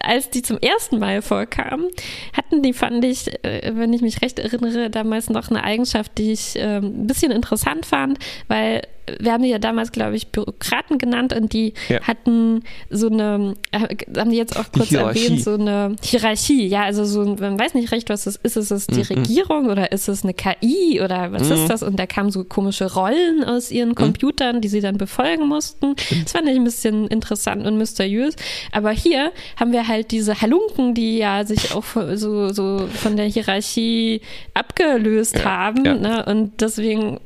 als 0.00 0.30
die 0.30 0.42
zum 0.42 0.58
ersten 0.58 0.98
Mal 0.98 1.20
vorkamen, 1.20 1.88
hatten 2.32 2.62
die, 2.62 2.72
fand 2.72 3.04
ich, 3.04 3.28
äh, 3.44 3.72
wenn 3.74 3.92
ich 3.92 4.00
mich 4.00 4.22
recht 4.22 4.38
erinnere, 4.38 4.88
damals 4.88 5.28
noch 5.28 5.50
eine 5.50 5.62
Eigenschaft, 5.62 6.16
die 6.16 6.32
ich 6.32 6.54
ähm, 6.56 7.02
ein 7.02 7.06
bisschen 7.06 7.32
interessant 7.32 7.84
fand, 7.84 8.18
weil 8.48 8.82
wir 9.18 9.32
haben 9.32 9.42
die 9.42 9.48
ja 9.48 9.58
damals, 9.58 9.92
glaube 9.92 10.16
ich, 10.16 10.28
Bürokraten 10.28 10.98
genannt 10.98 11.32
und 11.32 11.52
die 11.52 11.74
ja. 11.88 12.00
hatten 12.02 12.62
so 12.90 13.08
eine, 13.08 13.54
äh, 13.72 13.96
haben 14.16 14.30
die 14.30 14.36
jetzt 14.36 14.58
auch 14.58 14.70
kurz 14.72 14.92
erwähnt, 14.92 15.42
so 15.42 15.54
eine 15.54 15.96
Hierarchie. 16.02 16.66
Ja, 16.66 16.82
also 16.82 17.04
so, 17.04 17.24
man 17.24 17.58
weiß 17.58 17.74
nicht 17.74 17.92
recht, 17.92 18.08
was 18.08 18.24
das 18.24 18.36
ist. 18.36 18.56
Ist 18.56 18.70
es 18.70 18.86
die 18.86 19.00
mhm. 19.00 19.20
Regierung 19.20 19.68
oder 19.68 19.92
ist 19.92 20.08
es 20.08 20.22
eine 20.22 20.34
KI 20.34 21.00
oder 21.02 21.32
was 21.32 21.44
mhm. 21.44 21.52
ist 21.52 21.68
das? 21.68 21.82
Und 21.82 21.98
da 21.98 22.06
kamen 22.06 22.30
so 22.30 22.44
komische 22.44 22.92
Rollen 22.92 23.44
aus 23.44 23.70
ihren 23.70 23.90
mhm. 23.90 23.94
Computern, 23.94 24.60
die 24.60 24.68
sie 24.68 24.80
dann 24.80 24.98
befolgen 24.98 25.48
mussten. 25.48 25.94
Das 26.22 26.32
fand 26.32 26.48
ich 26.48 26.56
ein 26.56 26.64
bisschen 26.64 27.06
interessant 27.08 27.66
und 27.66 27.76
mysteriös. 27.78 28.36
Aber 28.72 28.90
hier 28.90 29.32
haben 29.56 29.72
wir 29.72 29.88
halt 29.88 30.10
diese 30.10 30.40
Halunken, 30.40 30.94
die 30.94 31.18
ja 31.18 31.44
sich 31.44 31.74
auch 31.74 31.84
so, 32.14 32.52
so 32.52 32.88
von 32.92 33.16
der 33.16 33.26
Hierarchie 33.26 34.20
abgelöst 34.54 35.36
ja. 35.36 35.44
haben. 35.44 35.84
Ja. 35.84 35.94
Ne? 35.94 36.24
Und 36.26 36.60
deswegen 36.60 37.20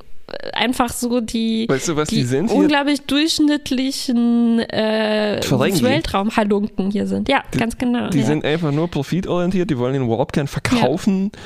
einfach 0.53 0.93
so 0.93 1.21
die, 1.21 1.67
weißt 1.69 1.89
du, 1.89 1.97
was 1.97 2.09
die, 2.09 2.17
die 2.17 2.25
sind 2.25 2.51
unglaublich 2.51 2.99
hier? 2.99 3.07
durchschnittlichen 3.07 4.61
äh, 4.61 5.41
Weltraumhalunken 5.43 6.91
hier 6.91 7.07
sind. 7.07 7.29
Ja, 7.29 7.43
die, 7.53 7.59
ganz 7.59 7.77
genau. 7.77 8.09
Die 8.09 8.21
ja. 8.21 8.27
sind 8.27 8.45
einfach 8.45 8.73
nur 8.73 8.89
profitorientiert, 8.89 9.71
die 9.71 9.79
wollen 9.79 9.95
den 9.95 10.09
Warp 10.09 10.33
gern 10.33 10.47
verkaufen. 10.47 11.33
Ja. 11.35 11.41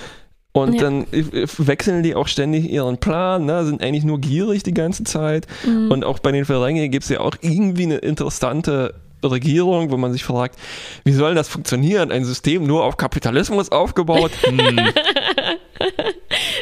Und 0.52 0.74
ja. 0.74 0.82
dann 0.82 1.06
wechseln 1.12 2.02
die 2.02 2.14
auch 2.14 2.26
ständig 2.26 2.68
ihren 2.70 2.98
Plan, 2.98 3.44
ne? 3.44 3.64
sind 3.64 3.82
eigentlich 3.82 4.04
nur 4.04 4.18
gierig 4.20 4.62
die 4.62 4.74
ganze 4.74 5.04
Zeit. 5.04 5.46
Mhm. 5.64 5.90
Und 5.90 6.04
auch 6.04 6.18
bei 6.18 6.32
den 6.32 6.44
Ferengi 6.44 6.88
gibt 6.88 7.04
es 7.04 7.10
ja 7.10 7.20
auch 7.20 7.36
irgendwie 7.42 7.84
eine 7.84 7.98
interessante 7.98 8.94
Regierung, 9.24 9.90
wo 9.90 9.96
man 9.96 10.12
sich 10.12 10.24
fragt, 10.24 10.58
wie 11.04 11.12
soll 11.12 11.34
das 11.34 11.48
funktionieren? 11.48 12.10
Ein 12.10 12.24
System 12.24 12.66
nur 12.66 12.84
auf 12.84 12.96
Kapitalismus 12.96 13.70
aufgebaut? 13.70 14.32
Hm. 14.48 14.80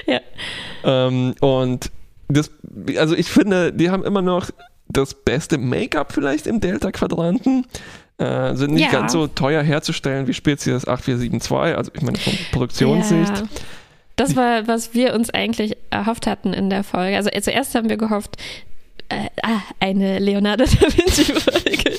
ja. 0.07 0.21
Ähm, 0.85 1.35
und 1.41 1.91
das, 2.29 2.51
also 2.97 3.15
ich 3.15 3.29
finde, 3.29 3.73
die 3.73 3.91
haben 3.91 4.05
immer 4.05 4.23
noch 4.23 4.51
das 4.89 5.15
beste 5.15 5.59
Make-up 5.59 6.13
vielleicht 6.13 6.47
im 6.47 6.61
Delta-Quadranten. 6.61 7.67
Äh, 8.19 8.55
sind 8.55 8.73
nicht 8.73 8.85
ja. 8.85 8.93
ganz 8.93 9.13
so 9.13 9.27
teuer 9.27 9.63
herzustellen 9.63 10.27
wie 10.27 10.33
Spezies 10.33 10.89
8472, 10.89 11.77
also 11.77 11.91
ich 11.95 12.03
meine 12.03 12.17
von 12.17 12.33
Produktionssicht. 12.51 13.37
Ja. 13.37 13.43
Das 14.17 14.35
war, 14.35 14.67
was 14.67 14.95
wir 14.95 15.13
uns 15.13 15.29
eigentlich 15.29 15.77
erhofft 15.91 16.27
hatten 16.27 16.55
in 16.55 16.71
der 16.71 16.83
Folge. 16.83 17.17
Also 17.17 17.29
zuerst 17.39 17.75
haben 17.75 17.91
wir 17.91 17.99
gehofft, 17.99 18.37
äh, 19.11 19.27
ah, 19.43 19.61
eine 19.81 20.19
Leonardo 20.19 20.65
da 20.65 20.97
Vinci-Folge. 20.97 21.96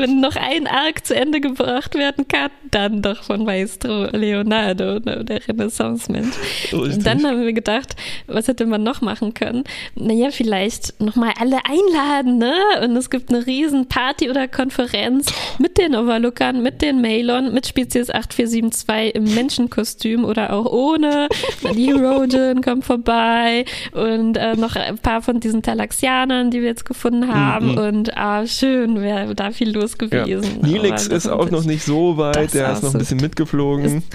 Wenn 0.00 0.20
noch 0.20 0.34
ein 0.36 0.66
Arc 0.66 1.04
zu 1.04 1.14
Ende 1.14 1.42
gebracht 1.42 1.94
werden 1.94 2.26
kann, 2.26 2.50
dann 2.70 3.02
doch 3.02 3.22
von 3.22 3.44
Maestro 3.44 4.04
Leonardo, 4.16 4.98
ne, 4.98 5.22
der 5.26 5.46
Renaissance-Mensch. 5.46 6.72
Und 6.72 7.04
dann 7.04 7.22
haben 7.26 7.42
wir 7.42 7.52
gedacht, 7.52 7.96
was 8.26 8.48
hätte 8.48 8.64
man 8.64 8.82
noch 8.82 9.02
machen 9.02 9.34
können? 9.34 9.64
Naja, 9.96 10.30
vielleicht 10.30 10.98
nochmal 11.02 11.34
alle 11.38 11.58
einladen, 11.66 12.38
ne? 12.38 12.54
Und 12.82 12.96
es 12.96 13.10
gibt 13.10 13.28
eine 13.28 13.46
riesen 13.46 13.88
Party 13.88 14.30
oder 14.30 14.48
Konferenz 14.48 15.26
mit 15.58 15.76
den 15.76 15.94
Overlookern, 15.94 16.62
mit 16.62 16.80
den 16.80 17.02
Mailon, 17.02 17.52
mit 17.52 17.66
Spezies 17.66 18.08
8472 18.08 19.14
im 19.14 19.34
Menschenkostüm 19.34 20.24
oder 20.24 20.54
auch 20.54 20.64
ohne. 20.64 21.28
Die 21.74 21.88
Herogen 21.88 22.62
kommt 22.62 22.86
vorbei 22.86 23.66
und 23.92 24.38
äh, 24.38 24.56
noch 24.56 24.76
ein 24.76 24.96
paar 24.96 25.20
von 25.20 25.40
diesen 25.40 25.62
Talaxianern, 25.62 26.50
die 26.50 26.62
wir 26.62 26.68
jetzt 26.68 26.86
gefunden 26.86 27.28
haben. 27.28 27.72
Mhm. 27.72 27.78
Und 27.78 28.16
ah, 28.16 28.46
schön, 28.46 29.02
wäre 29.02 29.34
da 29.34 29.50
viel 29.50 29.70
los 29.70 29.89
gewesen. 29.98 30.60
Ja. 30.62 30.66
Nilix 30.66 31.06
ist 31.06 31.26
auch 31.26 31.50
noch 31.50 31.64
nicht 31.64 31.84
so 31.84 32.16
weit, 32.16 32.54
der 32.54 32.72
ist 32.72 32.82
noch 32.82 32.94
ein 32.94 32.98
bisschen 32.98 33.18
mitgeflogen. 33.18 33.98
Ist, 33.98 34.06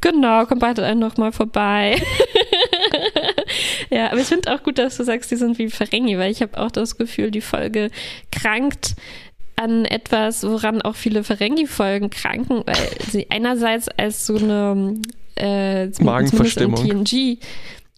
genau, 0.00 0.44
kommt 0.46 0.60
bald 0.60 0.78
einen 0.80 1.00
noch 1.00 1.16
mal 1.16 1.32
vorbei. 1.32 2.00
ja, 3.90 4.10
aber 4.10 4.20
ich 4.20 4.26
finde 4.26 4.52
auch 4.54 4.62
gut, 4.62 4.78
dass 4.78 4.96
du 4.96 5.04
sagst, 5.04 5.30
die 5.30 5.36
sind 5.36 5.58
wie 5.58 5.68
Ferengi, 5.68 6.18
weil 6.18 6.30
ich 6.30 6.42
habe 6.42 6.58
auch 6.58 6.70
das 6.70 6.96
Gefühl, 6.96 7.30
die 7.30 7.40
Folge 7.40 7.90
krankt 8.32 8.94
an 9.56 9.84
etwas, 9.84 10.42
woran 10.44 10.80
auch 10.82 10.96
viele 10.96 11.22
Ferengi-Folgen 11.22 12.10
kranken, 12.10 12.62
weil 12.66 12.88
sie 13.10 13.30
einerseits 13.30 13.88
als 13.88 14.26
so 14.26 14.36
eine 14.36 14.94
äh, 15.36 15.88
Magenverstimmung. 16.02 16.82
TNG 17.04 17.38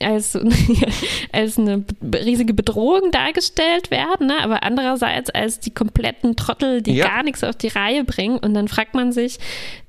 als, 0.04 0.38
als 1.32 1.58
eine 1.58 1.84
riesige 2.14 2.54
Bedrohung 2.54 3.10
dargestellt 3.10 3.90
werden, 3.90 4.26
ne? 4.26 4.34
aber 4.42 4.62
andererseits 4.62 5.30
als 5.30 5.60
die 5.60 5.72
kompletten 5.72 6.36
Trottel, 6.36 6.82
die 6.82 6.94
ja. 6.96 7.06
gar 7.06 7.22
nichts 7.22 7.44
auf 7.44 7.56
die 7.56 7.68
Reihe 7.68 8.04
bringen. 8.04 8.38
Und 8.38 8.54
dann 8.54 8.68
fragt 8.68 8.94
man 8.94 9.12
sich, 9.12 9.38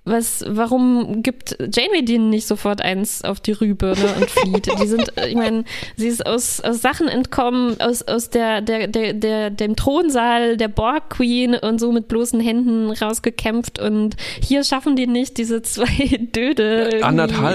was, 0.06 0.44
warum 0.46 1.24
gibt 1.24 1.56
Janeway 1.60 2.04
denen 2.04 2.30
nicht 2.30 2.46
sofort 2.46 2.82
eins 2.82 3.24
auf 3.24 3.40
die 3.40 3.54
Rübe 3.54 3.96
ne, 3.98 4.14
und 4.20 4.30
flieht? 4.30 4.68
Die 4.82 4.88
sind, 4.88 5.14
ich 5.26 5.36
meine, 5.36 5.64
sie 5.96 6.08
ist 6.08 6.26
aus, 6.26 6.60
aus 6.60 6.82
Sachen 6.82 7.08
entkommen, 7.08 7.80
aus, 7.80 8.02
aus 8.02 8.30
der, 8.30 8.60
der, 8.60 8.88
der, 8.88 9.14
der, 9.14 9.50
dem 9.50 9.78
Thronsaal 9.78 10.58
der 10.58 10.68
Borg 10.68 11.10
Queen 11.10 11.56
und 11.56 11.80
so 11.80 11.94
mit 11.94 12.10
bloßen 12.10 12.42
Händen 12.42 12.92
rausgekämpft 12.92 13.80
und 13.80 14.18
hier 14.42 14.66
schaffen 14.66 14.98
die 14.98 15.08
nicht, 15.08 15.38
diese 15.38 15.62
zwei 15.62 16.18
Döde 16.20 17.00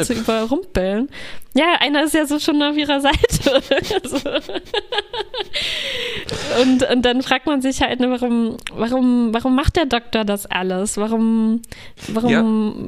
zu 0.05 0.15
überrumpeln. 0.15 1.09
Ja, 1.55 1.77
einer 1.81 2.05
ist 2.05 2.15
ja 2.15 2.27
so 2.27 2.39
schon 2.39 2.63
auf 2.63 2.77
ihrer 2.77 3.01
Seite. 3.01 3.19
und, 6.63 6.91
und 6.91 7.03
dann 7.03 7.23
fragt 7.23 7.47
man 7.47 7.63
sich 7.63 7.81
halt, 7.81 8.01
ne, 8.01 8.11
warum, 8.11 8.59
warum, 8.73 9.33
warum 9.33 9.55
macht 9.55 9.77
der 9.77 9.87
Doktor 9.87 10.25
das 10.25 10.47
alles? 10.47 10.99
Warum, 10.99 11.63
warum, 12.09 12.31
ja, 12.31 12.43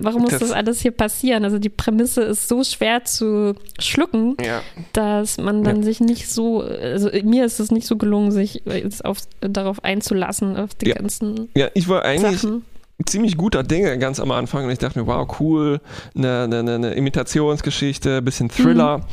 warum 0.05 0.23
muss 0.23 0.33
das, 0.33 0.41
das, 0.41 0.53
alles 0.53 0.81
hier 0.81 0.93
passieren? 0.93 1.45
Also 1.45 1.59
die 1.59 1.71
Prämisse 1.71 2.23
ist 2.23 2.49
so 2.49 2.63
schwer 2.63 3.05
zu 3.05 3.55
schlucken, 3.79 4.37
ja. 4.45 4.63
dass 4.93 5.39
man 5.39 5.65
dann 5.65 5.79
ja. 5.79 5.83
sich 5.83 6.01
nicht 6.01 6.29
so, 6.29 6.61
also 6.61 7.09
mir 7.25 7.47
ist 7.47 7.61
es 7.61 7.71
nicht 7.71 7.87
so 7.87 7.97
gelungen, 7.97 8.31
sich 8.31 8.63
auf, 9.05 9.19
darauf 9.41 9.83
einzulassen, 9.83 10.57
auf 10.57 10.75
die 10.75 10.91
ganzen. 10.91 11.49
Ja, 11.57 11.69
ich 11.75 11.89
war 11.89 12.05
eigentlich. 12.05 12.41
Sachen 12.41 12.65
ziemlich 13.07 13.37
guter 13.37 13.63
Dinge 13.63 13.99
ganz 13.99 14.21
am 14.21 14.31
Anfang 14.31 14.65
und 14.65 14.71
ich 14.71 14.79
dachte 14.79 14.99
mir, 14.99 15.07
wow, 15.07 15.27
cool, 15.41 15.81
eine, 16.15 16.45
eine, 16.45 16.75
eine 16.75 16.95
Imitationsgeschichte, 16.95 18.23
bisschen 18.23 18.49
Thriller. 18.49 18.99
Mhm. 18.99 19.05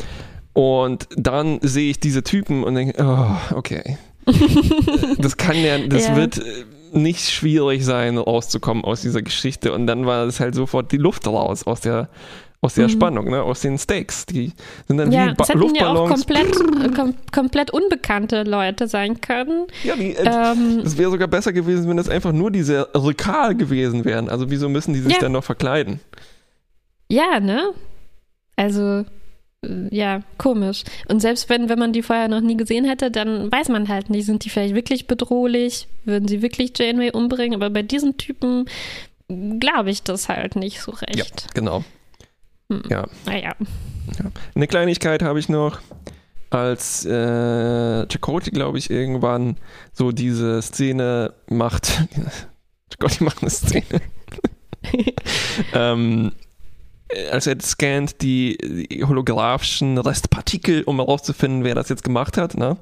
Und 0.54 1.08
dann 1.16 1.60
sehe 1.62 1.92
ich 1.92 2.00
diese 2.00 2.24
Typen 2.24 2.64
und 2.64 2.76
denke, 2.76 2.96
oh, 3.04 3.56
okay. 3.56 3.98
das 5.20 5.38
kann 5.38 5.56
ja, 5.56 5.78
das 5.78 6.08
ja. 6.08 6.16
wird 6.16 6.42
nicht 6.92 7.30
schwierig 7.30 7.86
sein, 7.86 8.18
rauszukommen 8.18 8.84
aus 8.84 9.02
dieser 9.02 9.22
Geschichte. 9.22 9.74
Und 9.74 9.88
dann 9.88 10.06
war 10.06 10.26
es 10.26 10.40
halt 10.40 10.56
sofort 10.56 10.92
die 10.92 10.98
Luft 10.98 11.28
raus 11.28 11.66
aus 11.66 11.82
der, 11.82 12.10
aus 12.62 12.74
der 12.74 12.86
mhm. 12.86 12.92
Spannung, 12.92 13.30
ne? 13.30 13.42
aus 13.42 13.62
den 13.62 13.78
Stakes. 13.78 14.26
Die 14.26 14.52
sind 14.88 14.98
dann 14.98 15.12
ja, 15.12 15.28
wie 15.28 15.34
ba 15.36 15.44
es 15.44 15.50
hätten 15.50 15.76
ja 15.76 15.90
auch 15.90 16.10
komplett, 16.10 16.56
äh, 16.84 16.90
kom 16.90 17.14
komplett 17.32 17.72
unbekannte 17.72 18.44
Leute 18.44 18.88
sein 18.88 19.22
können. 19.22 19.68
Ja, 19.84 19.96
die, 19.96 20.16
äh, 20.16 20.26
ähm, 20.26 20.82
es 20.84 20.98
wäre 20.98 21.12
sogar 21.12 21.28
besser 21.28 21.54
gewesen, 21.54 21.88
wenn 21.88 21.98
das 21.98 22.10
einfach 22.10 22.32
nur 22.32 22.52
diese 22.52 22.90
Rekal 22.96 23.56
gewesen 23.56 24.06
wären. 24.06 24.30
Also 24.30 24.50
wieso 24.50 24.70
müssen 24.70 24.94
die 24.94 25.02
sich 25.02 25.14
ja. 25.14 25.20
dann 25.20 25.34
noch 25.34 25.44
verkleiden? 25.44 26.00
Ja, 27.10 27.40
ne? 27.40 27.74
Also 28.56 29.06
äh, 29.64 29.88
ja, 29.92 30.22
komisch. 30.40 30.84
Und 31.08 31.22
selbst 31.22 31.50
wenn, 31.50 31.70
wenn 31.70 31.80
man 31.80 31.94
die 31.94 32.02
vorher 32.02 32.28
noch 32.28 32.42
nie 32.42 32.58
gesehen 32.58 32.86
hätte, 32.86 33.12
dann 33.12 33.52
weiß 33.52 33.70
man 33.70 33.88
halt 33.88 34.10
nicht, 34.10 34.26
sind 34.26 34.46
die 34.46 34.50
vielleicht 34.50 34.74
wirklich 34.74 35.06
bedrohlich, 35.06 35.88
würden 36.06 36.28
sie 36.28 36.42
wirklich 36.42 36.74
Janeway 36.76 37.12
umbringen, 37.12 37.56
aber 37.56 37.70
bei 37.70 37.84
diesen 37.84 38.18
Typen 38.18 38.66
glaube 39.60 39.92
ich 39.92 40.04
das 40.04 40.28
halt 40.28 40.56
nicht 40.56 40.82
so 40.82 40.92
recht. 40.92 41.16
Ja, 41.16 41.26
genau. 41.54 41.84
Hm. 42.72 42.84
Ja. 42.90 43.08
Naja. 43.26 43.56
Ja. 44.20 44.32
Eine 44.56 44.68
Kleinigkeit 44.68 45.22
habe 45.22 45.40
ich 45.40 45.50
noch, 45.50 45.80
als 46.50 47.06
äh, 47.06 48.08
Chakoti, 48.08 48.52
glaube 48.52 48.78
ich, 48.78 48.90
irgendwann 48.90 49.58
so 49.94 50.12
diese 50.12 50.62
Szene 50.62 51.34
macht. 51.50 52.08
Chakoti 52.90 53.24
macht 53.24 53.42
eine 53.42 53.50
Szene. 53.50 54.02
ähm, 55.74 56.32
äh, 57.10 57.30
als 57.30 57.48
er 57.48 57.60
scannt 57.60 58.22
die, 58.22 58.58
die, 58.58 59.04
holographischen 59.04 59.98
Restpartikel, 59.98 60.84
um 60.84 60.98
herauszufinden, 60.98 61.64
wer 61.64 61.76
das 61.76 61.90
jetzt 61.90 62.04
gemacht 62.04 62.38
hat, 62.38 62.56
ne? 62.56 62.78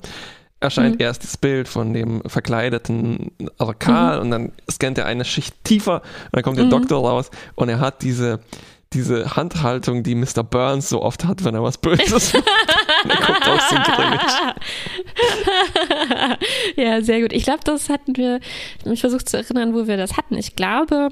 erscheint 0.60 0.96
mhm. 0.96 1.02
erst 1.02 1.24
das 1.24 1.38
Bild 1.38 1.68
von 1.68 1.94
dem 1.94 2.22
verkleideten 2.26 3.32
Arkal 3.58 4.18
mhm. 4.18 4.22
und 4.22 4.32
dann 4.32 4.52
scannt 4.70 4.98
er 4.98 5.06
eine 5.06 5.26
Schicht 5.26 5.64
tiefer 5.64 6.02
und 6.02 6.34
dann 6.34 6.44
kommt 6.44 6.58
der 6.58 6.66
mhm. 6.66 6.72
Doktor 6.72 7.08
raus 7.08 7.30
und 7.56 7.70
er 7.70 7.80
hat 7.80 8.02
diese 8.02 8.40
diese 8.94 9.36
Handhaltung, 9.36 10.04
die 10.04 10.16
Mr. 10.16 10.44
Burns 10.44 10.90
so 10.90 11.02
oft 11.02 11.26
hat, 11.26 11.44
wenn 11.44 11.54
er 11.54 11.64
was 11.64 11.78
Böses 11.78 12.34
macht. 12.34 12.46
er 13.10 13.16
guckt 13.18 13.50
auch 13.50 13.60
so 13.60 13.76
Ja, 16.82 17.02
sehr 17.02 17.22
gut. 17.22 17.34
Ich 17.34 17.44
glaube, 17.44 17.60
das 17.64 17.90
hatten 17.90 18.16
wir, 18.16 18.40
ich 18.86 19.02
versucht 19.02 19.28
zu 19.28 19.38
erinnern, 19.38 19.74
wo 19.74 19.88
wir 19.88 19.98
das 19.98 20.16
hatten. 20.18 20.38
Ich 20.38 20.56
glaube, 20.56 21.10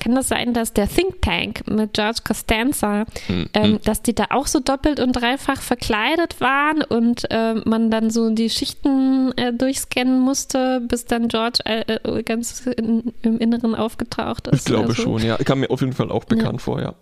kann 0.00 0.14
das 0.14 0.28
sein, 0.28 0.52
dass 0.52 0.72
der 0.74 0.88
Think 0.88 1.22
Tank 1.22 1.66
mit 1.68 1.94
George 1.94 2.20
Costanza, 2.24 3.04
mhm. 3.28 3.48
ähm, 3.54 3.78
dass 3.84 4.02
die 4.02 4.14
da 4.14 4.26
auch 4.30 4.46
so 4.46 4.60
doppelt 4.60 5.00
und 5.00 5.12
dreifach 5.12 5.62
verkleidet 5.62 6.40
waren 6.40 6.82
und 6.82 7.30
äh, 7.30 7.54
man 7.64 7.90
dann 7.90 8.10
so 8.10 8.30
die 8.30 8.50
Schichten 8.50 9.32
äh, 9.36 9.52
durchscannen 9.52 10.20
musste, 10.20 10.80
bis 10.80 11.06
dann 11.06 11.28
George 11.28 11.60
äh, 11.64 11.80
äh 11.80 12.22
ganz 12.22 12.66
in, 12.66 13.12
im 13.22 13.38
Inneren 13.38 13.74
aufgetaucht 13.74 14.48
ist. 14.48 14.60
Ich 14.60 14.64
glaube 14.64 14.92
so. 14.94 15.02
schon, 15.02 15.24
ja. 15.24 15.36
Kam 15.38 15.60
mir 15.60 15.70
auf 15.70 15.80
jeden 15.80 15.92
Fall 15.92 16.10
auch 16.10 16.24
bekannt 16.24 16.54
ja. 16.54 16.58
vor, 16.58 16.80
ja. 16.80 16.94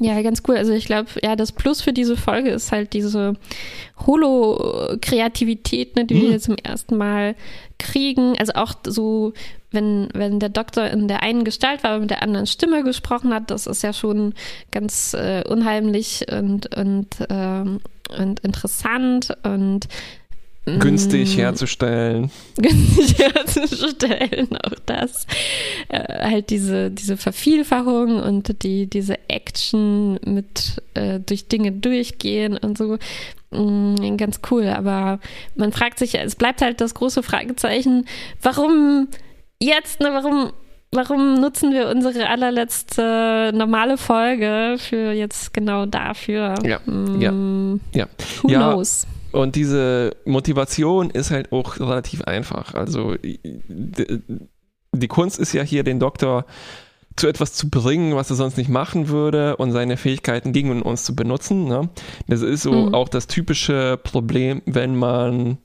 Ja, 0.00 0.20
ganz 0.22 0.42
cool. 0.46 0.56
Also 0.56 0.72
ich 0.72 0.86
glaube, 0.86 1.08
ja, 1.22 1.36
das 1.36 1.52
Plus 1.52 1.80
für 1.80 1.92
diese 1.92 2.16
Folge 2.16 2.50
ist 2.50 2.72
halt 2.72 2.92
diese 2.92 3.34
Holo-Kreativität, 4.06 5.96
ne, 5.96 6.04
die 6.04 6.14
mhm. 6.14 6.22
wir 6.22 6.30
jetzt 6.30 6.44
zum 6.44 6.56
ersten 6.56 6.96
Mal 6.96 7.34
kriegen. 7.78 8.38
Also 8.38 8.52
auch 8.54 8.74
so, 8.86 9.32
wenn, 9.70 10.08
wenn 10.14 10.40
der 10.40 10.48
Doktor 10.48 10.86
in 10.88 11.08
der 11.08 11.22
einen 11.22 11.44
Gestalt 11.44 11.82
war, 11.82 11.92
aber 11.92 12.00
mit 12.00 12.10
der 12.10 12.22
anderen 12.22 12.46
Stimme 12.46 12.84
gesprochen 12.84 13.34
hat, 13.34 13.50
das 13.50 13.66
ist 13.66 13.82
ja 13.82 13.92
schon 13.92 14.34
ganz 14.70 15.14
äh, 15.14 15.44
unheimlich 15.48 16.26
und, 16.30 16.74
und, 16.76 17.08
ähm, 17.28 17.80
und 18.16 18.40
interessant 18.40 19.36
und 19.42 19.88
günstig 20.78 21.36
mm. 21.36 21.40
herzustellen. 21.40 22.30
Günstig 22.56 23.18
herzustellen, 23.18 24.48
auch 24.64 24.74
das. 24.86 25.26
Äh, 25.88 26.30
halt 26.30 26.50
diese, 26.50 26.90
diese 26.90 27.16
Vervielfachung 27.16 28.20
und 28.20 28.62
die, 28.62 28.86
diese 28.86 29.18
Action 29.28 30.18
mit 30.24 30.82
äh, 30.94 31.20
durch 31.20 31.48
Dinge 31.48 31.72
durchgehen 31.72 32.56
und 32.56 32.76
so. 32.76 32.98
Mm, 33.50 34.16
ganz 34.16 34.40
cool, 34.50 34.68
aber 34.68 35.20
man 35.56 35.72
fragt 35.72 35.98
sich, 35.98 36.14
es 36.14 36.36
bleibt 36.36 36.60
halt 36.60 36.80
das 36.80 36.94
große 36.94 37.22
Fragezeichen, 37.22 38.06
warum 38.42 39.08
jetzt, 39.60 40.00
ne, 40.00 40.10
warum 40.12 40.52
warum 40.90 41.34
nutzen 41.40 41.72
wir 41.72 41.88
unsere 41.88 42.28
allerletzte 42.28 43.52
normale 43.54 43.98
Folge 43.98 44.76
für 44.78 45.12
jetzt 45.12 45.52
genau 45.52 45.86
dafür? 45.86 46.54
Ja, 46.64 46.80
mm, 46.84 47.20
ja, 47.20 47.32
ja. 48.00 48.06
Who 48.42 48.48
ja, 48.48 48.58
knows? 48.58 49.06
Und 49.32 49.56
diese 49.56 50.16
Motivation 50.24 51.10
ist 51.10 51.30
halt 51.30 51.52
auch 51.52 51.78
relativ 51.78 52.22
einfach. 52.22 52.74
Also 52.74 53.14
die, 53.16 55.08
Kunst 55.08 55.38
ist 55.38 55.52
ja 55.52 55.62
hier, 55.62 55.84
den 55.84 56.00
Doktor 56.00 56.46
zu 57.16 57.28
etwas 57.28 57.52
zu 57.52 57.68
bringen, 57.68 58.14
was 58.14 58.30
er 58.30 58.36
sonst 58.36 58.56
nicht 58.56 58.70
machen 58.70 59.08
würde 59.08 59.56
und 59.56 59.72
seine 59.72 59.96
Fähigkeiten 59.96 60.52
gegen 60.52 60.82
uns 60.82 61.04
zu 61.04 61.16
benutzen. 61.16 61.64
Ne? 61.64 61.88
Das 62.28 62.42
ist 62.42 62.62
so 62.62 62.72
mhm. 62.72 62.94
auch 62.94 63.08
das 63.08 63.26
typische 63.26 63.98
Problem, 64.02 64.62
wenn 64.66 64.96
man 64.96 65.58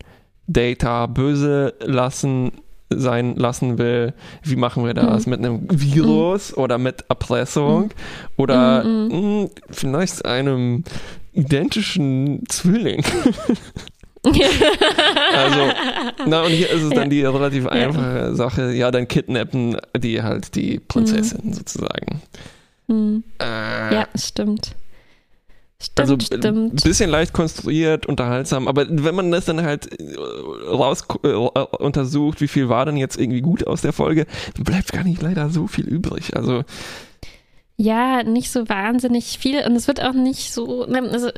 Data 0.47 1.05
böse 1.05 1.75
lassen 1.79 2.51
sein 2.89 3.35
lassen 3.35 3.77
will. 3.77 4.13
Wie 4.43 4.55
machen 4.55 4.85
wir 4.85 4.93
das? 4.93 5.25
Mhm. 5.25 5.29
Mit 5.29 5.39
einem 5.39 5.67
Virus 5.71 6.55
mhm. 6.55 6.63
oder 6.63 6.77
mit 6.77 7.05
Erpressung 7.09 7.83
mhm. 7.83 7.89
oder 8.37 8.83
mh, 8.83 8.89
mhm, 8.89 9.39
mhm. 9.41 9.49
vielleicht 9.69 10.25
einem 10.25 10.83
identischen 11.33 12.43
Zwilling. 12.47 13.03
also, 15.35 15.73
na 16.25 16.43
und 16.43 16.51
hier 16.51 16.69
ist 16.69 16.81
es 16.81 16.89
dann 16.91 17.09
die 17.09 17.23
relativ 17.23 17.67
einfache 17.67 18.17
ja. 18.17 18.33
Sache, 18.33 18.71
ja, 18.71 18.89
dann 18.89 19.07
kidnappen 19.07 19.75
die 19.97 20.23
halt 20.23 20.55
die 20.55 20.79
Prinzessin 20.79 21.41
mhm. 21.43 21.53
sozusagen. 21.53 22.21
Mhm. 22.87 23.23
Äh, 23.41 23.93
ja, 23.93 24.07
stimmt. 24.15 24.75
Stimmt, 25.81 25.99
also 25.99 26.47
ein 26.47 26.71
bisschen 26.71 27.09
leicht 27.09 27.33
konstruiert, 27.33 28.05
unterhaltsam, 28.05 28.69
aber 28.69 28.85
wenn 28.89 29.15
man 29.15 29.29
das 29.31 29.43
dann 29.43 29.61
halt 29.61 29.89
äh, 29.99 30.15
raus 30.69 31.05
äh, 31.23 31.27
untersucht, 31.27 32.39
wie 32.39 32.47
viel 32.47 32.69
war 32.69 32.85
denn 32.85 32.95
jetzt 32.95 33.19
irgendwie 33.19 33.41
gut 33.41 33.67
aus 33.67 33.81
der 33.81 33.91
Folge, 33.91 34.25
bleibt 34.57 34.93
gar 34.93 35.03
nicht 35.03 35.21
leider 35.21 35.49
so 35.49 35.67
viel 35.67 35.85
übrig. 35.85 36.37
Also 36.37 36.63
ja, 37.77 38.23
nicht 38.23 38.51
so 38.51 38.69
wahnsinnig 38.69 39.37
viel. 39.39 39.65
Und 39.65 39.75
es 39.75 39.87
wird 39.87 40.01
auch 40.01 40.13
nicht 40.13 40.53
so, 40.53 40.85
ne, 40.85 41.01
also 41.11 41.29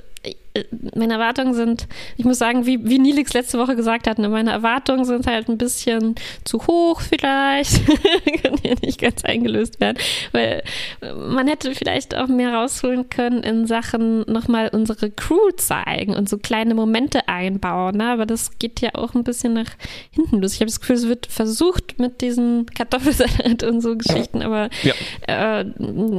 meine 0.95 1.13
Erwartungen 1.13 1.53
sind, 1.53 1.87
ich 2.17 2.25
muss 2.25 2.39
sagen, 2.39 2.65
wie, 2.65 2.79
wie 2.87 2.99
Nilix 2.99 3.33
letzte 3.33 3.59
Woche 3.59 3.75
gesagt 3.75 4.07
hat, 4.07 4.19
ne, 4.19 4.29
meine 4.29 4.51
Erwartungen 4.51 5.05
sind 5.05 5.27
halt 5.27 5.49
ein 5.49 5.57
bisschen 5.57 6.15
zu 6.43 6.65
hoch 6.67 7.01
vielleicht, 7.01 7.85
können 8.41 8.57
hier 8.61 8.75
nicht 8.81 8.99
ganz 8.99 9.23
eingelöst 9.25 9.79
werden, 9.79 9.97
weil 10.31 10.63
man 11.01 11.47
hätte 11.47 11.73
vielleicht 11.73 12.15
auch 12.15 12.27
mehr 12.27 12.53
rausholen 12.53 13.09
können 13.09 13.43
in 13.43 13.67
Sachen 13.67 14.21
nochmal 14.21 14.69
unsere 14.71 15.11
Crew 15.11 15.51
zeigen 15.57 16.15
und 16.15 16.29
so 16.29 16.37
kleine 16.37 16.73
Momente 16.73 17.27
einbauen, 17.27 17.97
ne? 17.97 18.11
aber 18.11 18.25
das 18.25 18.57
geht 18.59 18.81
ja 18.81 18.91
auch 18.93 19.13
ein 19.13 19.23
bisschen 19.23 19.53
nach 19.53 19.71
hinten 20.11 20.41
los. 20.41 20.53
Ich 20.53 20.59
habe 20.59 20.67
das 20.67 20.79
Gefühl, 20.79 20.95
es 20.95 21.07
wird 21.07 21.25
versucht 21.25 21.99
mit 21.99 22.21
diesen 22.21 22.65
Kartoffelsalat 22.67 23.63
und 23.63 23.81
so 23.81 23.95
Geschichten, 23.97 24.41
aber 24.41 24.69
ja. 24.83 24.93
äh, 25.27 25.65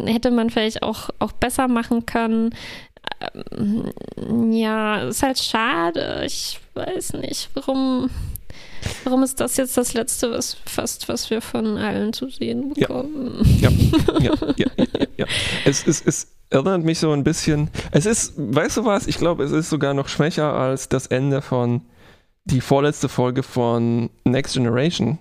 hätte 0.07 0.31
man 0.31 0.51
vielleicht 0.51 0.83
auch, 0.83 1.11
auch 1.19 1.33
besser 1.33 1.69
machen 1.69 2.07
können. 2.07 2.51
Ähm, 3.21 4.53
ja, 4.53 5.09
ist 5.09 5.23
halt 5.23 5.39
schade. 5.39 6.23
Ich 6.27 6.61
weiß 6.75 7.15
nicht, 7.15 7.51
warum. 7.55 8.11
Warum 9.05 9.23
ist 9.25 9.41
das 9.41 9.57
jetzt 9.57 9.77
das 9.77 9.95
Letzte, 9.95 10.31
was 10.31 10.57
fast, 10.65 11.09
was 11.09 11.29
wir 11.31 11.41
von 11.41 11.77
allen 11.77 12.13
zu 12.13 12.29
sehen 12.29 12.73
bekommen? 12.73 13.43
Ja, 13.61 13.71
ja, 14.21 14.33
ja, 14.57 14.67
ja, 14.77 14.87
ja. 15.17 15.27
Es, 15.65 15.87
es, 15.87 16.01
es 16.03 16.37
erinnert 16.51 16.85
mich 16.85 17.01
so 17.01 17.11
ein 17.11 17.25
bisschen. 17.25 17.71
Es 17.91 18.07
ist, 18.07 18.35
weißt 18.37 18.77
du 18.77 18.85
was? 18.85 19.09
Ich 19.09 19.19
glaube, 19.19 19.43
es 19.45 19.51
ist 19.51 19.71
sogar 19.71 19.93
noch 19.95 20.09
schwächer 20.09 20.53
als 20.53 20.89
das 20.89 21.07
Ende 21.07 21.43
von 21.43 21.83
die 22.45 22.61
vorletzte 22.61 23.09
Folge 23.09 23.43
von 23.43 24.09
Next 24.25 24.55
Generation 24.55 25.19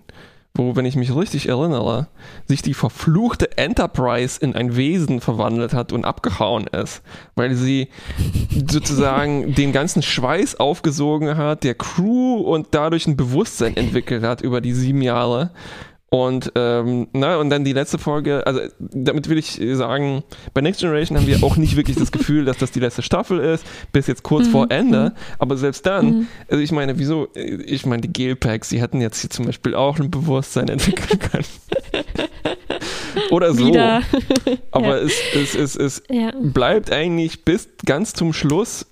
wo, 0.56 0.76
wenn 0.76 0.86
ich 0.86 0.95
mich 0.95 1.16
richtig 1.16 1.49
erinnere, 1.49 2.08
sich 2.47 2.62
die 2.62 2.74
verfluchte 2.74 3.58
Enterprise 3.58 4.39
in 4.39 4.56
ein 4.56 4.76
Wesen 4.76 5.20
verwandelt 5.20 5.74
hat 5.74 5.91
und 5.91 6.06
abgehauen 6.06 6.68
ist, 6.68 7.01
weil 7.36 7.56
sie 7.56 7.89
sozusagen 8.68 9.53
den 9.56 9.74
ganzen 9.74 10.01
Schweiß 10.01 10.60
aufgesogen 10.60 11.38
hat, 11.38 11.64
der 11.64 11.76
Crew 11.76 12.38
und 12.38 12.68
dadurch 12.72 13.06
ein 13.06 13.18
Bewusstsein 13.18 13.76
entwickelt 13.76 14.24
hat 14.24 14.41
über 14.41 14.62
die 14.62 14.74
sieben 14.74 15.01
Jahre 15.01 15.51
und, 16.10 16.51
ähm, 16.56 17.08
na, 17.14 17.38
und 17.38 17.49
dann 17.49 17.66
die 17.66 17.74
letzte 17.74 17.97
Folge, 17.97 18.45
also 18.45 18.62
damit 18.80 19.28
will 19.28 19.38
ich 19.38 19.60
sagen, 19.74 20.24
bei 20.53 20.62
Next 20.62 20.80
Generation 20.80 21.18
haben 21.18 21.28
wir 21.28 21.43
auch 21.43 21.58
nicht 21.58 21.76
wirklich 21.76 21.97
das 21.97 22.12
Gefühl, 22.12 22.45
dass 22.45 22.58
das 22.58 22.72
die 22.72 22.80
letzte 22.80 23.01
Staffel 23.01 23.39
ist, 23.39 23.66
bis 23.91 24.08
jetzt 24.08 24.24
kurz 24.24 24.47
mhm. 24.47 24.51
vor 24.51 24.72
Ende. 24.72 25.10
Mhm. 25.10 25.36
Aber 25.39 25.58
selbst 25.58 25.86
dann, 25.86 26.06
mhm. 26.06 26.28
also 26.49 26.62
ich 26.62 26.72
meine, 26.72 26.99
wieso, 26.99 27.28
ich 27.34 27.86
meine, 27.86 28.03
die 28.03 28.14
Gelpacks, 28.14 28.70
sie 28.70 28.82
hätten 28.82 29.01
jetzt 29.01 29.20
hier 29.20 29.30
zum 29.30 29.45
Beispiel 29.45 29.76
auch 29.76 29.99
ein 29.99 30.12
Bewusstsein 30.12 30.70
entwickeln 30.70 31.20
können. 31.20 31.45
Oder 33.32 33.53
so. 33.53 33.74
Aber 34.72 34.88
ja. 34.97 34.97
es, 34.97 35.14
es, 35.34 35.56
es, 35.56 35.76
es 35.76 36.03
ja. 36.10 36.32
bleibt 36.39 36.91
eigentlich 36.91 37.43
bis 37.43 37.70
ganz 37.86 38.14
zum 38.14 38.32
Schluss 38.32 38.86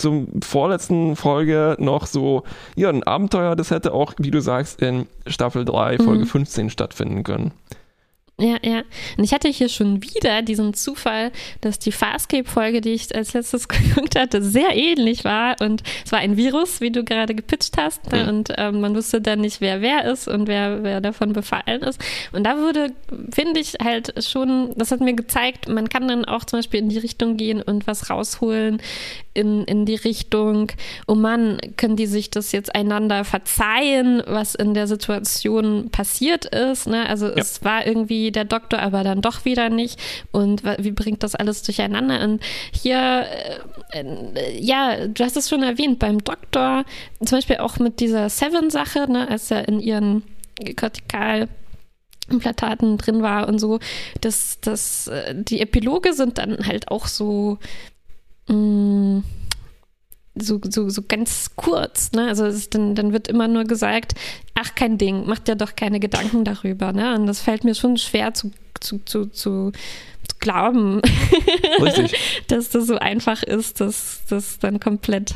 zur 0.00 0.26
vorletzten 0.42 1.16
Folge 1.16 1.76
noch 1.78 2.06
so, 2.06 2.42
ja, 2.76 2.88
ein 2.88 3.02
Abenteuer, 3.02 3.56
das 3.56 3.70
hätte 3.70 3.92
auch, 3.92 4.14
wie 4.18 4.30
du 4.30 4.40
sagst, 4.40 4.80
in 4.82 5.06
Staffel 5.26 5.64
3, 5.64 5.98
Folge 5.98 6.24
mhm. 6.24 6.28
15 6.28 6.70
stattfinden 6.70 7.22
können. 7.22 7.52
Ja, 8.40 8.56
ja. 8.62 8.82
Und 9.18 9.24
ich 9.24 9.32
hatte 9.34 9.48
hier 9.48 9.68
schon 9.68 10.02
wieder 10.02 10.40
diesen 10.40 10.72
Zufall, 10.72 11.30
dass 11.60 11.78
die 11.78 11.92
Farscape-Folge, 11.92 12.80
die 12.80 12.90
ich 12.90 13.14
als 13.14 13.34
letztes 13.34 13.68
geguckt 13.68 14.16
hatte, 14.16 14.42
sehr 14.42 14.74
ähnlich 14.74 15.24
war. 15.24 15.56
Und 15.60 15.82
es 16.04 16.10
war 16.10 16.20
ein 16.20 16.36
Virus, 16.36 16.80
wie 16.80 16.90
du 16.90 17.04
gerade 17.04 17.34
gepitcht 17.34 17.76
hast. 17.76 18.10
Ne? 18.10 18.22
Mhm. 18.22 18.28
Und 18.28 18.52
ähm, 18.56 18.80
man 18.80 18.94
wusste 18.96 19.20
dann 19.20 19.40
nicht, 19.40 19.60
wer 19.60 19.82
wer 19.82 20.10
ist 20.10 20.26
und 20.26 20.48
wer, 20.48 20.82
wer 20.82 21.00
davon 21.00 21.34
befallen 21.34 21.82
ist. 21.82 22.00
Und 22.32 22.44
da 22.44 22.56
wurde, 22.56 22.92
finde 23.30 23.60
ich, 23.60 23.74
halt 23.82 24.24
schon, 24.24 24.72
das 24.76 24.90
hat 24.90 25.00
mir 25.00 25.14
gezeigt, 25.14 25.68
man 25.68 25.88
kann 25.88 26.08
dann 26.08 26.24
auch 26.24 26.44
zum 26.44 26.60
Beispiel 26.60 26.80
in 26.80 26.88
die 26.88 26.98
Richtung 26.98 27.36
gehen 27.36 27.60
und 27.60 27.86
was 27.86 28.08
rausholen 28.08 28.80
in, 29.40 29.64
in 29.64 29.86
die 29.86 29.96
Richtung, 29.96 30.70
oh 31.06 31.14
Mann, 31.14 31.58
können 31.76 31.96
die 31.96 32.06
sich 32.06 32.30
das 32.30 32.52
jetzt 32.52 32.74
einander 32.74 33.24
verzeihen, 33.24 34.22
was 34.26 34.54
in 34.54 34.74
der 34.74 34.86
Situation 34.86 35.90
passiert 35.90 36.44
ist. 36.44 36.86
Ne? 36.86 37.08
Also 37.08 37.26
ja. 37.26 37.34
es 37.36 37.64
war 37.64 37.86
irgendwie 37.86 38.30
der 38.30 38.44
Doktor, 38.44 38.80
aber 38.80 39.02
dann 39.02 39.22
doch 39.22 39.44
wieder 39.44 39.70
nicht. 39.70 39.98
Und 40.30 40.62
wie 40.64 40.92
bringt 40.92 41.22
das 41.22 41.34
alles 41.34 41.62
durcheinander? 41.62 42.22
Und 42.22 42.42
hier, 42.72 43.26
äh, 43.92 44.00
äh, 44.00 44.60
ja, 44.60 45.06
du 45.06 45.24
hast 45.24 45.36
es 45.36 45.48
schon 45.48 45.62
erwähnt, 45.62 45.98
beim 45.98 46.22
Doktor, 46.22 46.84
zum 47.24 47.38
Beispiel 47.38 47.56
auch 47.56 47.78
mit 47.78 48.00
dieser 48.00 48.28
Seven-Sache, 48.28 49.10
ne, 49.10 49.28
als 49.28 49.50
er 49.50 49.66
in 49.66 49.80
ihren 49.80 50.22
Kortikal 50.76 51.48
Implantaten 52.30 52.96
drin 52.96 53.22
war 53.22 53.48
und 53.48 53.58
so, 53.58 53.80
dass 54.20 54.60
das, 54.60 55.08
äh, 55.08 55.34
die 55.34 55.60
Epiloge 55.60 56.12
sind 56.12 56.38
dann 56.38 56.58
halt 56.66 56.88
auch 56.88 57.06
so 57.06 57.58
mh, 58.50 58.56
mm, 58.56 59.24
so, 60.34 60.60
so, 60.62 60.88
so 60.88 61.02
ganz 61.06 61.50
kurz, 61.56 62.12
ne? 62.12 62.28
Also 62.28 62.50
dann, 62.70 62.94
dann 62.94 63.12
wird 63.12 63.28
immer 63.28 63.48
nur 63.48 63.64
gesagt, 63.64 64.14
ach 64.54 64.74
kein 64.74 64.98
Ding, 64.98 65.26
macht 65.26 65.48
ja 65.48 65.54
doch 65.54 65.76
keine 65.76 66.00
Gedanken 66.00 66.44
darüber, 66.44 66.92
ne? 66.92 67.14
Und 67.14 67.26
das 67.26 67.40
fällt 67.40 67.64
mir 67.64 67.74
schon 67.74 67.96
schwer 67.96 68.34
zu, 68.34 68.50
zu, 68.80 69.04
zu, 69.04 69.26
zu, 69.26 69.72
zu 69.72 70.36
glauben, 70.38 71.00
dass 72.48 72.70
das 72.70 72.86
so 72.86 72.96
einfach 72.96 73.42
ist, 73.42 73.80
dass 73.80 74.22
das 74.28 74.58
dann 74.58 74.80
komplett 74.80 75.34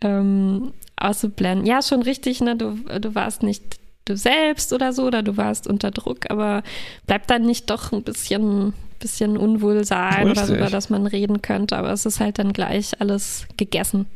ähm, 0.00 0.72
auszublenden. 0.96 1.66
Ja, 1.66 1.82
schon 1.82 2.02
richtig, 2.02 2.40
ne? 2.40 2.56
Du, 2.56 2.74
du 3.00 3.14
warst 3.14 3.42
nicht 3.42 3.78
du 4.06 4.16
selbst 4.16 4.72
oder 4.72 4.92
so, 4.92 5.04
oder 5.04 5.22
du 5.22 5.36
warst 5.36 5.66
unter 5.66 5.90
Druck, 5.90 6.30
aber 6.30 6.62
bleibt 7.06 7.28
dann 7.30 7.42
nicht 7.42 7.68
doch 7.68 7.92
ein 7.92 8.02
bisschen, 8.02 8.72
bisschen 8.98 9.36
Unwohlsein 9.36 10.30
oder 10.30 10.46
so, 10.46 10.54
über 10.54 10.70
das 10.70 10.88
man 10.88 11.06
reden 11.06 11.42
könnte, 11.42 11.76
aber 11.76 11.92
es 11.92 12.06
ist 12.06 12.20
halt 12.20 12.38
dann 12.38 12.54
gleich 12.54 12.98
alles 13.00 13.46
gegessen. 13.58 14.06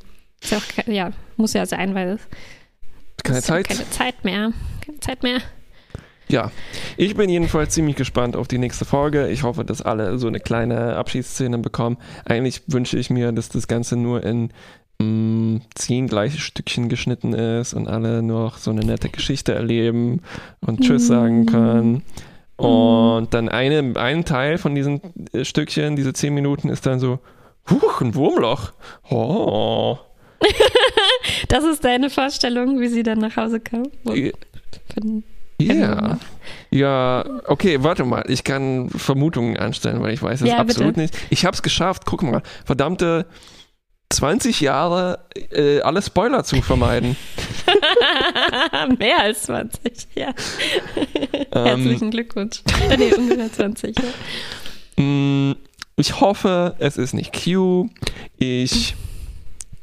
Ist 0.43 0.53
ja, 0.53 0.59
auch, 0.59 0.86
ja 0.86 1.11
muss 1.36 1.53
ja 1.53 1.66
sein, 1.66 1.95
weil 1.95 2.18
keine 3.22 3.43
Zeit. 3.43 3.68
keine 3.68 3.91
Zeit 3.91 4.24
mehr. 4.24 4.53
Keine 4.84 5.01
Zeit 5.01 5.22
mehr. 5.22 5.41
Ja, 6.28 6.53
ich 6.97 7.16
bin 7.16 7.28
jedenfalls 7.28 7.74
ziemlich 7.74 7.97
gespannt 7.97 8.36
auf 8.36 8.47
die 8.47 8.59
nächste 8.59 8.84
Folge. 8.84 9.28
Ich 9.28 9.43
hoffe, 9.43 9.64
dass 9.64 9.82
alle 9.82 10.16
so 10.16 10.28
eine 10.28 10.38
kleine 10.38 10.97
Abschiedsszene 10.97 11.59
bekommen. 11.59 11.99
Eigentlich 12.24 12.62
wünsche 12.68 12.99
ich 12.99 13.11
mir, 13.11 13.32
dass 13.32 13.49
das 13.49 13.66
Ganze 13.66 13.97
nur 13.97 14.22
in 14.22 14.53
mh, 15.01 15.61
zehn 15.74 16.07
gleiche 16.07 16.38
Stückchen 16.38 16.88
geschnitten 16.88 17.32
ist 17.32 17.74
und 17.74 17.88
alle 17.88 18.22
noch 18.22 18.59
so 18.59 18.70
eine 18.70 18.82
nette 18.82 19.09
Geschichte 19.09 19.55
erleben 19.55 20.22
und 20.61 20.80
Tschüss 20.80 21.07
sagen 21.07 21.46
können. 21.46 22.03
Und 22.57 23.32
dann 23.32 23.48
eine, 23.48 23.98
ein 23.98 24.24
Teil 24.26 24.59
von 24.59 24.74
diesen 24.74 25.01
äh, 25.32 25.44
Stückchen, 25.44 25.96
diese 25.96 26.12
zehn 26.12 26.34
Minuten, 26.34 26.68
ist 26.68 26.84
dann 26.84 27.01
so, 27.01 27.18
huch, 27.70 28.03
ein 28.03 28.14
Wurmloch. 28.14 28.72
Oh. 29.09 29.96
das 31.48 31.64
ist 31.64 31.84
deine 31.84 32.11
Vorstellung, 32.11 32.78
wie 32.80 32.88
sie 32.88 33.03
dann 33.03 33.18
nach 33.18 33.36
Hause 33.36 33.61
kam? 33.61 33.84
Ja. 35.59 36.18
Ja, 36.70 37.24
okay, 37.46 37.82
warte 37.82 38.05
mal. 38.05 38.24
Ich 38.28 38.44
kann 38.44 38.88
Vermutungen 38.90 39.57
anstellen, 39.57 40.01
weil 40.03 40.14
ich 40.14 40.22
weiß 40.22 40.42
es 40.42 40.48
ja, 40.48 40.59
absolut 40.59 40.94
bitte. 40.94 41.01
nicht. 41.01 41.16
Ich 41.30 41.44
habe 41.44 41.55
es 41.55 41.62
geschafft. 41.62 42.05
Guck 42.07 42.22
mal, 42.22 42.42
verdammte 42.64 43.26
20 44.11 44.61
Jahre 44.61 45.20
äh, 45.52 45.80
alle 45.80 46.02
Spoiler 46.02 46.44
zu 46.44 46.61
vermeiden. 46.62 47.16
Mehr 48.98 49.20
als 49.20 49.44
20, 49.44 50.08
ja. 50.14 50.34
Ähm, 51.52 51.64
Herzlichen 51.64 52.11
Glückwunsch. 52.11 52.62
Nee, 52.98 53.14
ungefähr 53.14 53.52
20. 53.52 53.96
Ja. 54.96 55.02
Mm, 55.02 55.56
ich 55.96 56.20
hoffe, 56.20 56.74
es 56.78 56.96
ist 56.96 57.14
nicht 57.14 57.32
Q. 57.32 57.88
Ich 58.38 58.96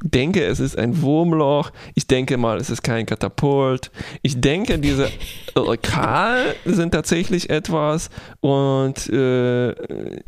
denke, 0.03 0.43
es 0.43 0.59
ist 0.59 0.77
ein 0.77 1.01
Wurmloch. 1.01 1.71
Ich 1.95 2.07
denke 2.07 2.37
mal, 2.37 2.57
es 2.57 2.69
ist 2.69 2.83
kein 2.83 3.05
Katapult. 3.05 3.91
Ich 4.21 4.39
denke, 4.39 4.77
diese 4.79 5.09
Rekal 5.55 6.55
sind 6.65 6.91
tatsächlich 6.91 7.49
etwas. 7.49 8.09
Und 8.39 9.09
äh, 9.09 9.71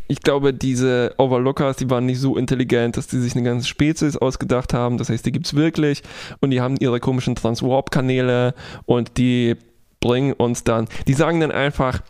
ich 0.08 0.22
glaube, 0.22 0.54
diese 0.54 1.14
Overlookers, 1.18 1.78
die 1.78 1.90
waren 1.90 2.06
nicht 2.06 2.20
so 2.20 2.36
intelligent, 2.36 2.98
dass 2.98 3.08
die 3.08 3.20
sich 3.20 3.36
eine 3.36 3.44
ganze 3.44 3.68
Spezies 3.68 4.18
ausgedacht 4.18 4.74
haben. 4.74 4.98
Das 4.98 5.10
heißt, 5.10 5.26
die 5.26 5.32
gibt 5.32 5.46
es 5.46 5.56
wirklich. 5.56 6.02
Und 6.40 6.52
die 6.52 6.62
haben 6.62 6.76
ihre 6.80 7.00
komischen 7.00 7.36
Transwarp-Kanäle 7.36 8.54
und 8.86 9.18
die 9.18 9.56
bringen 10.00 10.34
uns 10.34 10.64
dann, 10.64 10.88
die 11.08 11.14
sagen 11.14 11.42
dann 11.42 11.52
einfach, 11.52 12.02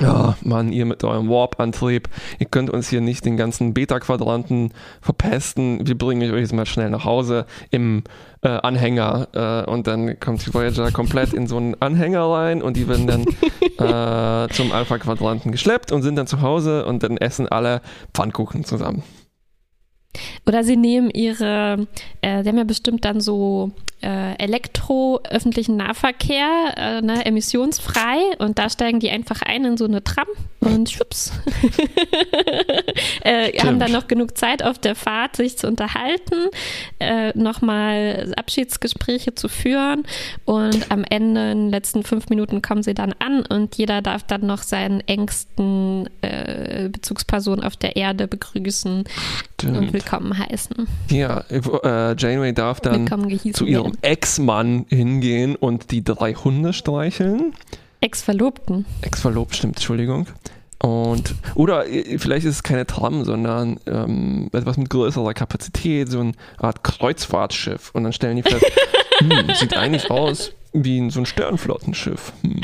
ja, 0.00 0.36
Mann, 0.42 0.72
ihr 0.72 0.86
mit 0.86 1.04
eurem 1.04 1.28
Warp-Antrieb, 1.28 2.08
ihr 2.38 2.46
könnt 2.46 2.70
uns 2.70 2.88
hier 2.88 3.00
nicht 3.00 3.24
den 3.24 3.36
ganzen 3.36 3.74
Beta-Quadranten 3.74 4.72
verpesten. 5.00 5.86
Wir 5.86 5.96
bringen 5.96 6.30
euch 6.32 6.40
jetzt 6.40 6.52
mal 6.52 6.66
schnell 6.66 6.90
nach 6.90 7.04
Hause 7.04 7.46
im 7.70 8.04
äh, 8.42 8.48
Anhänger. 8.48 9.28
Äh, 9.32 9.70
und 9.70 9.86
dann 9.86 10.18
kommt 10.18 10.46
die 10.46 10.52
Voyager 10.52 10.90
komplett 10.90 11.32
in 11.32 11.46
so 11.46 11.56
einen 11.56 11.74
Anhänger 11.80 12.24
rein 12.24 12.62
und 12.62 12.76
die 12.76 12.88
werden 12.88 13.06
dann 13.06 13.22
äh, 14.46 14.52
zum 14.52 14.72
Alpha-Quadranten 14.72 15.52
geschleppt 15.52 15.92
und 15.92 16.02
sind 16.02 16.16
dann 16.16 16.26
zu 16.26 16.40
Hause 16.40 16.86
und 16.86 17.02
dann 17.02 17.16
essen 17.16 17.48
alle 17.48 17.82
Pfannkuchen 18.14 18.64
zusammen. 18.64 19.02
Oder 20.46 20.64
sie 20.64 20.76
nehmen 20.76 21.10
ihre, 21.10 21.86
äh, 22.20 22.42
sie 22.42 22.48
haben 22.48 22.58
ja 22.58 22.64
bestimmt 22.64 23.04
dann 23.04 23.20
so 23.20 23.70
äh, 24.02 24.34
Elektro-öffentlichen 24.38 25.76
Nahverkehr, 25.76 26.74
äh, 26.76 27.00
ne, 27.02 27.24
emissionsfrei 27.24 28.18
und 28.38 28.58
da 28.58 28.70
steigen 28.70 29.00
die 29.00 29.10
einfach 29.10 29.42
ein 29.42 29.64
in 29.64 29.76
so 29.76 29.84
eine 29.84 30.02
Tram 30.02 30.26
und 30.60 30.90
schwupps. 30.90 31.32
äh, 33.22 33.58
haben 33.58 33.78
dann 33.78 33.92
noch 33.92 34.08
genug 34.08 34.36
Zeit 34.36 34.62
auf 34.62 34.78
der 34.78 34.94
Fahrt, 34.94 35.36
sich 35.36 35.58
zu 35.58 35.66
unterhalten, 35.66 36.48
äh, 36.98 37.36
nochmal 37.38 38.32
Abschiedsgespräche 38.36 39.34
zu 39.34 39.48
führen 39.48 40.04
und 40.44 40.90
am 40.90 41.04
Ende, 41.08 41.52
in 41.52 41.58
den 41.58 41.70
letzten 41.70 42.02
fünf 42.02 42.28
Minuten, 42.28 42.62
kommen 42.62 42.82
sie 42.82 42.94
dann 42.94 43.14
an 43.18 43.44
und 43.46 43.76
jeder 43.76 44.02
darf 44.02 44.22
dann 44.22 44.46
noch 44.46 44.62
seinen 44.62 45.00
engsten 45.00 46.08
äh, 46.22 46.88
Bezugsperson 46.90 47.62
auf 47.62 47.76
der 47.76 47.96
Erde 47.96 48.28
begrüßen 48.28 49.04
Stimmt. 49.54 49.76
und 49.76 49.92
willkommen 49.92 50.38
heißen. 50.38 50.88
Ja, 51.10 51.44
äh, 51.50 52.14
Janeway 52.16 52.52
darf 52.52 52.80
dann 52.80 53.06
zu 53.52 53.66
ihrem 53.90 53.98
Ex-Mann 54.02 54.86
hingehen 54.88 55.56
und 55.56 55.90
die 55.90 56.04
drei 56.04 56.34
Hunde 56.34 56.72
streicheln. 56.72 57.54
Ex-Verlobten. 58.00 58.86
Ex-Verlobt, 59.02 59.56
stimmt, 59.56 59.76
Entschuldigung. 59.76 60.26
Und, 60.82 61.34
oder 61.54 61.86
äh, 61.88 62.18
vielleicht 62.18 62.46
ist 62.46 62.54
es 62.54 62.62
keine 62.62 62.86
Tram, 62.86 63.24
sondern 63.24 63.78
ähm, 63.86 64.48
etwas 64.52 64.78
mit 64.78 64.88
größerer 64.88 65.34
Kapazität, 65.34 66.10
so 66.10 66.20
eine 66.20 66.32
Art 66.56 66.82
Kreuzfahrtschiff. 66.82 67.90
Und 67.92 68.04
dann 68.04 68.14
stellen 68.14 68.36
die 68.36 68.42
fest, 68.42 68.64
hm, 69.18 69.54
sieht 69.54 69.76
eigentlich 69.76 70.10
aus 70.10 70.52
wie 70.72 71.10
so 71.10 71.20
ein 71.20 71.26
Sternflottenschiff. 71.26 72.32
Hm. 72.42 72.62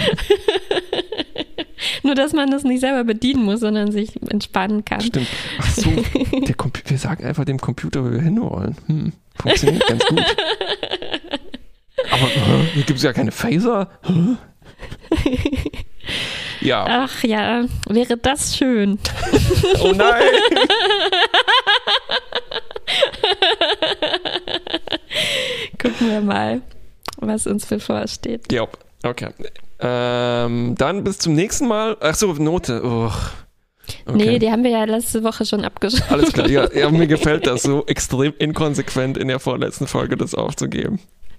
Nur, 2.02 2.14
dass 2.14 2.32
man 2.32 2.50
das 2.50 2.64
nicht 2.64 2.80
selber 2.80 3.04
bedienen 3.04 3.44
muss, 3.44 3.60
sondern 3.60 3.92
sich 3.92 4.18
entspannen 4.30 4.84
kann. 4.84 5.02
Stimmt. 5.02 5.28
Ach 5.58 5.70
so, 5.70 5.90
wir 6.86 6.98
sagen 6.98 7.24
einfach 7.24 7.44
dem 7.44 7.58
Computer, 7.58 8.04
wo 8.04 8.10
wir 8.10 8.22
hinwollen. 8.22 8.76
Hm, 8.86 9.12
funktioniert 9.34 9.86
ganz 9.86 10.06
gut. 10.06 10.20
Aber 12.22 12.62
hier 12.74 12.84
gibt 12.84 12.98
es 12.98 13.04
ja 13.04 13.12
keine 13.12 13.32
Phaser. 13.32 13.88
ja. 16.60 16.84
Ach 16.88 17.22
ja, 17.22 17.64
wäre 17.88 18.16
das 18.16 18.56
schön. 18.56 18.98
oh 19.80 19.92
nein! 19.92 20.22
Gucken 25.78 26.10
wir 26.10 26.20
mal, 26.20 26.60
was 27.18 27.46
uns 27.46 27.66
bevorsteht. 27.66 28.52
Ja, 28.52 28.66
okay. 29.04 29.28
Ähm, 29.78 30.74
dann 30.78 31.04
bis 31.04 31.18
zum 31.18 31.34
nächsten 31.34 31.68
Mal. 31.68 31.96
Ach 32.00 32.14
so, 32.14 32.32
Note. 32.34 32.80
Oh. 32.82 33.12
Okay. 34.06 34.16
Nee, 34.16 34.38
die 34.38 34.50
haben 34.50 34.64
wir 34.64 34.70
ja 34.70 34.84
letzte 34.84 35.22
Woche 35.22 35.46
schon 35.46 35.64
abgeschlossen. 35.64 36.12
Alles 36.12 36.32
klar, 36.32 36.48
ja, 36.48 36.68
ja, 36.72 36.90
mir 36.90 37.06
gefällt 37.06 37.46
das 37.46 37.62
so 37.62 37.86
extrem 37.86 38.34
inkonsequent 38.38 39.16
in 39.16 39.28
der 39.28 39.38
vorletzten 39.38 39.86
Folge 39.86 40.16
das 40.16 40.34
aufzugeben. 40.34 40.98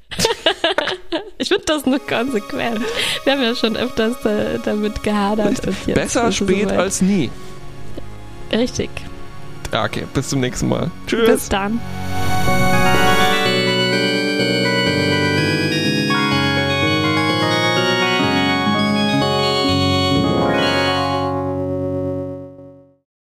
ich 1.38 1.50
finde 1.50 1.66
das 1.66 1.86
nur 1.86 2.00
konsequent. 2.00 2.80
Wir 3.24 3.34
haben 3.34 3.44
ja 3.44 3.56
schon 3.56 3.76
öfters 3.76 4.16
da, 4.24 4.58
damit 4.64 5.04
gehadert. 5.04 5.62
Besser 5.86 6.32
spät 6.32 6.72
als 6.72 7.02
nie. 7.02 7.30
Richtig. 8.52 8.90
Ja, 9.74 9.84
okay, 9.84 10.06
bis 10.14 10.30
zum 10.30 10.40
nächsten 10.40 10.70
Mal. 10.70 10.90
Tschüss. 11.08 11.30
Bis 11.30 11.50
dann. 11.50 11.82